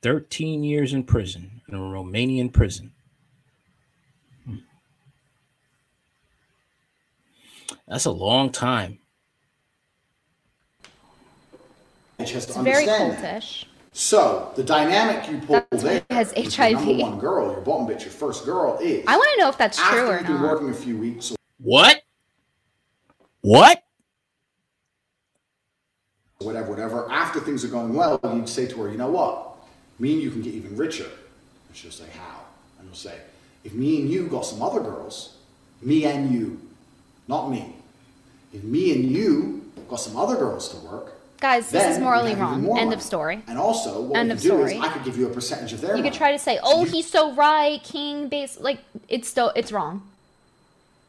Thirteen 0.00 0.64
years 0.64 0.92
in 0.94 1.04
prison 1.04 1.60
in 1.68 1.74
a 1.74 1.78
Romanian 1.78 2.52
prison. 2.52 2.92
That's 7.92 8.06
a 8.06 8.10
long 8.10 8.50
time. 8.50 9.00
Has 12.18 12.30
to 12.30 12.36
It's 12.38 12.56
very 12.56 12.88
understand 12.88 13.22
that. 13.22 13.42
cultish. 13.42 13.64
So 13.92 14.50
the 14.56 14.62
dynamic 14.64 15.28
you 15.30 15.36
pull 15.40 15.62
That's 15.70 15.82
there, 15.82 16.02
has 16.08 16.32
with 16.34 16.56
your 16.56 16.68
HIV. 16.68 16.86
number 16.86 17.02
one 17.02 17.18
girl, 17.18 17.52
your 17.52 17.60
bottom 17.60 17.86
bitch, 17.86 18.00
your 18.00 18.10
first 18.12 18.46
girl 18.46 18.78
is. 18.80 19.04
I 19.06 19.14
want 19.18 19.28
to 19.34 19.40
know 19.42 19.48
if 19.50 19.58
that's 19.58 19.78
after 19.78 19.96
true 19.98 20.08
or 20.08 20.16
you've 20.16 20.26
been 20.26 20.40
not. 20.40 20.52
working 20.52 20.70
a 20.70 20.74
few 20.74 20.96
weeks 20.96 21.34
What? 21.60 22.00
What? 23.42 23.82
whatever, 26.38 26.70
whatever. 26.70 27.10
After 27.10 27.40
things 27.40 27.62
are 27.62 27.68
going 27.68 27.92
well, 27.92 28.18
you'd 28.24 28.48
say 28.48 28.66
to 28.68 28.82
her, 28.84 28.90
you 28.90 28.96
know 28.96 29.10
what? 29.10 29.54
Me 29.98 30.14
and 30.14 30.22
you 30.22 30.30
can 30.30 30.40
get 30.40 30.54
even 30.54 30.74
richer. 30.76 31.04
And 31.68 31.76
she'll 31.76 31.90
say, 31.90 32.06
how? 32.18 32.40
And 32.78 32.88
you'll 32.88 32.96
say, 32.96 33.16
if 33.64 33.74
me 33.74 34.00
and 34.00 34.08
you 34.10 34.28
got 34.28 34.46
some 34.46 34.62
other 34.62 34.80
girls, 34.80 35.36
me 35.82 36.06
and 36.06 36.32
you, 36.32 36.58
not 37.28 37.50
me. 37.50 37.76
If 38.52 38.62
me 38.64 38.92
and 38.94 39.04
you 39.10 39.70
got 39.88 39.96
some 39.96 40.16
other 40.16 40.36
girls 40.36 40.68
to 40.70 40.76
work, 40.86 41.14
Guys, 41.40 41.70
this 41.70 41.82
then 41.82 41.92
is 41.92 41.98
morally 41.98 42.34
wrong. 42.36 42.62
more 42.62 42.76
End 42.78 42.86
money. 42.90 42.96
of 42.96 43.02
story. 43.02 43.42
And 43.48 43.58
also, 43.58 44.00
what 44.02 44.16
End 44.18 44.28
we 44.28 44.32
of 44.34 44.38
could 44.38 44.42
do 44.42 44.48
story. 44.48 44.74
is 44.76 44.80
I 44.80 44.88
could 44.92 45.04
give 45.04 45.16
you 45.18 45.26
a 45.26 45.30
percentage 45.30 45.72
of 45.72 45.80
their 45.80 45.90
You 45.90 45.96
money. 46.02 46.10
could 46.10 46.16
try 46.16 46.30
to 46.32 46.38
say, 46.38 46.60
"Oh, 46.62 46.84
he's 46.84 47.10
so 47.10 47.32
right, 47.32 47.82
king 47.82 48.28
base." 48.28 48.60
Like 48.60 48.80
it's 49.08 49.28
still 49.28 49.50
it's 49.56 49.72
wrong. 49.72 50.02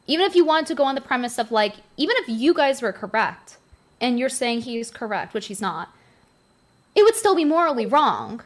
Even 0.06 0.26
if 0.26 0.34
you 0.34 0.44
wanted 0.44 0.66
to 0.66 0.74
go 0.74 0.84
on 0.84 0.94
the 0.96 1.00
premise 1.00 1.38
of 1.38 1.50
like, 1.52 1.76
even 1.96 2.16
if 2.18 2.28
you 2.28 2.52
guys 2.52 2.82
were 2.82 2.92
correct, 2.92 3.56
and 4.00 4.18
you're 4.18 4.28
saying 4.28 4.62
he's 4.62 4.90
correct, 4.90 5.32
which 5.34 5.46
he's 5.46 5.60
not, 5.60 5.88
it 6.94 7.02
would 7.04 7.14
still 7.14 7.34
be 7.36 7.44
morally 7.44 7.86
wrong. 7.86 8.42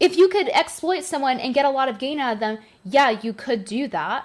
If 0.00 0.16
you 0.16 0.28
could 0.28 0.48
exploit 0.48 1.04
someone 1.04 1.38
and 1.38 1.54
get 1.54 1.64
a 1.64 1.70
lot 1.70 1.88
of 1.88 1.98
gain 1.98 2.18
out 2.18 2.32
of 2.32 2.40
them, 2.40 2.58
yeah, 2.84 3.10
you 3.10 3.32
could 3.32 3.64
do 3.64 3.86
that. 3.88 4.24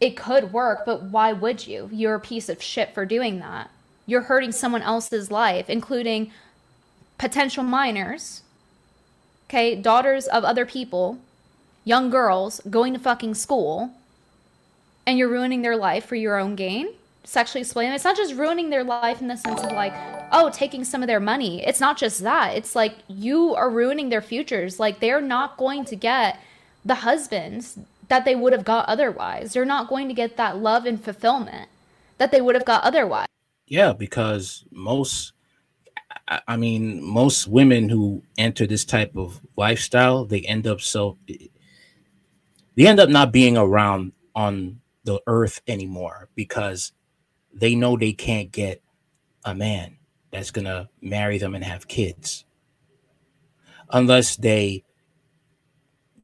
It 0.00 0.16
could 0.16 0.52
work, 0.52 0.84
but 0.84 1.04
why 1.04 1.32
would 1.32 1.66
you? 1.66 1.88
You're 1.92 2.16
a 2.16 2.20
piece 2.20 2.48
of 2.48 2.62
shit 2.62 2.92
for 2.92 3.06
doing 3.06 3.38
that. 3.38 3.70
You're 4.04 4.22
hurting 4.22 4.52
someone 4.52 4.82
else's 4.82 5.30
life, 5.30 5.70
including 5.70 6.30
potential 7.18 7.64
minors, 7.64 8.42
okay, 9.48 9.74
daughters 9.74 10.26
of 10.26 10.44
other 10.44 10.66
people, 10.66 11.18
young 11.84 12.10
girls 12.10 12.60
going 12.68 12.92
to 12.92 12.98
fucking 12.98 13.34
school, 13.34 13.90
and 15.06 15.18
you're 15.18 15.28
ruining 15.28 15.62
their 15.62 15.76
life 15.76 16.04
for 16.04 16.16
your 16.16 16.36
own 16.38 16.56
gain, 16.56 16.88
sexually 17.24 17.62
exploiting. 17.62 17.90
them. 17.90 17.94
It's 17.94 18.04
not 18.04 18.16
just 18.16 18.34
ruining 18.34 18.70
their 18.70 18.84
life 18.84 19.20
in 19.20 19.28
the 19.28 19.36
sense 19.36 19.62
of 19.62 19.72
like, 19.72 19.94
oh, 20.32 20.50
taking 20.52 20.84
some 20.84 21.02
of 21.02 21.06
their 21.06 21.20
money. 21.20 21.64
It's 21.64 21.80
not 21.80 21.96
just 21.96 22.22
that. 22.22 22.56
It's 22.56 22.74
like 22.74 22.96
you 23.08 23.54
are 23.54 23.70
ruining 23.70 24.08
their 24.10 24.20
futures. 24.20 24.78
Like 24.78 25.00
they're 25.00 25.20
not 25.20 25.56
going 25.56 25.84
to 25.86 25.96
get 25.96 26.40
the 26.84 26.96
husbands 26.96 27.78
that 28.08 28.24
they 28.24 28.34
would 28.34 28.52
have 28.52 28.64
got 28.64 28.88
otherwise. 28.88 29.52
They're 29.52 29.64
not 29.64 29.88
going 29.88 30.08
to 30.08 30.14
get 30.14 30.36
that 30.36 30.58
love 30.58 30.86
and 30.86 31.02
fulfillment 31.02 31.68
that 32.18 32.30
they 32.30 32.40
would 32.40 32.54
have 32.54 32.64
got 32.64 32.84
otherwise. 32.84 33.26
Yeah, 33.66 33.92
because 33.92 34.64
most, 34.70 35.32
I 36.46 36.56
mean, 36.56 37.02
most 37.02 37.48
women 37.48 37.88
who 37.88 38.22
enter 38.38 38.66
this 38.66 38.84
type 38.84 39.16
of 39.16 39.40
lifestyle, 39.56 40.24
they 40.24 40.40
end 40.42 40.66
up 40.66 40.80
so, 40.80 41.18
they 41.26 42.86
end 42.86 43.00
up 43.00 43.08
not 43.08 43.32
being 43.32 43.56
around 43.56 44.12
on 44.34 44.80
the 45.04 45.20
earth 45.26 45.60
anymore 45.66 46.28
because 46.34 46.92
they 47.52 47.74
know 47.74 47.96
they 47.96 48.12
can't 48.12 48.52
get 48.52 48.82
a 49.44 49.54
man 49.54 49.96
that's 50.30 50.50
gonna 50.50 50.88
marry 51.00 51.38
them 51.38 51.54
and 51.54 51.64
have 51.64 51.88
kids 51.88 52.44
unless 53.92 54.36
they 54.36 54.84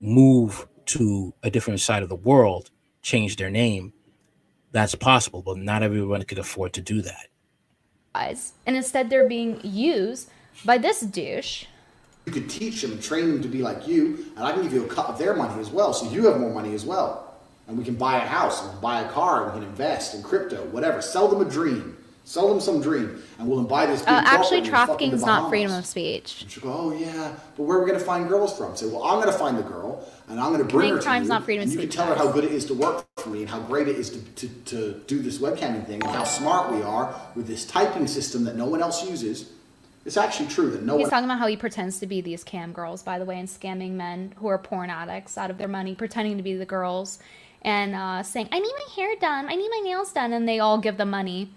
move 0.01 0.67
to 0.87 1.35
a 1.43 1.51
different 1.51 1.81
side 1.81 2.03
of 2.03 2.09
the 2.09 2.15
world, 2.17 2.71
change 3.03 3.37
their 3.37 3.51
name. 3.51 3.93
That's 4.71 4.95
possible, 4.95 5.43
but 5.43 5.59
not 5.59 5.83
everyone 5.83 6.23
could 6.23 6.39
afford 6.39 6.73
to 6.75 6.81
do 6.81 7.03
that. 7.03 7.29
And 8.15 8.77
instead, 8.77 9.11
they're 9.11 9.29
being 9.29 9.61
used 9.63 10.31
by 10.65 10.79
this 10.79 11.01
douche. 11.01 11.67
You 12.27 12.33
could 12.33 12.49
teach 12.49 12.83
them, 12.83 13.01
train 13.01 13.33
them 13.33 13.43
to 13.43 13.49
be 13.49 13.63
like 13.63 13.89
you, 13.89 14.27
and 14.37 14.45
I 14.45 14.53
can 14.53 14.63
give 14.63 14.73
you 14.73 14.85
a 14.85 14.89
cut 14.89 15.07
of 15.07 15.19
their 15.19 15.35
money 15.35 15.61
as 15.61 15.71
well, 15.71 15.93
so 15.93 16.09
you 16.11 16.27
have 16.27 16.39
more 16.39 16.53
money 16.53 16.75
as 16.75 16.85
well. 16.85 17.35
And 17.67 17.77
we 17.77 17.85
can 17.85 17.95
buy 17.95 18.17
a 18.17 18.27
house, 18.27 18.61
and 18.61 18.69
we 18.69 18.73
can 18.75 18.83
buy 18.83 19.01
a 19.03 19.11
car, 19.11 19.45
and 19.45 19.53
we 19.53 19.61
can 19.61 19.69
invest 19.69 20.15
in 20.15 20.23
crypto, 20.23 20.65
whatever. 20.67 21.03
Sell 21.03 21.29
them 21.29 21.41
a 21.41 21.51
dream. 21.51 21.97
Sell 22.33 22.49
them 22.49 22.61
some 22.61 22.81
dream, 22.81 23.23
and 23.39 23.47
we'll 23.47 23.63
buy 23.63 23.85
this 23.85 24.01
Uh, 24.05 24.23
actually, 24.25 24.63
trafficking 24.63 25.13
is 25.13 25.23
not 25.23 25.51
freedom 25.51 25.71
of 25.71 25.85
speech. 25.85 26.41
And 26.41 26.51
she'll 26.51 26.63
go, 26.63 26.73
oh 26.73 26.93
yeah, 26.99 27.35
but 27.59 27.65
where 27.65 27.77
are 27.77 27.83
we 27.83 27.87
going 27.87 27.99
to 27.99 28.07
find 28.07 28.27
girls 28.27 28.57
from? 28.57 28.75
Say, 28.75 28.87
well, 28.87 29.03
I'm 29.03 29.21
going 29.21 29.31
to 29.31 29.39
find 29.39 29.59
the 29.59 29.63
girl, 29.63 30.03
and 30.31 30.41
I'm 30.41 30.51
going 30.51 30.67
to 30.67 30.75
bring 30.75 30.93
her 30.93 30.97
to 30.97 31.03
crime's 31.03 31.25
you, 31.25 31.29
not 31.29 31.45
freedom 31.45 31.65
and 31.65 31.71
you 31.71 31.79
can 31.81 31.91
tell 31.91 32.07
her 32.07 32.15
how 32.15 32.33
good 32.33 32.45
it 32.45 32.53
is 32.53 32.65
to 32.67 32.75
work 32.75 33.05
for 33.19 33.29
me, 33.29 33.41
and 33.41 33.51
how 33.51 33.61
great 33.61 33.87
it 33.87 33.97
is 33.97 34.09
to, 34.09 34.19
to, 34.19 34.49
to 34.49 35.01
do 35.07 35.19
this 35.19 35.41
webcamming 35.41 35.87
thing, 35.87 36.03
and 36.03 36.11
how 36.11 36.25
smart 36.25 36.73
we 36.73 36.81
are 36.81 37.15
with 37.37 37.47
this 37.47 37.67
typing 37.67 38.07
system 38.07 38.45
that 38.45 38.57
no 38.57 38.65
one 38.65 38.81
else 38.81 39.07
uses. 39.07 39.51
It's 40.07 40.17
actually 40.17 40.49
true 40.49 40.71
that 40.71 40.83
no 40.85 40.97
He's 40.97 41.03
one 41.03 41.11
talking 41.11 41.25
about 41.27 41.39
how 41.39 41.49
he 41.49 41.59
pretends 41.59 42.01
to 42.01 42.07
be 42.07 42.23
these 42.23 42.45
cam 42.45 42.73
girls, 42.73 43.03
by 43.03 43.19
the 43.19 43.27
way, 43.27 43.39
and 43.39 43.47
scamming 43.47 43.91
men 43.91 44.33
who 44.39 44.47
are 44.47 44.57
porn 44.57 44.89
addicts 44.89 45.37
out 45.37 45.51
of 45.51 45.59
their 45.59 45.69
money, 45.69 45.95
pretending 45.95 46.39
to 46.39 46.43
be 46.43 46.57
the 46.57 46.65
girls, 46.65 47.19
and 47.61 47.95
uh, 47.95 48.23
saying, 48.23 48.49
"I 48.51 48.59
need 48.59 48.73
my 48.73 48.95
hair 48.97 49.17
done, 49.21 49.51
I 49.51 49.55
need 49.55 49.69
my 49.69 49.83
nails 49.85 50.15
done," 50.15 50.33
and 50.33 50.49
they 50.49 50.61
all 50.61 50.79
give 50.79 50.97
them 50.97 51.11
money, 51.11 51.51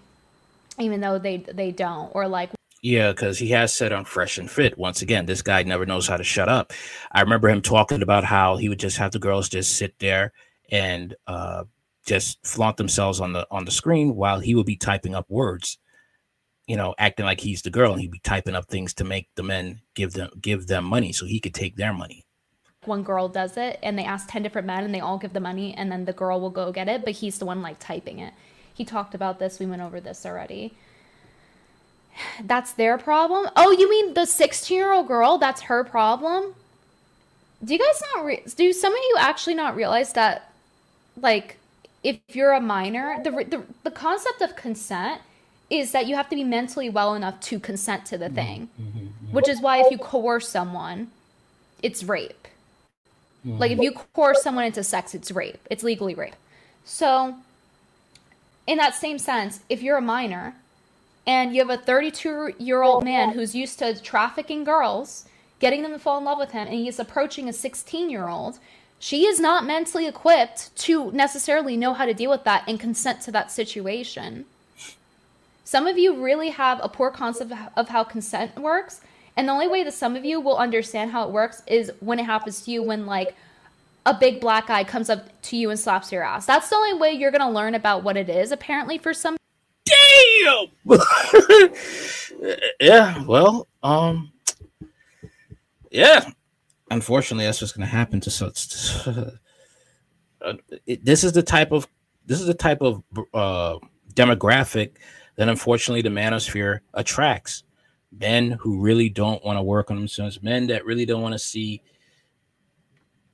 even 0.78 1.00
though 1.00 1.18
they 1.18 1.38
they 1.38 1.70
don't, 1.72 2.10
or 2.14 2.28
like 2.28 2.50
Yeah, 2.82 3.12
because 3.12 3.38
he 3.38 3.50
has 3.50 3.72
said 3.72 3.92
on 3.92 4.04
Fresh 4.04 4.38
and 4.38 4.50
Fit, 4.50 4.76
once 4.78 5.02
again, 5.02 5.26
this 5.26 5.42
guy 5.42 5.62
never 5.62 5.86
knows 5.86 6.06
how 6.06 6.16
to 6.16 6.24
shut 6.24 6.48
up. 6.48 6.72
I 7.12 7.20
remember 7.22 7.48
him 7.48 7.62
talking 7.62 8.02
about 8.02 8.24
how 8.24 8.56
he 8.56 8.68
would 8.68 8.78
just 8.78 8.98
have 8.98 9.12
the 9.12 9.18
girls 9.18 9.48
just 9.48 9.76
sit 9.76 9.98
there 9.98 10.32
and 10.70 11.14
uh, 11.26 11.64
just 12.06 12.44
flaunt 12.46 12.76
themselves 12.76 13.20
on 13.20 13.32
the 13.32 13.46
on 13.50 13.64
the 13.64 13.70
screen 13.70 14.14
while 14.16 14.40
he 14.40 14.54
would 14.54 14.66
be 14.66 14.76
typing 14.76 15.14
up 15.14 15.26
words, 15.28 15.78
you 16.66 16.76
know, 16.76 16.94
acting 16.98 17.24
like 17.26 17.40
he's 17.40 17.62
the 17.62 17.70
girl, 17.70 17.92
and 17.92 18.00
he'd 18.00 18.10
be 18.10 18.20
typing 18.20 18.54
up 18.54 18.68
things 18.68 18.94
to 18.94 19.04
make 19.04 19.28
the 19.36 19.42
men 19.42 19.80
give 19.94 20.12
them 20.12 20.30
give 20.40 20.66
them 20.66 20.84
money 20.84 21.12
so 21.12 21.26
he 21.26 21.40
could 21.40 21.54
take 21.54 21.76
their 21.76 21.92
money. 21.92 22.24
one 22.84 23.02
girl 23.02 23.28
does 23.28 23.56
it 23.56 23.78
and 23.82 23.98
they 23.98 24.04
ask 24.04 24.28
10 24.28 24.42
different 24.42 24.66
men 24.66 24.84
and 24.84 24.94
they 24.94 25.00
all 25.00 25.18
give 25.18 25.32
the 25.32 25.40
money 25.40 25.74
and 25.74 25.90
then 25.90 26.04
the 26.04 26.12
girl 26.12 26.40
will 26.40 26.50
go 26.50 26.70
get 26.70 26.88
it 26.88 27.04
but 27.04 27.14
he's 27.14 27.38
the 27.38 27.44
one 27.44 27.60
like 27.62 27.78
typing 27.80 28.20
it 28.20 28.32
he 28.76 28.84
talked 28.84 29.14
about 29.14 29.38
this 29.38 29.58
we 29.58 29.66
went 29.66 29.82
over 29.82 30.00
this 30.00 30.26
already. 30.26 30.74
That's 32.42 32.72
their 32.72 32.98
problem? 32.98 33.48
Oh 33.56 33.70
you 33.70 33.88
mean 33.88 34.14
the 34.14 34.26
16 34.26 34.76
year 34.76 34.92
old 34.92 35.08
girl? 35.08 35.38
That's 35.38 35.62
her 35.62 35.84
problem? 35.84 36.54
Do 37.64 37.72
you 37.72 37.78
guys 37.78 38.02
not 38.14 38.24
re- 38.24 38.42
do 38.54 38.72
some 38.72 38.92
of 38.92 38.98
you 38.98 39.16
actually 39.18 39.54
not 39.54 39.76
realize 39.76 40.12
that 40.12 40.52
like 41.20 41.56
if 42.02 42.18
you're 42.28 42.52
a 42.52 42.60
minor 42.60 43.22
the, 43.22 43.30
the 43.30 43.62
the 43.82 43.90
concept 43.90 44.42
of 44.42 44.54
consent 44.56 45.22
is 45.68 45.92
that 45.92 46.06
you 46.06 46.14
have 46.14 46.28
to 46.28 46.36
be 46.36 46.44
mentally 46.44 46.88
well 46.88 47.14
enough 47.14 47.40
to 47.40 47.58
consent 47.58 48.04
to 48.06 48.18
the 48.18 48.26
mm-hmm. 48.26 48.34
thing 48.34 48.68
mm-hmm. 48.80 49.32
which 49.32 49.48
is 49.48 49.60
why 49.60 49.78
if 49.78 49.90
you 49.90 49.98
coerce 49.98 50.48
someone 50.48 51.10
it's 51.82 52.02
rape. 52.04 52.48
Mm-hmm. 53.46 53.58
Like 53.58 53.70
if 53.70 53.78
you 53.78 53.92
coerce 54.14 54.42
someone 54.42 54.64
into 54.64 54.82
sex 54.82 55.14
it's 55.14 55.30
rape. 55.30 55.60
It's 55.70 55.82
legally 55.82 56.14
rape. 56.14 56.34
So 56.84 57.36
in 58.66 58.78
that 58.78 58.94
same 58.94 59.18
sense 59.18 59.60
if 59.68 59.82
you're 59.82 59.98
a 59.98 60.02
minor 60.02 60.54
and 61.26 61.54
you 61.54 61.60
have 61.60 61.70
a 61.70 61.82
32 61.82 62.54
year 62.58 62.82
old 62.82 63.04
man 63.04 63.30
who's 63.30 63.54
used 63.54 63.78
to 63.78 64.00
trafficking 64.02 64.64
girls 64.64 65.26
getting 65.58 65.82
them 65.82 65.92
to 65.92 65.98
fall 65.98 66.18
in 66.18 66.24
love 66.24 66.38
with 66.38 66.52
him 66.52 66.66
and 66.66 66.76
he's 66.76 66.98
approaching 66.98 67.48
a 67.48 67.52
16 67.52 68.10
year 68.10 68.28
old 68.28 68.58
she 68.98 69.26
is 69.26 69.38
not 69.38 69.66
mentally 69.66 70.06
equipped 70.06 70.74
to 70.76 71.10
necessarily 71.12 71.76
know 71.76 71.92
how 71.92 72.06
to 72.06 72.14
deal 72.14 72.30
with 72.30 72.44
that 72.44 72.64
and 72.66 72.80
consent 72.80 73.20
to 73.22 73.32
that 73.32 73.50
situation. 73.50 74.46
Some 75.64 75.86
of 75.86 75.98
you 75.98 76.22
really 76.22 76.50
have 76.50 76.80
a 76.82 76.88
poor 76.88 77.10
concept 77.10 77.52
of 77.76 77.88
how 77.88 78.04
consent 78.04 78.58
works 78.58 79.00
and 79.36 79.48
the 79.48 79.52
only 79.52 79.68
way 79.68 79.82
that 79.84 79.92
some 79.92 80.16
of 80.16 80.24
you 80.24 80.40
will 80.40 80.56
understand 80.56 81.10
how 81.10 81.24
it 81.24 81.32
works 81.32 81.62
is 81.66 81.92
when 82.00 82.18
it 82.18 82.24
happens 82.24 82.62
to 82.62 82.70
you 82.70 82.82
when 82.82 83.04
like 83.04 83.34
a 84.06 84.14
big 84.14 84.40
black 84.40 84.68
guy 84.68 84.82
comes 84.82 85.10
up 85.10 85.28
to 85.42 85.56
you 85.56 85.68
and 85.68 85.78
slaps 85.78 86.10
your 86.10 86.22
ass 86.22 86.46
that's 86.46 86.70
the 86.70 86.76
only 86.76 86.94
way 86.94 87.12
you're 87.12 87.30
going 87.30 87.40
to 87.40 87.50
learn 87.50 87.74
about 87.74 88.02
what 88.02 88.16
it 88.16 88.30
is 88.30 88.50
apparently 88.52 88.96
for 88.96 89.12
some 89.12 89.36
Damn. 89.86 90.66
yeah. 92.80 93.24
Well, 93.24 93.68
um, 93.82 94.32
yeah. 95.90 96.28
Unfortunately, 96.90 97.44
that's 97.44 97.60
what's 97.60 97.72
going 97.72 97.86
to 97.86 97.94
happen 97.94 98.20
to 98.20 98.30
such. 98.30 99.06
Uh, 100.42 100.52
it, 100.86 101.04
this 101.04 101.24
is 101.24 101.32
the 101.32 101.42
type 101.42 101.72
of 101.72 101.88
this 102.26 102.40
is 102.40 102.46
the 102.46 102.54
type 102.54 102.82
of 102.82 103.02
uh, 103.34 103.78
demographic 104.14 104.92
that 105.36 105.48
unfortunately 105.48 106.02
the 106.02 106.08
manosphere 106.08 106.80
attracts. 106.94 107.64
Men 108.12 108.52
who 108.52 108.80
really 108.80 109.08
don't 109.08 109.44
want 109.44 109.58
to 109.58 109.62
work 109.62 109.90
on 109.90 109.96
themselves, 109.96 110.42
men 110.42 110.66
that 110.68 110.84
really 110.84 111.04
don't 111.04 111.22
want 111.22 111.32
to 111.32 111.38
see 111.38 111.82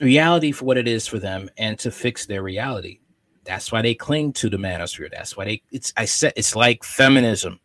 reality 0.02 0.52
for 0.52 0.64
what 0.64 0.78
it 0.78 0.88
is 0.88 1.06
for 1.06 1.18
them 1.18 1.48
and 1.56 1.78
to 1.78 1.90
fix 1.90 2.26
their 2.26 2.42
reality. 2.42 3.00
That's 3.44 3.72
why 3.72 3.82
they 3.82 3.94
cling 3.94 4.32
to 4.34 4.50
the 4.50 4.56
manosphere. 4.56 5.10
That's 5.10 5.36
why 5.36 5.44
they 5.44 5.62
it's 5.70 5.92
I 5.96 6.04
said 6.04 6.32
it's 6.36 6.54
like 6.54 6.84
feminism. 6.84 7.60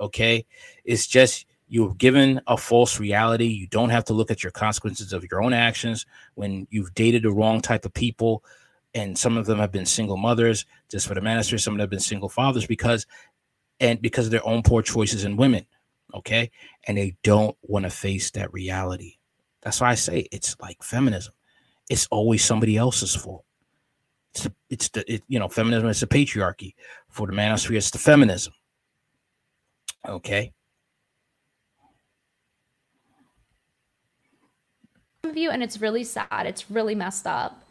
Okay. 0.00 0.46
It's 0.84 1.06
just 1.06 1.46
you're 1.68 1.94
given 1.94 2.40
a 2.46 2.56
false 2.56 2.98
reality. 2.98 3.46
You 3.46 3.66
don't 3.66 3.90
have 3.90 4.04
to 4.06 4.14
look 4.14 4.30
at 4.30 4.42
your 4.42 4.52
consequences 4.52 5.12
of 5.12 5.26
your 5.30 5.42
own 5.42 5.52
actions 5.52 6.06
when 6.34 6.66
you've 6.70 6.94
dated 6.94 7.24
the 7.24 7.30
wrong 7.30 7.60
type 7.60 7.84
of 7.84 7.92
people. 7.92 8.42
And 8.94 9.18
some 9.18 9.36
of 9.36 9.44
them 9.44 9.58
have 9.58 9.70
been 9.70 9.84
single 9.84 10.16
mothers, 10.16 10.64
just 10.90 11.06
for 11.06 11.14
the 11.14 11.20
manosphere. 11.20 11.60
Some 11.60 11.74
of 11.74 11.78
them 11.78 11.82
have 11.82 11.90
been 11.90 12.00
single 12.00 12.30
fathers 12.30 12.66
because 12.66 13.06
and 13.80 14.00
because 14.00 14.26
of 14.26 14.32
their 14.32 14.46
own 14.46 14.62
poor 14.62 14.82
choices 14.82 15.24
in 15.24 15.36
women. 15.36 15.66
Okay. 16.14 16.50
And 16.86 16.96
they 16.96 17.16
don't 17.22 17.56
want 17.62 17.84
to 17.84 17.90
face 17.90 18.30
that 18.30 18.52
reality. 18.52 19.16
That's 19.60 19.80
why 19.80 19.90
I 19.90 19.94
say 19.94 20.26
it's 20.32 20.56
like 20.60 20.82
feminism. 20.82 21.34
It's 21.88 22.06
always 22.10 22.44
somebody 22.44 22.76
else's 22.76 23.14
fault. 23.14 23.44
It's 24.32 24.44
the, 24.44 24.52
it's 24.68 24.88
the 24.90 25.12
it, 25.12 25.22
you 25.28 25.38
know 25.38 25.48
feminism 25.48 25.88
is 25.88 26.00
the 26.00 26.06
patriarchy. 26.06 26.74
For 27.08 27.26
the 27.26 27.32
manosphere, 27.32 27.76
it's 27.76 27.90
the 27.90 27.98
feminism. 27.98 28.52
Okay. 30.06 30.52
Of 35.24 35.36
you, 35.36 35.50
and 35.50 35.62
it's 35.62 35.80
really 35.80 36.04
sad 36.04 36.46
it's 36.46 36.70
really 36.70 36.94
messed 36.94 37.26
up 37.26 37.62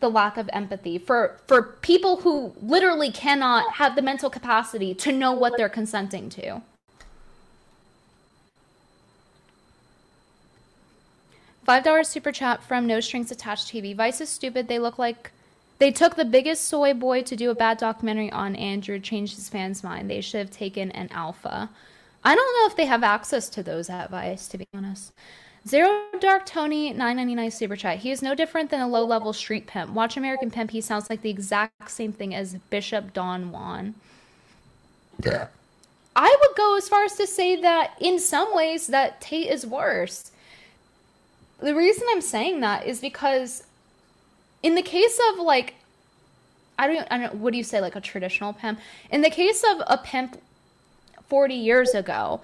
the 0.00 0.10
lack 0.10 0.36
of 0.36 0.48
empathy 0.52 0.98
for 0.98 1.38
for 1.46 1.62
people 1.62 2.18
who 2.18 2.52
literally 2.62 3.10
cannot 3.10 3.74
have 3.74 3.96
the 3.96 4.02
mental 4.02 4.30
capacity 4.30 4.94
to 4.94 5.12
know 5.12 5.32
what 5.32 5.56
they're 5.56 5.68
consenting 5.68 6.28
to 6.30 6.62
five 11.68 11.84
dollars 11.84 12.08
super 12.08 12.32
chat 12.32 12.62
from 12.62 12.86
no 12.86 12.98
strings 12.98 13.30
attached 13.30 13.68
tv 13.68 13.94
vice 13.94 14.22
is 14.22 14.28
stupid 14.30 14.68
they 14.68 14.78
look 14.78 14.98
like 14.98 15.32
they 15.78 15.90
took 15.92 16.16
the 16.16 16.24
biggest 16.24 16.64
soy 16.64 16.92
boy 16.92 17.22
to 17.22 17.36
do 17.36 17.50
a 17.50 17.54
bad 17.54 17.78
documentary 17.78 18.30
on 18.32 18.56
Andrew, 18.56 18.98
changed 18.98 19.36
his 19.36 19.48
fans' 19.48 19.84
mind. 19.84 20.10
They 20.10 20.20
should 20.20 20.38
have 20.38 20.50
taken 20.50 20.90
an 20.92 21.08
alpha. 21.12 21.70
I 22.24 22.34
don't 22.34 22.60
know 22.60 22.66
if 22.66 22.76
they 22.76 22.86
have 22.86 23.04
access 23.04 23.48
to 23.50 23.62
those 23.62 23.88
at 23.88 24.10
Vice, 24.10 24.48
to 24.48 24.58
be 24.58 24.66
honest. 24.74 25.12
Zero 25.66 26.06
Dark 26.20 26.46
Tony 26.46 26.90
999 26.90 27.50
super 27.50 27.76
chat. 27.76 27.98
He 27.98 28.10
is 28.10 28.22
no 28.22 28.34
different 28.34 28.70
than 28.70 28.80
a 28.80 28.88
low 28.88 29.04
level 29.04 29.32
street 29.32 29.66
pimp. 29.66 29.92
Watch 29.92 30.16
American 30.16 30.50
Pimp. 30.50 30.70
He 30.70 30.80
sounds 30.80 31.08
like 31.10 31.22
the 31.22 31.30
exact 31.30 31.90
same 31.90 32.12
thing 32.12 32.34
as 32.34 32.54
Bishop 32.70 33.12
Don 33.12 33.52
Juan. 33.52 33.94
Yeah. 35.22 35.48
I 36.16 36.36
would 36.40 36.56
go 36.56 36.76
as 36.76 36.88
far 36.88 37.04
as 37.04 37.16
to 37.16 37.26
say 37.26 37.60
that 37.60 37.92
in 38.00 38.18
some 38.18 38.54
ways 38.54 38.88
that 38.88 39.20
Tate 39.20 39.50
is 39.50 39.64
worse. 39.64 40.32
The 41.60 41.74
reason 41.74 42.06
I'm 42.10 42.20
saying 42.20 42.60
that 42.60 42.86
is 42.86 43.00
because 43.00 43.64
in 44.62 44.74
the 44.74 44.82
case 44.82 45.18
of 45.32 45.40
like 45.40 45.74
I 46.78 46.86
don't 46.86 47.08
I 47.10 47.18
don't 47.18 47.34
what 47.36 47.52
do 47.52 47.58
you 47.58 47.64
say 47.64 47.80
like 47.80 47.96
a 47.96 48.00
traditional 48.00 48.52
pimp? 48.52 48.78
In 49.10 49.22
the 49.22 49.30
case 49.30 49.64
of 49.64 49.82
a 49.86 49.98
pimp 49.98 50.40
40 51.28 51.54
years 51.54 51.94
ago, 51.94 52.40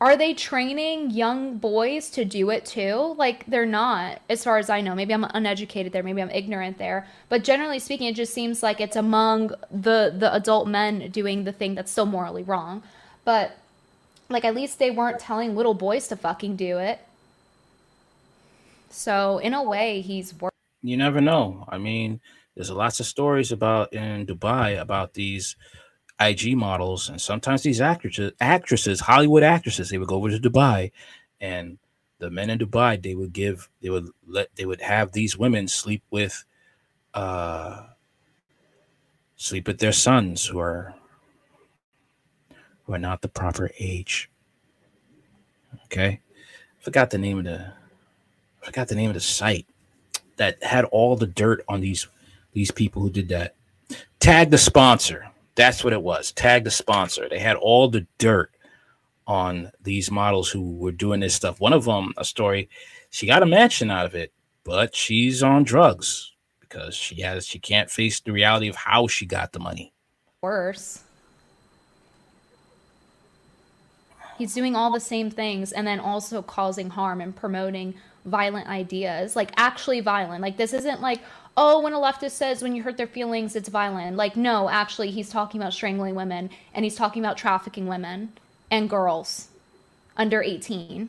are 0.00 0.16
they 0.16 0.32
training 0.32 1.10
young 1.10 1.58
boys 1.58 2.08
to 2.10 2.24
do 2.24 2.48
it 2.50 2.64
too? 2.64 3.14
Like 3.18 3.44
they're 3.46 3.66
not, 3.66 4.22
as 4.30 4.42
far 4.42 4.56
as 4.56 4.70
I 4.70 4.80
know. 4.80 4.94
Maybe 4.94 5.12
I'm 5.12 5.24
uneducated 5.24 5.92
there, 5.92 6.02
maybe 6.02 6.22
I'm 6.22 6.30
ignorant 6.30 6.78
there. 6.78 7.06
But 7.28 7.44
generally 7.44 7.78
speaking, 7.78 8.06
it 8.06 8.14
just 8.14 8.32
seems 8.32 8.62
like 8.62 8.80
it's 8.80 8.96
among 8.96 9.50
the 9.70 10.14
the 10.16 10.34
adult 10.34 10.68
men 10.68 11.10
doing 11.10 11.44
the 11.44 11.52
thing 11.52 11.74
that's 11.74 11.92
so 11.92 12.06
morally 12.06 12.42
wrong. 12.42 12.82
But 13.24 13.58
like 14.30 14.44
at 14.44 14.54
least 14.54 14.78
they 14.78 14.90
weren't 14.90 15.18
telling 15.18 15.54
little 15.54 15.74
boys 15.74 16.08
to 16.08 16.16
fucking 16.16 16.56
do 16.56 16.78
it. 16.78 17.00
So 18.90 19.38
in 19.38 19.54
a 19.54 19.62
way, 19.62 20.00
he's 20.00 20.34
worse. 20.34 20.50
You 20.82 20.96
never 20.96 21.20
know. 21.20 21.64
I 21.68 21.78
mean, 21.78 22.20
there's 22.54 22.70
lots 22.70 23.00
of 23.00 23.06
stories 23.06 23.52
about 23.52 23.92
in 23.92 24.26
Dubai 24.26 24.80
about 24.80 25.14
these 25.14 25.56
IG 26.20 26.56
models, 26.56 27.08
and 27.08 27.20
sometimes 27.20 27.62
these 27.62 27.80
actresses, 27.80 28.32
actresses, 28.40 29.00
Hollywood 29.00 29.42
actresses, 29.42 29.88
they 29.88 29.98
would 29.98 30.08
go 30.08 30.16
over 30.16 30.30
to 30.30 30.38
Dubai, 30.38 30.90
and 31.40 31.78
the 32.18 32.30
men 32.30 32.50
in 32.50 32.58
Dubai, 32.58 33.02
they 33.02 33.14
would 33.14 33.32
give, 33.32 33.70
they 33.80 33.88
would 33.88 34.08
let, 34.26 34.54
they 34.56 34.66
would 34.66 34.82
have 34.82 35.12
these 35.12 35.38
women 35.38 35.68
sleep 35.68 36.02
with, 36.10 36.44
uh, 37.14 37.86
sleep 39.36 39.66
with 39.66 39.78
their 39.78 39.92
sons 39.92 40.46
who 40.46 40.58
are, 40.58 40.94
who 42.84 42.92
are 42.92 42.98
not 42.98 43.22
the 43.22 43.28
proper 43.28 43.70
age. 43.78 44.30
Okay, 45.84 46.20
forgot 46.78 47.08
the 47.10 47.18
name 47.18 47.38
of 47.38 47.44
the, 47.44 47.72
forgot 48.62 48.88
the 48.88 48.94
name 48.94 49.10
of 49.10 49.14
the 49.14 49.20
site 49.20 49.66
that 50.36 50.62
had 50.62 50.84
all 50.86 51.16
the 51.16 51.26
dirt 51.26 51.64
on 51.68 51.80
these 51.80 52.06
these 52.52 52.70
people 52.70 53.02
who 53.02 53.10
did 53.10 53.28
that. 53.28 53.54
Tag 54.18 54.50
the 54.50 54.58
sponsor. 54.58 55.28
That's 55.54 55.84
what 55.84 55.92
it 55.92 56.02
was. 56.02 56.32
Tag 56.32 56.64
the 56.64 56.70
sponsor. 56.70 57.28
They 57.28 57.38
had 57.38 57.56
all 57.56 57.88
the 57.88 58.06
dirt 58.18 58.50
on 59.26 59.70
these 59.82 60.10
models 60.10 60.50
who 60.50 60.76
were 60.76 60.92
doing 60.92 61.20
this 61.20 61.34
stuff. 61.34 61.60
One 61.60 61.72
of 61.72 61.84
them, 61.84 62.12
a 62.16 62.24
story, 62.24 62.68
she 63.10 63.26
got 63.26 63.42
a 63.42 63.46
mansion 63.46 63.90
out 63.90 64.06
of 64.06 64.14
it, 64.14 64.32
but 64.64 64.94
she's 64.94 65.42
on 65.42 65.62
drugs 65.62 66.32
because 66.60 66.94
she 66.94 67.20
has 67.22 67.46
she 67.46 67.58
can't 67.58 67.90
face 67.90 68.20
the 68.20 68.32
reality 68.32 68.68
of 68.68 68.76
how 68.76 69.06
she 69.06 69.26
got 69.26 69.52
the 69.52 69.58
money. 69.58 69.92
Worse. 70.42 71.02
He's 74.38 74.54
doing 74.54 74.74
all 74.74 74.90
the 74.90 75.00
same 75.00 75.30
things 75.30 75.70
and 75.70 75.86
then 75.86 76.00
also 76.00 76.40
causing 76.40 76.88
harm 76.90 77.20
and 77.20 77.36
promoting 77.36 77.94
violent 78.24 78.68
ideas, 78.68 79.36
like 79.36 79.50
actually 79.56 80.00
violent. 80.00 80.42
Like 80.42 80.56
this 80.56 80.72
isn't 80.72 81.00
like, 81.00 81.20
oh, 81.56 81.80
when 81.80 81.92
a 81.92 81.98
leftist 81.98 82.32
says 82.32 82.62
when 82.62 82.74
you 82.74 82.82
hurt 82.82 82.96
their 82.96 83.06
feelings, 83.06 83.56
it's 83.56 83.68
violent. 83.68 84.16
Like, 84.16 84.36
no, 84.36 84.68
actually, 84.68 85.10
he's 85.10 85.30
talking 85.30 85.60
about 85.60 85.72
strangling 85.72 86.14
women 86.14 86.50
and 86.74 86.84
he's 86.84 86.96
talking 86.96 87.22
about 87.22 87.36
trafficking 87.36 87.86
women 87.86 88.32
and 88.70 88.88
girls 88.88 89.48
under 90.16 90.42
18, 90.42 91.08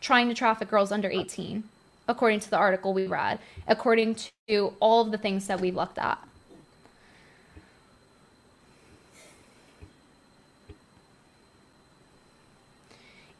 trying 0.00 0.28
to 0.28 0.34
traffic 0.34 0.68
girls 0.68 0.92
under 0.92 1.10
18, 1.10 1.64
according 2.06 2.40
to 2.40 2.50
the 2.50 2.56
article 2.56 2.92
we 2.92 3.06
read, 3.06 3.38
according 3.66 4.16
to 4.48 4.74
all 4.80 5.02
of 5.02 5.10
the 5.10 5.18
things 5.18 5.46
that 5.46 5.60
we've 5.60 5.76
looked 5.76 5.98
at. 5.98 6.18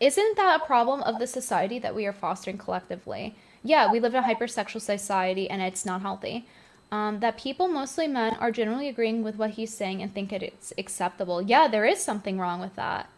Isn't 0.00 0.36
that 0.36 0.60
a 0.60 0.66
problem 0.66 1.02
of 1.02 1.18
the 1.18 1.26
society 1.26 1.78
that 1.80 1.94
we 1.94 2.06
are 2.06 2.12
fostering 2.12 2.58
collectively? 2.58 3.34
Yeah, 3.64 3.90
we 3.90 4.00
live 4.00 4.14
in 4.14 4.22
a 4.22 4.26
hypersexual 4.26 4.80
society 4.80 5.50
and 5.50 5.60
it's 5.60 5.84
not 5.84 6.02
healthy. 6.02 6.46
Um, 6.90 7.20
that 7.20 7.36
people, 7.36 7.68
mostly 7.68 8.06
men, 8.06 8.34
are 8.40 8.50
generally 8.50 8.88
agreeing 8.88 9.22
with 9.22 9.36
what 9.36 9.50
he's 9.50 9.74
saying 9.74 10.00
and 10.00 10.14
think 10.14 10.32
it's 10.32 10.72
acceptable. 10.78 11.42
Yeah, 11.42 11.68
there 11.68 11.84
is 11.84 12.00
something 12.02 12.38
wrong 12.38 12.60
with 12.60 12.76
that. 12.76 13.10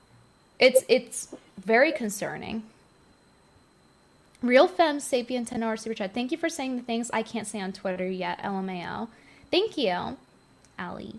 It's 0.58 0.82
it's 0.88 1.34
very 1.58 1.92
concerning. 1.92 2.64
Real 4.42 4.66
Femme 4.66 5.00
Sapient 5.00 5.48
10 5.48 5.62
hour 5.62 5.76
super 5.76 5.94
chat. 5.94 6.14
Thank 6.14 6.32
you 6.32 6.38
for 6.38 6.48
saying 6.48 6.76
the 6.76 6.82
things 6.82 7.10
I 7.12 7.22
can't 7.22 7.46
say 7.46 7.60
on 7.60 7.72
Twitter 7.72 8.08
yet. 8.08 8.40
LMAO. 8.40 9.08
Thank 9.50 9.76
you, 9.78 10.16
Ali. 10.78 11.16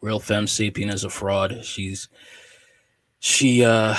Real 0.00 0.20
Femme 0.20 0.46
Sapien 0.46 0.92
is 0.92 1.02
a 1.04 1.10
fraud. 1.10 1.64
She's 1.64 2.08
she 3.18 3.64
uh 3.64 3.94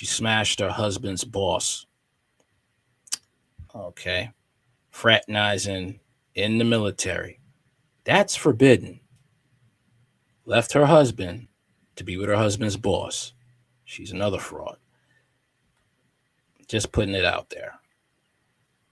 she 0.00 0.06
smashed 0.06 0.60
her 0.60 0.70
husband's 0.70 1.24
boss. 1.24 1.84
Okay. 3.74 4.30
Fraternizing 4.90 6.00
in 6.34 6.56
the 6.56 6.64
military. 6.64 7.38
That's 8.04 8.34
forbidden. 8.34 9.00
Left 10.46 10.72
her 10.72 10.86
husband 10.86 11.48
to 11.96 12.04
be 12.04 12.16
with 12.16 12.30
her 12.30 12.36
husband's 12.36 12.78
boss. 12.78 13.34
She's 13.84 14.10
another 14.10 14.38
fraud. 14.38 14.78
Just 16.66 16.92
putting 16.92 17.14
it 17.14 17.26
out 17.26 17.50
there. 17.50 17.74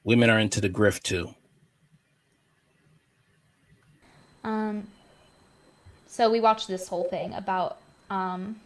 Women 0.04 0.28
are 0.28 0.38
into 0.38 0.60
the 0.60 0.68
grift 0.68 1.04
too. 1.04 1.34
Um, 4.44 4.86
so 6.06 6.30
we 6.30 6.40
watched 6.40 6.68
this 6.68 6.86
whole 6.86 7.04
thing 7.04 7.32
about, 7.32 7.78
um, 8.10 8.60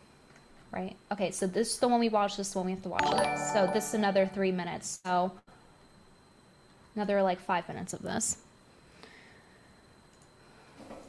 right? 0.73 0.97
Okay, 1.13 1.31
so 1.31 1.47
this 1.47 1.75
is 1.75 1.79
the 1.79 1.89
one 1.89 2.01
we 2.01 2.09
watched. 2.09 2.37
This 2.37 2.55
one 2.55 2.67
we 2.67 2.73
have 2.73 2.83
to 2.83 2.89
watch 2.89 3.05
next. 3.11 3.53
So 3.53 3.71
this 3.73 3.89
is 3.89 3.95
another 3.95 4.29
three 4.33 4.53
minutes. 4.53 5.01
So 5.05 5.33
another 6.97 7.23
like 7.23 7.41
five 7.41 7.69
minutes 7.69 7.93
of 7.93 8.03
this. 8.03 8.39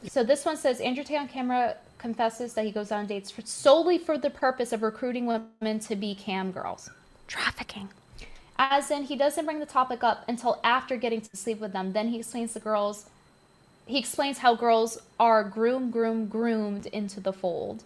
So 0.08 0.22
this 0.22 0.44
one 0.44 0.56
says 0.56 0.80
Andrew 0.80 1.02
Tate 1.02 1.18
on 1.18 1.28
camera 1.28 1.76
confesses 1.96 2.52
that 2.54 2.66
he 2.66 2.70
goes 2.70 2.92
on 2.92 3.06
dates 3.06 3.30
for, 3.30 3.40
solely 3.42 3.96
for 3.96 4.18
the 4.18 4.28
purpose 4.28 4.72
of 4.72 4.82
recruiting 4.82 5.24
women 5.24 5.78
to 5.80 5.96
be 5.96 6.14
cam 6.14 6.52
girls. 6.52 6.90
Trafficking. 7.26 7.88
As 8.58 8.90
in, 8.90 9.04
he 9.04 9.16
doesn't 9.16 9.46
bring 9.46 9.58
the 9.58 9.66
topic 9.66 10.04
up 10.04 10.24
until 10.28 10.60
after 10.62 10.96
getting 10.96 11.22
to 11.22 11.36
sleep 11.36 11.58
with 11.58 11.72
them. 11.72 11.94
Then 11.94 12.08
he 12.08 12.18
explains 12.18 12.52
the 12.52 12.60
girls. 12.60 13.06
He 13.86 13.98
explains 13.98 14.38
how 14.38 14.54
girls 14.54 14.98
are 15.18 15.42
groomed, 15.42 15.92
groomed, 15.92 16.30
groomed 16.30 16.86
into 16.86 17.20
the 17.20 17.32
fold. 17.32 17.82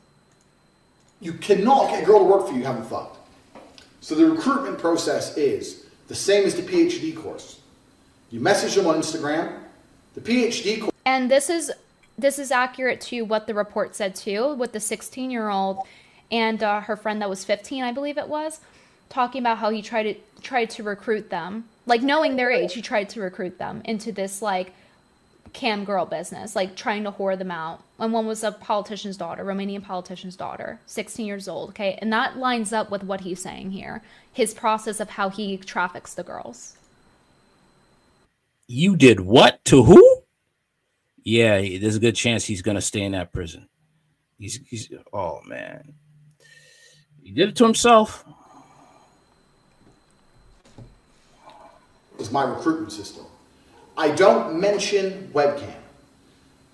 You 1.20 1.32
cannot 1.34 1.90
get 1.90 2.02
a 2.02 2.06
girl 2.06 2.20
to 2.20 2.24
work 2.24 2.46
for 2.46 2.52
you 2.52 2.60
you 2.60 2.64
haven't 2.64 2.86
fucked. 2.86 3.16
So 4.00 4.14
the 4.14 4.30
recruitment 4.30 4.78
process 4.78 5.36
is 5.36 5.84
the 6.06 6.14
same 6.14 6.46
as 6.46 6.54
the 6.54 6.62
PhD 6.62 7.16
course. 7.16 7.60
You 8.30 8.40
message 8.40 8.74
them 8.74 8.86
on 8.86 8.96
Instagram. 8.96 9.58
The 10.14 10.20
PhD 10.20 10.80
course. 10.80 10.92
And 11.04 11.30
this 11.30 11.50
is 11.50 11.72
this 12.16 12.38
is 12.38 12.50
accurate 12.50 13.00
to 13.00 13.22
what 13.22 13.46
the 13.46 13.54
report 13.54 13.94
said 13.94 14.14
too, 14.14 14.54
with 14.54 14.72
the 14.72 14.80
16 14.80 15.30
year 15.30 15.48
old 15.48 15.78
and 16.30 16.62
uh, 16.62 16.80
her 16.80 16.96
friend 16.96 17.22
that 17.22 17.30
was 17.30 17.44
15, 17.44 17.84
I 17.84 17.92
believe 17.92 18.18
it 18.18 18.28
was, 18.28 18.60
talking 19.08 19.40
about 19.40 19.58
how 19.58 19.70
he 19.70 19.82
tried 19.82 20.02
to 20.04 20.14
tried 20.42 20.70
to 20.70 20.82
recruit 20.82 21.30
them, 21.30 21.64
like 21.86 22.02
knowing 22.02 22.36
their 22.36 22.50
age, 22.50 22.74
he 22.74 22.82
tried 22.82 23.08
to 23.10 23.20
recruit 23.20 23.58
them 23.58 23.82
into 23.84 24.12
this 24.12 24.42
like 24.42 24.72
cam 25.52 25.84
girl 25.84 26.06
business, 26.06 26.54
like 26.56 26.76
trying 26.76 27.04
to 27.04 27.12
whore 27.12 27.38
them 27.38 27.50
out. 27.50 27.82
And 27.98 28.12
one 28.12 28.26
was 28.26 28.44
a 28.44 28.52
politician's 28.52 29.16
daughter, 29.16 29.44
Romanian 29.44 29.82
politician's 29.82 30.36
daughter, 30.36 30.80
16 30.86 31.26
years 31.26 31.48
old. 31.48 31.70
Okay, 31.70 31.98
and 32.00 32.12
that 32.12 32.36
lines 32.38 32.72
up 32.72 32.90
with 32.90 33.02
what 33.02 33.22
he's 33.22 33.42
saying 33.42 33.72
here, 33.72 34.02
his 34.32 34.54
process 34.54 35.00
of 35.00 35.10
how 35.10 35.28
he 35.28 35.56
traffics 35.56 36.14
the 36.14 36.22
girls. 36.22 36.76
You 38.66 38.96
did 38.96 39.20
what 39.20 39.64
to 39.66 39.82
who? 39.84 40.22
Yeah, 41.24 41.60
there's 41.78 41.96
a 41.96 42.00
good 42.00 42.16
chance 42.16 42.44
he's 42.44 42.62
gonna 42.62 42.80
stay 42.80 43.02
in 43.02 43.12
that 43.12 43.32
prison. 43.32 43.68
He's, 44.38 44.60
he's 44.68 44.88
oh 45.12 45.40
man, 45.46 45.94
he 47.22 47.32
did 47.32 47.50
it 47.50 47.56
to 47.56 47.64
himself. 47.64 48.24
It's 52.18 52.32
my 52.32 52.42
recruitment 52.42 52.92
system. 52.92 53.24
I 53.98 54.10
don't 54.12 54.60
mention 54.60 55.28
webcam 55.34 55.74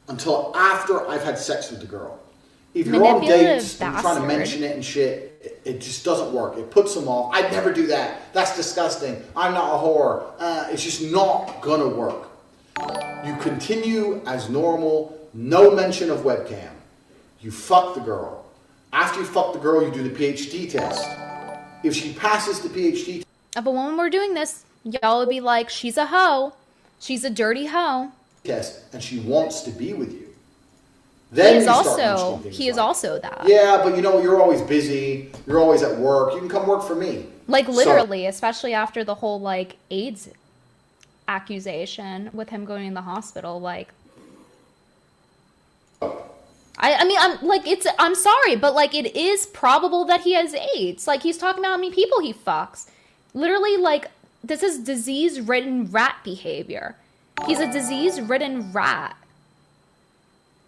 until 0.08 0.52
after 0.54 1.08
I've 1.08 1.24
had 1.24 1.38
sex 1.38 1.70
with 1.70 1.80
the 1.80 1.86
girl. 1.86 2.20
If 2.74 2.86
you're 2.86 3.04
on 3.06 3.22
dates 3.22 3.80
and 3.80 3.92
you're 3.94 4.02
trying 4.02 4.20
to 4.20 4.26
mention 4.26 4.62
it 4.62 4.74
and 4.74 4.84
shit, 4.84 5.40
it, 5.42 5.60
it 5.64 5.80
just 5.80 6.04
doesn't 6.04 6.32
work. 6.34 6.58
It 6.58 6.70
puts 6.70 6.94
them 6.94 7.08
off. 7.08 7.34
I'd 7.34 7.50
never 7.50 7.72
do 7.72 7.86
that. 7.86 8.32
That's 8.34 8.54
disgusting. 8.56 9.22
I'm 9.34 9.54
not 9.54 9.74
a 9.74 9.78
whore. 9.78 10.32
Uh, 10.38 10.68
it's 10.70 10.82
just 10.82 11.00
not 11.02 11.62
gonna 11.62 11.88
work. 11.88 12.28
You 13.24 13.34
continue 13.36 14.20
as 14.26 14.50
normal, 14.50 15.16
no 15.32 15.70
mention 15.70 16.10
of 16.10 16.20
webcam. 16.20 16.72
You 17.40 17.50
fuck 17.50 17.94
the 17.94 18.00
girl. 18.00 18.44
After 18.92 19.20
you 19.20 19.26
fuck 19.26 19.54
the 19.54 19.58
girl, 19.60 19.82
you 19.82 19.90
do 19.90 20.02
the 20.06 20.10
PhD 20.10 20.70
test. 20.70 21.08
If 21.82 21.94
she 21.94 22.12
passes 22.12 22.60
the 22.60 22.68
PhD 22.68 23.16
test, 23.16 23.26
If 23.56 23.64
a 23.64 23.70
woman 23.70 23.96
were 23.96 24.10
doing 24.10 24.34
this, 24.34 24.64
y'all 24.82 25.20
would 25.20 25.28
be 25.28 25.40
like, 25.40 25.70
she's 25.70 25.96
a 25.96 26.06
hoe. 26.06 26.52
She's 27.00 27.24
a 27.24 27.30
dirty 27.30 27.66
hoe. 27.66 28.10
test 28.44 28.80
and 28.92 29.02
she 29.02 29.18
wants 29.20 29.62
to 29.62 29.70
be 29.70 29.92
with 29.94 30.12
you, 30.12 30.28
He 31.30 31.36
then 31.36 31.56
is 31.56 31.64
you 31.64 31.70
also 31.70 32.38
he 32.48 32.68
is 32.68 32.76
like, 32.76 32.84
also 32.84 33.18
that. 33.18 33.42
Yeah, 33.46 33.80
but 33.82 33.96
you 33.96 34.02
know 34.02 34.20
you're 34.22 34.40
always 34.40 34.62
busy. 34.62 35.30
You're 35.46 35.60
always 35.60 35.82
at 35.82 35.98
work. 35.98 36.32
You 36.34 36.40
can 36.40 36.48
come 36.48 36.66
work 36.66 36.82
for 36.82 36.94
me. 36.94 37.26
Like 37.48 37.66
So- 37.66 37.72
literally, 37.72 38.26
especially 38.26 38.72
after 38.74 39.04
the 39.04 39.16
whole 39.16 39.40
like 39.40 39.76
AIDS 39.90 40.28
accusation 41.28 42.30
with 42.32 42.50
him 42.50 42.64
going 42.64 42.86
in 42.86 42.94
the 42.94 43.02
hospital, 43.02 43.60
like 43.60 43.88
I, 46.78 46.94
I 46.94 47.04
mean 47.04 47.18
I'm 47.20 47.40
like 47.46 47.66
it's 47.66 47.86
I'm 47.98 48.14
sorry, 48.14 48.56
but 48.56 48.74
like 48.74 48.94
it 48.94 49.14
is 49.16 49.46
probable 49.46 50.04
that 50.06 50.22
he 50.22 50.34
has 50.34 50.54
AIDS. 50.54 51.06
Like 51.06 51.22
he's 51.22 51.38
talking 51.38 51.60
about 51.60 51.72
how 51.72 51.76
many 51.76 51.90
people 51.92 52.20
he 52.20 52.32
fucks. 52.32 52.88
Literally 53.32 53.76
like 53.76 54.10
this 54.44 54.62
is 54.62 54.78
disease 54.78 55.40
ridden 55.40 55.90
rat 55.90 56.16
behavior. 56.22 56.96
He's 57.46 57.60
a 57.60 57.70
disease 57.70 58.20
ridden 58.20 58.72
rat. 58.72 59.16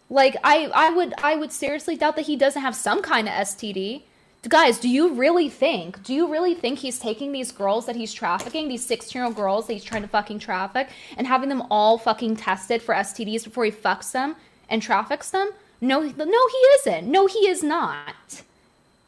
Like 0.08 0.36
I 0.42 0.70
I 0.74 0.90
would 0.90 1.14
I 1.22 1.36
would 1.36 1.52
seriously 1.52 1.96
doubt 1.96 2.16
that 2.16 2.26
he 2.26 2.36
doesn't 2.36 2.62
have 2.62 2.74
some 2.74 3.02
kind 3.02 3.28
of 3.28 3.34
STD. 3.34 4.02
Guys, 4.48 4.78
do 4.78 4.88
you 4.88 5.12
really 5.14 5.48
think? 5.48 6.04
Do 6.04 6.14
you 6.14 6.30
really 6.30 6.54
think 6.54 6.78
he's 6.78 7.00
taking 7.00 7.32
these 7.32 7.50
girls 7.50 7.86
that 7.86 7.96
he's 7.96 8.14
trafficking, 8.14 8.68
these 8.68 8.86
16-year-old 8.86 9.34
girls 9.34 9.66
that 9.66 9.72
he's 9.72 9.82
trying 9.82 10.02
to 10.02 10.08
fucking 10.08 10.38
traffic 10.38 10.88
and 11.16 11.26
having 11.26 11.48
them 11.48 11.64
all 11.68 11.98
fucking 11.98 12.36
tested 12.36 12.80
for 12.80 12.94
STDs 12.94 13.42
before 13.42 13.64
he 13.64 13.72
fucks 13.72 14.12
them 14.12 14.36
and 14.68 14.80
traffics 14.80 15.30
them? 15.30 15.50
No, 15.80 16.00
no 16.00 16.48
he 16.48 16.58
isn't. 16.78 17.10
No, 17.10 17.26
he 17.26 17.48
is 17.48 17.64
not. 17.64 18.42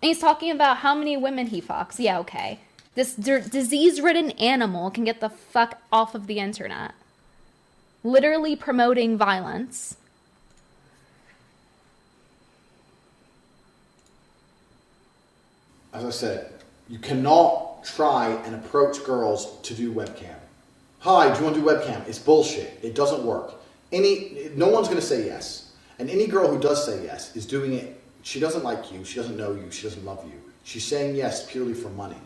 And 0.02 0.08
he's 0.08 0.18
talking 0.18 0.50
about 0.50 0.78
how 0.78 0.96
many 0.96 1.16
women 1.16 1.46
he 1.46 1.62
fucks. 1.62 2.00
Yeah, 2.00 2.18
okay. 2.20 2.58
This 2.98 3.14
d- 3.14 3.48
disease-ridden 3.48 4.32
animal 4.32 4.90
can 4.90 5.04
get 5.04 5.20
the 5.20 5.28
fuck 5.28 5.80
off 5.92 6.16
of 6.16 6.26
the 6.26 6.40
internet. 6.40 6.94
Literally 8.02 8.56
promoting 8.56 9.16
violence. 9.16 9.96
As 15.92 16.04
I 16.04 16.10
said, 16.10 16.52
you 16.88 16.98
cannot 16.98 17.84
try 17.84 18.30
and 18.44 18.56
approach 18.56 19.04
girls 19.04 19.60
to 19.62 19.74
do 19.74 19.92
webcam. 19.92 20.34
Hi, 20.98 21.32
do 21.32 21.38
you 21.38 21.44
want 21.44 21.54
to 21.54 21.60
do 21.62 21.68
webcam? 21.68 22.04
It's 22.08 22.18
bullshit. 22.18 22.80
It 22.82 22.96
doesn't 22.96 23.22
work. 23.22 23.54
Any, 23.92 24.50
no 24.56 24.66
one's 24.70 24.88
going 24.88 25.00
to 25.00 25.06
say 25.06 25.24
yes. 25.24 25.70
And 26.00 26.10
any 26.10 26.26
girl 26.26 26.48
who 26.48 26.58
does 26.58 26.84
say 26.84 27.04
yes 27.04 27.36
is 27.36 27.46
doing 27.46 27.74
it. 27.74 28.00
She 28.22 28.40
doesn't 28.40 28.64
like 28.64 28.90
you. 28.90 29.04
She 29.04 29.14
doesn't 29.20 29.36
know 29.36 29.52
you. 29.52 29.70
She 29.70 29.84
doesn't 29.84 30.04
love 30.04 30.24
you. 30.24 30.42
She's 30.64 30.84
saying 30.84 31.14
yes 31.14 31.48
purely 31.48 31.74
for 31.74 31.90
money. 31.90 32.16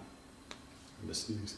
I'm 1.03 1.09
gonna 1.09 1.15
sneeze. 1.15 1.57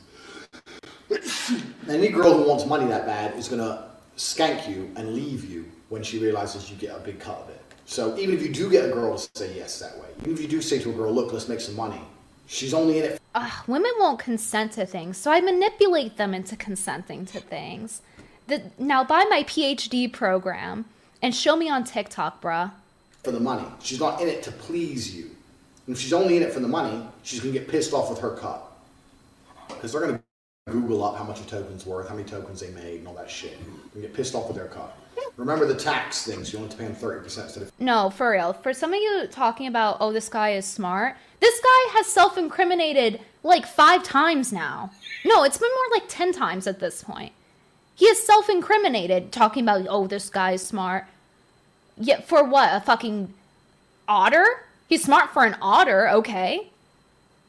Any 1.88 2.08
girl 2.08 2.34
who 2.34 2.48
wants 2.48 2.66
money 2.66 2.86
that 2.86 3.06
bad 3.06 3.36
is 3.36 3.48
going 3.48 3.60
to 3.60 3.84
skank 4.16 4.66
you 4.68 4.90
and 4.96 5.14
leave 5.14 5.48
you 5.48 5.66
when 5.90 6.02
she 6.02 6.18
realizes 6.18 6.70
you 6.70 6.76
get 6.76 6.96
a 6.96 7.00
big 7.00 7.20
cut 7.20 7.36
of 7.36 7.50
it. 7.50 7.60
So 7.84 8.16
even 8.16 8.34
if 8.34 8.42
you 8.42 8.50
do 8.52 8.70
get 8.70 8.86
a 8.86 8.92
girl 8.92 9.18
to 9.18 9.28
say 9.38 9.54
yes 9.54 9.78
that 9.80 9.98
way, 9.98 10.08
even 10.22 10.32
if 10.32 10.40
you 10.40 10.48
do 10.48 10.62
say 10.62 10.78
to 10.78 10.90
a 10.90 10.92
girl, 10.94 11.12
look, 11.12 11.32
let's 11.34 11.46
make 11.46 11.60
some 11.60 11.76
money, 11.76 12.00
she's 12.46 12.72
only 12.72 12.98
in 12.98 13.04
it 13.04 13.20
Ugh, 13.34 13.52
women 13.66 13.90
won't 13.98 14.20
consent 14.20 14.72
to 14.72 14.86
things, 14.86 15.16
so 15.16 15.32
I 15.32 15.40
manipulate 15.40 16.16
them 16.16 16.34
into 16.34 16.54
consenting 16.54 17.26
to 17.26 17.40
things. 17.40 18.00
The, 18.46 18.62
now, 18.78 19.02
buy 19.02 19.24
my 19.28 19.42
PhD 19.42 20.12
program 20.12 20.84
and 21.20 21.34
show 21.34 21.56
me 21.56 21.68
on 21.68 21.82
TikTok, 21.82 22.40
bruh. 22.40 22.70
for 23.24 23.32
the 23.32 23.40
money. 23.40 23.66
She's 23.80 23.98
not 23.98 24.20
in 24.20 24.28
it 24.28 24.42
to 24.44 24.52
please 24.52 25.14
you. 25.14 25.30
And 25.86 25.96
if 25.96 26.00
she's 26.00 26.12
only 26.12 26.36
in 26.36 26.44
it 26.44 26.52
for 26.52 26.60
the 26.60 26.68
money, 26.68 27.04
she's 27.24 27.40
going 27.40 27.52
to 27.52 27.58
get 27.58 27.68
pissed 27.68 27.92
off 27.92 28.08
with 28.08 28.20
her 28.20 28.36
cut. 28.36 28.63
Because 29.68 29.92
they're 29.92 30.00
going 30.00 30.18
to 30.18 30.72
Google 30.72 31.04
up 31.04 31.16
how 31.16 31.24
much 31.24 31.40
a 31.40 31.46
token's 31.46 31.84
worth, 31.84 32.08
how 32.08 32.14
many 32.14 32.28
tokens 32.28 32.60
they 32.60 32.70
made, 32.70 33.00
and 33.00 33.08
all 33.08 33.14
that 33.14 33.30
shit. 33.30 33.58
And 33.60 34.02
get 34.02 34.14
pissed 34.14 34.34
off 34.34 34.48
with 34.48 34.56
their 34.56 34.68
cut. 34.68 34.96
Remember 35.36 35.66
the 35.66 35.74
tax 35.74 36.24
things. 36.24 36.52
You 36.52 36.58
only 36.58 36.70
have 36.70 36.78
to 36.78 36.84
pay 36.84 36.92
them 36.92 37.22
30% 37.22 37.24
instead 37.24 37.62
of 37.62 37.72
No, 37.80 38.10
for 38.10 38.30
real. 38.30 38.52
For 38.52 38.72
some 38.72 38.92
of 38.92 39.00
you 39.00 39.26
talking 39.30 39.66
about, 39.66 39.96
oh, 40.00 40.12
this 40.12 40.28
guy 40.28 40.50
is 40.50 40.64
smart, 40.64 41.16
this 41.40 41.60
guy 41.60 41.92
has 41.96 42.06
self 42.06 42.38
incriminated 42.38 43.20
like 43.42 43.66
five 43.66 44.02
times 44.02 44.52
now. 44.52 44.90
No, 45.24 45.42
it's 45.44 45.58
been 45.58 45.70
more 45.70 45.98
like 45.98 46.08
10 46.08 46.32
times 46.32 46.66
at 46.66 46.80
this 46.80 47.02
point. 47.02 47.32
He 47.94 48.08
has 48.08 48.22
self 48.22 48.48
incriminated 48.48 49.32
talking 49.32 49.64
about, 49.64 49.86
oh, 49.88 50.06
this 50.06 50.30
guy 50.30 50.52
is 50.52 50.66
smart. 50.66 51.06
Yet 51.96 52.26
for 52.26 52.44
what? 52.44 52.70
A 52.72 52.80
fucking 52.80 53.32
otter? 54.08 54.46
He's 54.88 55.04
smart 55.04 55.30
for 55.30 55.44
an 55.44 55.56
otter, 55.60 56.08
okay. 56.08 56.70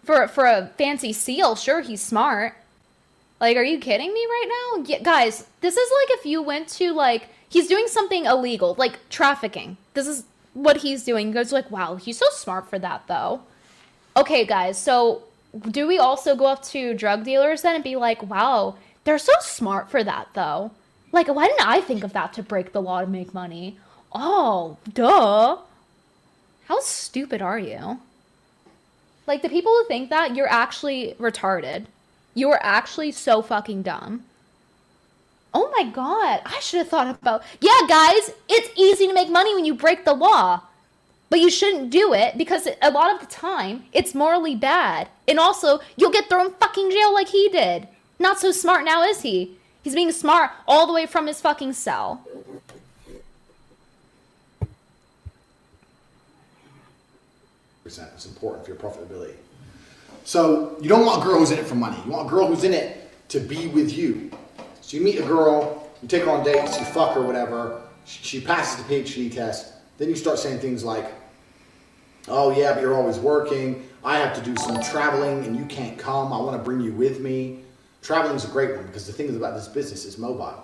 For, 0.06 0.28
for 0.28 0.46
a 0.46 0.68
fancy 0.78 1.14
seal, 1.14 1.56
sure, 1.56 1.82
he's 1.82 2.02
smart. 2.02 2.56
Like, 3.42 3.58
are 3.58 3.64
you 3.64 3.80
kidding 3.80 4.14
me 4.14 4.26
right 4.26 4.48
now? 4.78 4.84
Yeah, 4.86 5.00
guys, 5.02 5.46
this 5.62 5.76
is 5.76 5.92
like 6.02 6.20
if 6.20 6.26
you 6.26 6.42
went 6.42 6.70
to 6.70 6.94
like 6.94 7.28
he's 7.50 7.68
doing 7.68 7.88
something 7.88 8.26
illegal, 8.26 8.76
like 8.78 9.10
trafficking. 9.10 9.78
This 9.94 10.08
is 10.08 10.24
what 10.54 10.78
he's 10.78 11.04
doing. 11.04 11.28
You 11.28 11.34
guys 11.34 11.52
like, 11.52 11.70
wow, 11.72 11.96
he's 11.96 12.18
so 12.18 12.26
smart 12.32 12.70
for 12.70 12.80
that 12.80 13.08
though. 13.08 13.42
Okay, 14.16 14.46
guys, 14.46 14.78
so 14.82 15.24
do 15.72 15.88
we 15.88 15.98
also 15.98 16.36
go 16.36 16.46
up 16.46 16.64
to 16.64 16.94
drug 16.94 17.24
dealers 17.24 17.62
then 17.62 17.76
and 17.76 17.84
be 17.84 17.96
like, 17.96 18.24
wow, 18.24 18.76
they're 19.04 19.18
so 19.18 19.34
smart 19.42 19.90
for 19.90 20.04
that 20.04 20.30
though? 20.34 20.72
Like, 21.12 21.28
why 21.28 21.48
didn't 21.48 21.68
I 21.68 21.82
think 21.82 22.04
of 22.04 22.14
that 22.14 22.34
to 22.34 22.44
break 22.44 22.72
the 22.72 22.82
law 22.82 23.02
to 23.02 23.08
make 23.08 23.34
money? 23.34 23.78
Oh, 24.12 24.78
duh. 24.94 25.58
How 26.66 26.80
stupid 26.82 27.42
are 27.42 27.60
you? 27.60 28.00
Like, 29.28 29.42
the 29.42 29.50
people 29.50 29.72
who 29.72 29.88
think 29.88 30.10
that, 30.10 30.36
you're 30.36 30.52
actually 30.52 31.16
retarded. 31.20 31.86
You 32.34 32.52
are 32.52 32.60
actually 32.62 33.12
so 33.12 33.42
fucking 33.42 33.84
dumb. 33.84 34.26
Oh 35.54 35.72
my 35.76 35.90
god, 35.90 36.42
I 36.46 36.60
should 36.60 36.80
have 36.80 36.90
thought 36.90 37.16
about. 37.22 37.42
Yeah, 37.62 37.80
guys, 37.88 38.32
it's 38.50 38.70
easy 38.78 39.08
to 39.08 39.14
make 39.14 39.30
money 39.30 39.56
when 39.56 39.64
you 39.64 39.74
break 39.74 40.04
the 40.04 40.14
law. 40.14 40.62
But 41.30 41.40
you 41.40 41.50
shouldn't 41.50 41.90
do 41.90 42.14
it 42.14 42.38
because 42.38 42.68
a 42.82 42.92
lot 42.92 43.14
of 43.14 43.20
the 43.20 43.34
time 43.34 43.86
it's 43.94 44.14
morally 44.14 44.56
bad. 44.56 45.08
And 45.28 45.40
also, 45.40 45.80
you'll 45.96 46.12
get 46.12 46.30
thrown 46.30 46.54
fucking 46.54 46.92
jail 46.92 47.14
like 47.14 47.30
he 47.30 47.50
did. 47.50 47.88
Not 48.20 48.40
so 48.40 48.52
smart 48.52 48.86
now, 48.86 49.04
is 49.04 49.22
he? 49.22 49.58
He's 49.82 49.96
being 49.96 50.12
smart 50.12 50.52
all 50.68 50.86
the 50.86 50.94
way 50.94 51.06
from 51.06 51.28
his 51.28 51.42
fucking 51.42 51.74
cell. 51.74 52.22
Percent. 57.86 58.10
It's 58.16 58.26
important 58.26 58.66
for 58.66 58.72
your 58.72 58.80
profitability. 58.80 59.36
So 60.24 60.76
you 60.82 60.90
don't 60.90 61.06
want 61.06 61.22
a 61.22 61.24
girl 61.24 61.38
who's 61.38 61.52
in 61.52 61.60
it 61.60 61.68
for 61.68 61.76
money. 61.76 61.96
You 62.04 62.12
want 62.12 62.26
a 62.26 62.30
girl 62.32 62.48
who's 62.48 62.64
in 62.64 62.74
it 62.74 63.12
to 63.30 63.40
be 63.40 63.68
with 63.68 63.96
you. 63.96 64.32
So 64.82 64.98
you 64.98 65.04
meet 65.04 65.20
a 65.20 65.24
girl, 65.24 65.88
you 66.02 66.08
take 66.08 66.24
her 66.24 66.32
on 66.32 66.44
dates, 66.44 66.80
you 66.80 66.86
fuck 66.86 67.14
her, 67.14 67.22
whatever. 67.22 67.84
She, 68.06 68.42
passes 68.42 68.84
the 68.84 68.92
PhD 68.92 69.32
test. 69.32 69.74
Then 70.00 70.10
you 70.10 70.16
start 70.16 70.40
saying 70.40 70.60
things 70.60 70.84
like, 70.84 71.14
"Oh 72.28 72.50
yeah, 72.58 72.74
but 72.74 72.82
you're 72.82 72.96
always 72.96 73.20
working. 73.20 73.88
I 74.04 74.18
have 74.18 74.36
to 74.36 74.42
do 74.42 74.56
some 74.56 74.82
traveling, 74.82 75.46
and 75.46 75.56
you 75.56 75.66
can't 75.66 75.98
come. 75.98 76.34
I 76.34 76.38
want 76.38 76.58
to 76.58 76.64
bring 76.64 76.82
you 76.82 76.92
with 76.92 77.20
me." 77.20 77.60
Traveling 78.02 78.36
is 78.36 78.46
a 78.46 78.48
great 78.48 78.76
one 78.76 78.88
because 78.88 79.06
the 79.06 79.14
thing 79.14 79.28
is 79.28 79.36
about 79.36 79.54
this 79.54 79.68
business 79.68 80.06
is 80.06 80.18
mobile. 80.18 80.60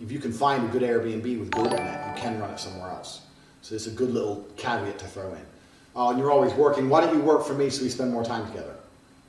If 0.00 0.10
you 0.10 0.18
can 0.18 0.32
find 0.32 0.64
a 0.64 0.68
good 0.68 0.82
Airbnb 0.82 1.38
with 1.38 1.52
good 1.52 1.66
internet, 1.66 2.16
you 2.16 2.20
can 2.20 2.40
run 2.40 2.50
it 2.50 2.58
somewhere 2.58 2.90
else. 2.90 3.20
So 3.62 3.76
it's 3.76 3.86
a 3.86 3.92
good 3.92 4.10
little 4.10 4.44
caveat 4.56 4.98
to 4.98 5.06
throw 5.06 5.32
in. 5.34 5.53
Oh, 5.96 6.10
and 6.10 6.18
you're 6.18 6.30
always 6.30 6.52
working. 6.54 6.88
Why 6.88 7.00
don't 7.00 7.14
you 7.16 7.22
work 7.22 7.44
for 7.46 7.54
me 7.54 7.70
so 7.70 7.82
we 7.82 7.88
spend 7.88 8.12
more 8.12 8.24
time 8.24 8.46
together? 8.48 8.74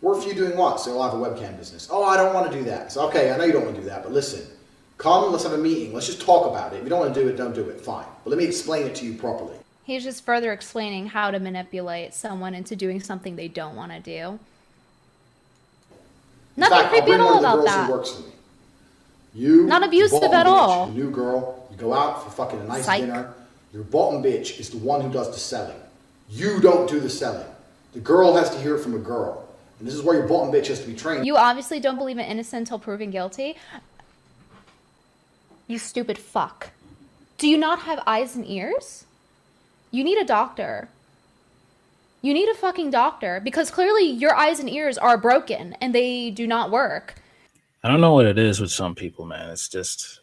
Work 0.02 0.22
for 0.24 0.28
you 0.30 0.36
doing 0.36 0.58
what? 0.58 0.80
So 0.80 0.92
you'll 0.92 1.04
have 1.04 1.14
a 1.14 1.18
webcam 1.18 1.58
business. 1.58 1.88
Oh, 1.92 2.04
I 2.04 2.18
don't 2.18 2.34
want 2.34 2.52
to 2.52 2.58
do 2.58 2.64
that. 2.66 2.92
So, 2.92 3.08
okay, 3.08 3.32
I 3.32 3.38
know 3.38 3.44
you 3.44 3.54
don't 3.54 3.64
want 3.64 3.76
to 3.76 3.82
do 3.82 3.88
that, 3.88 4.04
but 4.04 4.12
listen, 4.12 4.46
come, 4.98 5.32
let's 5.32 5.44
have 5.44 5.54
a 5.54 5.58
meeting. 5.58 5.94
Let's 5.94 6.08
just 6.08 6.22
talk 6.22 6.50
about 6.50 6.74
it. 6.74 6.78
If 6.78 6.84
you 6.84 6.90
don't 6.90 7.00
want 7.00 7.14
to 7.14 7.22
do 7.22 7.28
it, 7.28 7.36
don't 7.38 7.54
do 7.56 7.70
it. 7.70 7.80
Fine. 7.82 8.06
But 8.24 8.32
let 8.32 8.40
me 8.40 8.46
explain 8.46 8.86
it 8.88 8.96
to 8.96 9.06
you 9.06 9.14
properly. 9.14 9.56
He's 9.84 10.04
just 10.04 10.26
further 10.26 10.52
explaining 10.52 11.08
how 11.08 11.30
to 11.30 11.40
manipulate 11.40 12.14
someone 12.16 12.56
into 12.56 12.76
doing 12.76 13.00
something 13.00 13.36
they 13.36 13.48
don't 13.48 13.76
want 13.76 13.92
to 13.92 14.00
do. 14.00 14.40
In 16.58 16.62
Nothing 16.62 16.78
fact, 16.78 16.90
creepy 16.90 17.12
at 17.12 17.20
all 17.20 17.40
about 17.40 17.66
that. 17.66 17.90
works 17.92 18.12
for 18.12 18.22
me. 18.22 18.30
You, 19.36 19.66
Not 19.66 19.84
abusive 19.86 20.24
at 20.24 20.46
bitch, 20.46 20.50
all. 20.50 20.88
new 20.88 21.12
girl, 21.12 21.68
you 21.70 21.78
go 21.78 21.94
out 21.94 22.24
for 22.24 22.30
fucking 22.32 22.62
a 22.62 22.64
nice 22.64 22.86
Psych. 22.86 23.02
dinner. 23.02 23.34
Your 23.74 23.84
bottom 23.84 24.24
bitch 24.24 24.60
is 24.60 24.70
the 24.70 24.78
one 24.78 25.02
who 25.02 25.12
does 25.12 25.30
the 25.32 25.38
selling. 25.40 25.76
You 26.30 26.60
don't 26.60 26.90
do 26.90 27.00
the 27.00 27.10
selling. 27.10 27.48
The 27.94 28.00
girl 28.00 28.36
has 28.36 28.50
to 28.50 28.58
hear 28.60 28.76
it 28.76 28.82
from 28.82 28.96
a 28.96 29.00
girl. 29.00 29.48
And 29.80 29.88
this 29.88 29.94
is 29.94 30.02
where 30.02 30.18
your 30.18 30.28
bottom 30.28 30.54
bitch 30.54 30.68
has 30.68 30.82
to 30.82 30.88
be 30.88 30.94
trained. 30.94 31.26
You 31.26 31.38
obviously 31.38 31.80
don't 31.80 31.98
believe 31.98 32.18
in 32.18 32.26
innocent 32.26 32.62
until 32.62 32.80
proven 32.80 33.12
guilty. 33.12 33.56
You 35.68 35.80
stupid 35.80 36.18
fuck. 36.18 36.70
Do 37.38 37.48
you 37.48 37.58
not 37.58 37.80
have 37.80 38.02
eyes 38.08 38.36
and 38.36 38.48
ears? 38.48 39.06
You 39.92 40.04
need 40.04 40.18
a 40.18 40.26
doctor. 40.26 40.90
You 42.22 42.34
need 42.34 42.50
a 42.50 42.56
fucking 42.56 42.90
doctor 42.90 43.40
because 43.44 43.70
clearly 43.70 44.10
your 44.10 44.36
eyes 44.36 44.60
and 44.60 44.70
ears 44.70 44.98
are 44.98 45.18
broken 45.18 45.74
and 45.82 45.94
they 45.94 46.32
do 46.32 46.48
not 46.48 46.72
work. 46.72 47.16
I 47.84 47.88
don't 47.88 48.02
know 48.02 48.14
what 48.14 48.26
it 48.26 48.40
is 48.40 48.60
with 48.60 48.72
some 48.72 48.96
people, 48.96 49.26
man. 49.26 49.52
It's 49.52 49.70
just 49.70 50.22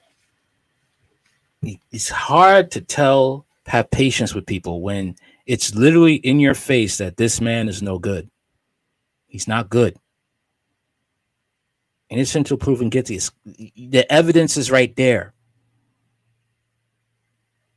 it's 1.93 2.09
hard 2.09 2.73
to 2.73 2.81
tell 2.81 3.47
have 3.67 3.91
patience 3.91 4.35
with 4.35 4.47
people 4.47 4.81
when 4.81 5.15
it's 5.53 5.75
literally 5.75 6.15
in 6.15 6.41
your 6.41 6.55
face 6.55 6.97
that 6.97 7.19
this 7.19 7.39
man 7.39 7.69
is 7.69 7.83
no 7.83 7.99
good. 7.99 8.31
He's 9.27 9.47
not 9.47 9.69
good. 9.69 9.99
Innocent 12.09 12.47
until 12.47 12.57
proven 12.57 12.89
guilty. 12.89 13.17
It's- 13.17 13.31
the 13.77 14.11
evidence 14.11 14.57
is 14.57 14.71
right 14.71 14.97
there. 14.97 15.35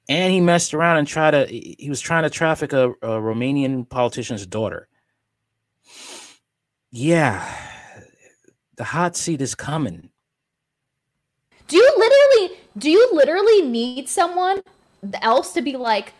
And 0.07 0.32
he 0.32 0.39
messed 0.39 0.73
around 0.73 0.99
and 0.99 1.07
tried 1.07 1.32
to. 1.32 1.47
He 1.47 1.88
was 1.89 1.99
trying 1.99 2.23
to 2.23 2.30
traffic 2.30 2.71
a, 2.71 2.91
a 2.91 3.19
Romanian 3.19 3.89
politician's 3.89 4.45
daughter. 4.45 4.88
Yeah, 6.91 7.43
the 8.78 8.86
hot 8.86 9.17
seat 9.17 9.41
is 9.41 9.53
coming. 9.53 10.11
Do 11.67 11.76
you 11.76 11.93
literally 11.97 12.57
do 12.78 12.89
you 12.89 13.09
literally 13.11 13.63
need 13.63 14.07
someone 14.07 14.61
else 15.21 15.51
to 15.53 15.61
be 15.61 15.76
like 15.76 16.13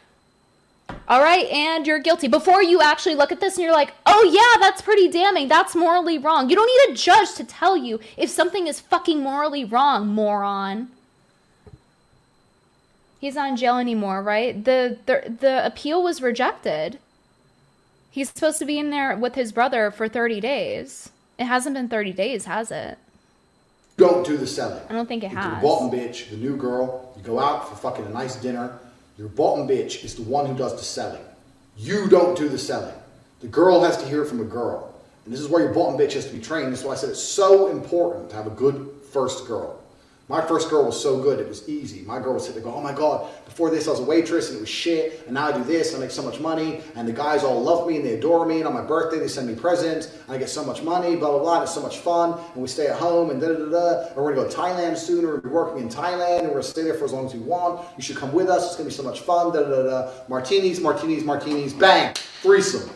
all 1.08 1.22
right, 1.22 1.46
and 1.48 1.86
you're 1.86 2.00
guilty 2.00 2.28
before 2.28 2.64
you 2.64 2.82
actually 2.82 3.16
look 3.16 3.32
at 3.32 3.40
this 3.40 3.56
and 3.56 3.64
you're 3.64 3.74
like, 3.74 3.94
"Oh 4.06 4.24
yeah, 4.32 4.60
that's 4.60 4.82
pretty 4.82 5.08
damning. 5.08 5.48
That's 5.48 5.76
morally 5.76 6.18
wrong." 6.18 6.50
You 6.50 6.56
don't 6.56 6.88
need 6.88 6.94
a 6.94 6.98
judge 6.98 7.34
to 7.36 7.44
tell 7.44 7.78
you 7.78 8.00
if 8.18 8.30
something 8.30 8.68
is 8.68 8.80
fucking 8.80 9.20
morally 9.22 9.64
wrong, 9.64 10.08
moron. 10.08 10.90
He's 13.20 13.36
not 13.36 13.50
in 13.50 13.56
jail 13.56 13.78
anymore, 13.78 14.22
right? 14.22 14.64
The 14.64 14.98
the 15.06 15.36
the 15.40 15.66
appeal 15.66 16.04
was 16.04 16.22
rejected. 16.22 17.00
He's 18.10 18.30
supposed 18.30 18.60
to 18.60 18.66
be 18.66 18.80
in 18.80 18.92
there 18.92 19.16
with 19.16 19.36
his 19.36 19.52
brother 19.52 19.92
for 19.92 20.08
30 20.08 20.40
days. 20.40 21.10
It 21.38 21.46
hasn't 21.46 21.76
been 21.76 21.90
30 21.90 22.14
days, 22.14 22.46
has 22.46 22.72
it? 22.72 22.98
Don't 23.98 24.26
do 24.26 24.38
the 24.38 24.48
selling. 24.48 24.82
I 24.90 24.94
don't 24.94 25.06
think 25.06 25.24
it 25.24 25.28
If 25.28 25.34
Your 25.34 25.42
has. 25.42 25.62
Walton 25.64 26.00
bitch, 26.00 26.30
the 26.30 26.38
new 26.38 26.56
girl, 26.56 27.14
you 27.18 27.24
go 27.24 27.40
out 27.40 27.68
for 27.68 27.76
fucking 27.76 28.06
a 28.06 28.10
nice 28.10 28.38
dinner. 28.38 28.80
Your 29.18 29.30
bottom 29.30 29.68
bitch 29.68 30.04
is 30.04 30.16
the 30.16 30.24
one 30.24 30.46
who 30.46 30.56
does 30.56 30.76
the 30.76 30.84
selling. 30.84 31.24
You 31.78 32.08
don't 32.08 32.38
do 32.38 32.50
the 32.50 32.58
selling. 32.58 32.96
The 33.42 33.48
girl 33.48 33.84
has 33.84 33.98
to 33.98 34.06
hear 34.06 34.24
it 34.24 34.28
from 34.28 34.42
a 34.42 34.46
girl. 34.46 34.94
And 35.24 35.34
this 35.34 35.40
is 35.40 35.48
where 35.48 35.64
your 35.64 35.74
bottom 35.74 36.00
bitch 36.00 36.14
has 36.14 36.28
to 36.28 36.34
be 36.34 36.42
trained. 36.42 36.72
That's 36.72 36.84
why 36.84 36.94
I 36.94 36.96
said 36.96 37.10
it's 37.10 37.24
so 37.24 37.68
important 37.70 38.30
to 38.30 38.36
have 38.36 38.48
a 38.48 38.52
good 38.52 38.92
first 39.12 39.48
girl. 39.48 39.82
My 40.28 40.42
first 40.42 40.72
girl 40.72 40.86
was 40.86 41.00
so 41.00 41.22
good, 41.22 41.40
it 41.40 41.48
was 41.48 41.70
easy. 41.70 42.02
My 42.02 42.20
girl 42.20 42.34
would 42.34 42.42
sit 42.42 42.56
there 42.56 42.64
go, 42.64 42.74
oh 42.74 42.82
my 42.82 42.94
God, 42.94 43.30
before 43.46 43.70
this 43.70 43.88
I 43.88 43.92
was 43.92 44.00
a 44.00 44.04
waitress 44.04 44.50
and 44.50 44.58
it 44.58 44.62
was 44.62 44.70
shit, 44.70 45.22
and 45.28 45.36
now 45.36 45.50
I 45.50 45.52
do 45.52 45.64
this 45.64 45.94
I 45.94 46.00
make 46.00 46.10
so 46.10 46.24
much 46.24 46.40
money, 46.40 46.82
and 46.96 47.08
the 47.08 47.14
guys 47.14 47.44
all 47.44 47.62
love 47.62 47.88
me 47.88 47.98
and 47.98 48.06
they 48.06 48.16
adore 48.16 48.44
me, 48.44 48.58
and 48.58 48.68
on 48.68 48.74
my 48.74 48.82
birthday 48.82 49.20
they 49.20 49.28
send 49.28 49.48
me 49.48 49.54
presents, 49.54 50.14
and 50.14 50.32
I 50.36 50.40
get 50.40 50.50
so 50.50 50.64
much 50.66 50.82
money, 50.82 51.16
blah, 51.16 51.30
blah, 51.30 51.40
blah, 51.40 51.54
and 51.56 51.64
it's 51.64 51.76
so 51.76 51.82
much 51.82 52.00
fun, 52.00 52.40
and 52.54 52.62
we 52.62 52.68
stay 52.68 52.88
at 52.88 52.98
home, 52.98 53.30
and 53.30 53.40
da 53.40 53.50
da 53.50 53.54
da 53.54 53.70
da, 53.70 54.08
and 54.08 54.16
we're 54.16 54.34
gonna 54.34 54.48
go 54.48 54.50
to 54.50 54.58
Thailand 54.58 54.98
soon, 54.98 55.26
or 55.26 55.42
we're 55.42 55.52
working 55.52 55.84
in 55.84 55.90
Thailand, 55.90 56.40
and 56.40 56.48
we're 56.48 56.56
gonna 56.56 56.64
stay 56.64 56.82
there 56.82 56.96
for 56.96 57.06
as 57.06 57.14
long 57.14 57.28
as 57.28 57.34
we 57.36 57.42
want, 57.42 57.86
you 57.96 58.02
should 58.02 58.18
come 58.18 58.34
with 58.34 58.50
us, 58.50 58.66
it's 58.66 58.76
gonna 58.76 58.90
be 58.90 58.96
so 58.96 59.04
much 59.04 59.22
fun, 59.22 59.54
da 59.54 59.62
da 59.62 59.70
da 59.70 59.84
da, 59.84 60.12
martinis, 60.28 60.80
martinis, 60.80 61.24
martinis, 61.24 61.72
bang, 61.72 62.16
threesome. 62.42 62.90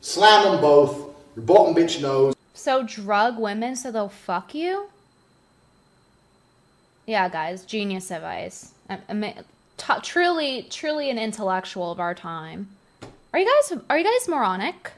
Slam 0.00 0.52
them 0.52 0.60
both, 0.62 1.14
your 1.36 1.44
bottom 1.44 1.74
bitch 1.74 2.00
knows, 2.00 2.34
So 2.54 2.82
drug 2.82 3.38
women 3.38 3.76
so 3.76 3.90
they'll 3.90 4.08
fuck 4.08 4.54
you? 4.54 4.88
Yeah, 7.12 7.28
guys, 7.28 7.66
genius 7.66 8.10
advice. 8.10 8.72
Truly, 10.00 10.66
truly 10.70 11.10
an 11.10 11.18
intellectual 11.18 11.92
of 11.92 12.00
our 12.00 12.14
time. 12.14 12.70
Are 13.34 13.38
you 13.38 13.44
guys 13.44 13.78
are 13.90 13.98
you 13.98 14.04
guys 14.04 14.28
moronic? 14.28 14.92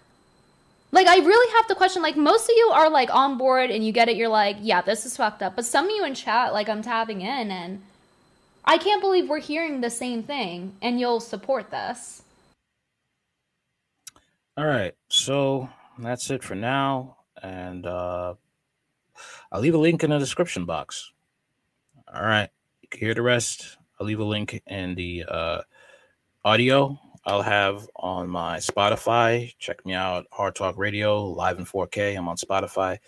Like 0.93 1.09
I 1.09 1.17
really 1.17 1.53
have 1.57 1.67
to 1.67 1.75
question. 1.75 2.03
Like 2.03 2.17
most 2.17 2.45
of 2.45 2.55
you 2.57 2.71
are 2.73 2.89
like 2.89 3.13
on 3.13 3.37
board 3.37 3.73
and 3.73 3.85
you 3.85 3.91
get 3.91 4.09
it. 4.09 4.17
You're 4.17 4.29
like, 4.29 4.59
yeah, 4.61 4.81
this 4.81 5.05
is 5.05 5.17
fucked 5.17 5.43
up. 5.43 5.57
But 5.57 5.65
some 5.65 5.87
of 5.87 5.91
you 5.91 6.05
in 6.05 6.15
chat, 6.15 6.53
like 6.53 6.69
I'm 6.69 6.83
tapping 6.83 7.21
in 7.21 7.51
and 7.51 7.83
I 8.65 8.79
can't 8.79 9.01
believe 9.01 9.29
we're 9.29 9.41
hearing 9.41 9.81
the 9.81 9.91
same 9.91 10.23
thing 10.23 10.77
and 10.81 11.01
you'll 11.01 11.19
support 11.19 11.73
this. 11.73 12.23
All 14.57 14.67
right, 14.67 14.95
so 15.09 15.69
that's 15.99 16.31
it 16.31 16.45
for 16.45 16.55
now, 16.55 17.17
and 17.43 17.85
uh, 17.85 18.35
I'll 19.51 19.61
leave 19.61 19.75
a 19.75 19.79
link 19.79 20.05
in 20.05 20.11
the 20.11 20.21
description 20.21 20.65
box. 20.65 21.11
All 22.15 22.23
right, 22.23 22.49
you 22.81 22.89
can 22.89 23.01
hear 23.01 23.15
the 23.15 23.23
rest. 23.23 23.77
I'll 23.99 24.07
leave 24.07 24.21
a 24.21 24.25
link 24.25 24.63
in 24.69 24.95
the 24.95 25.25
uh, 25.27 25.63
audio. 26.45 26.97
I'll 27.27 27.43
have 27.43 27.89
on 27.97 28.29
my 28.29 28.59
Spotify. 28.59 29.53
Check 29.59 29.85
me 29.85 29.95
out, 29.95 30.27
Hard 30.31 30.55
Talk 30.55 30.79
Radio, 30.79 31.27
live 31.27 31.59
in 31.59 31.65
4K. 31.65 32.17
I'm 32.17 32.29
on 32.29 32.37
Spotify. 32.37 32.99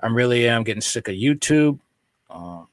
I'm 0.00 0.14
really 0.14 0.46
am 0.46 0.62
getting 0.62 0.82
sick 0.82 1.08
of 1.08 1.14
YouTube. 1.14 1.78
Um, 2.28 2.68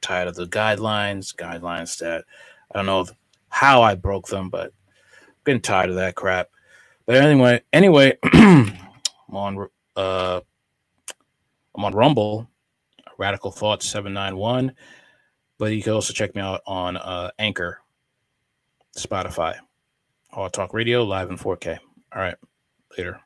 tired 0.00 0.28
of 0.28 0.34
the 0.34 0.46
guidelines, 0.46 1.36
guidelines 1.36 1.98
that 1.98 2.24
I 2.72 2.78
don't 2.78 2.86
know 2.86 3.04
how 3.50 3.82
I 3.82 3.96
broke 3.96 4.28
them, 4.28 4.48
but 4.48 4.72
I'm 5.26 5.34
getting 5.44 5.60
tired 5.60 5.90
of 5.90 5.96
that 5.96 6.14
crap. 6.14 6.48
But 7.04 7.16
anyway, 7.16 7.60
anyway, 7.74 8.16
I'm 8.22 8.78
on 9.28 9.68
uh 9.94 10.40
I'm 11.74 11.84
on 11.84 11.92
Rumble. 11.92 12.48
Radical 13.18 13.50
Thoughts 13.50 13.86
791. 13.88 14.72
But 15.58 15.72
you 15.72 15.82
can 15.82 15.92
also 15.92 16.12
check 16.12 16.34
me 16.34 16.40
out 16.40 16.62
on 16.66 16.96
uh, 16.96 17.30
Anchor, 17.38 17.80
Spotify, 18.96 19.56
All 20.32 20.48
Talk 20.48 20.72
Radio, 20.72 21.02
live 21.04 21.30
in 21.30 21.36
4K. 21.36 21.78
All 22.14 22.22
right. 22.22 22.36
Later. 22.96 23.20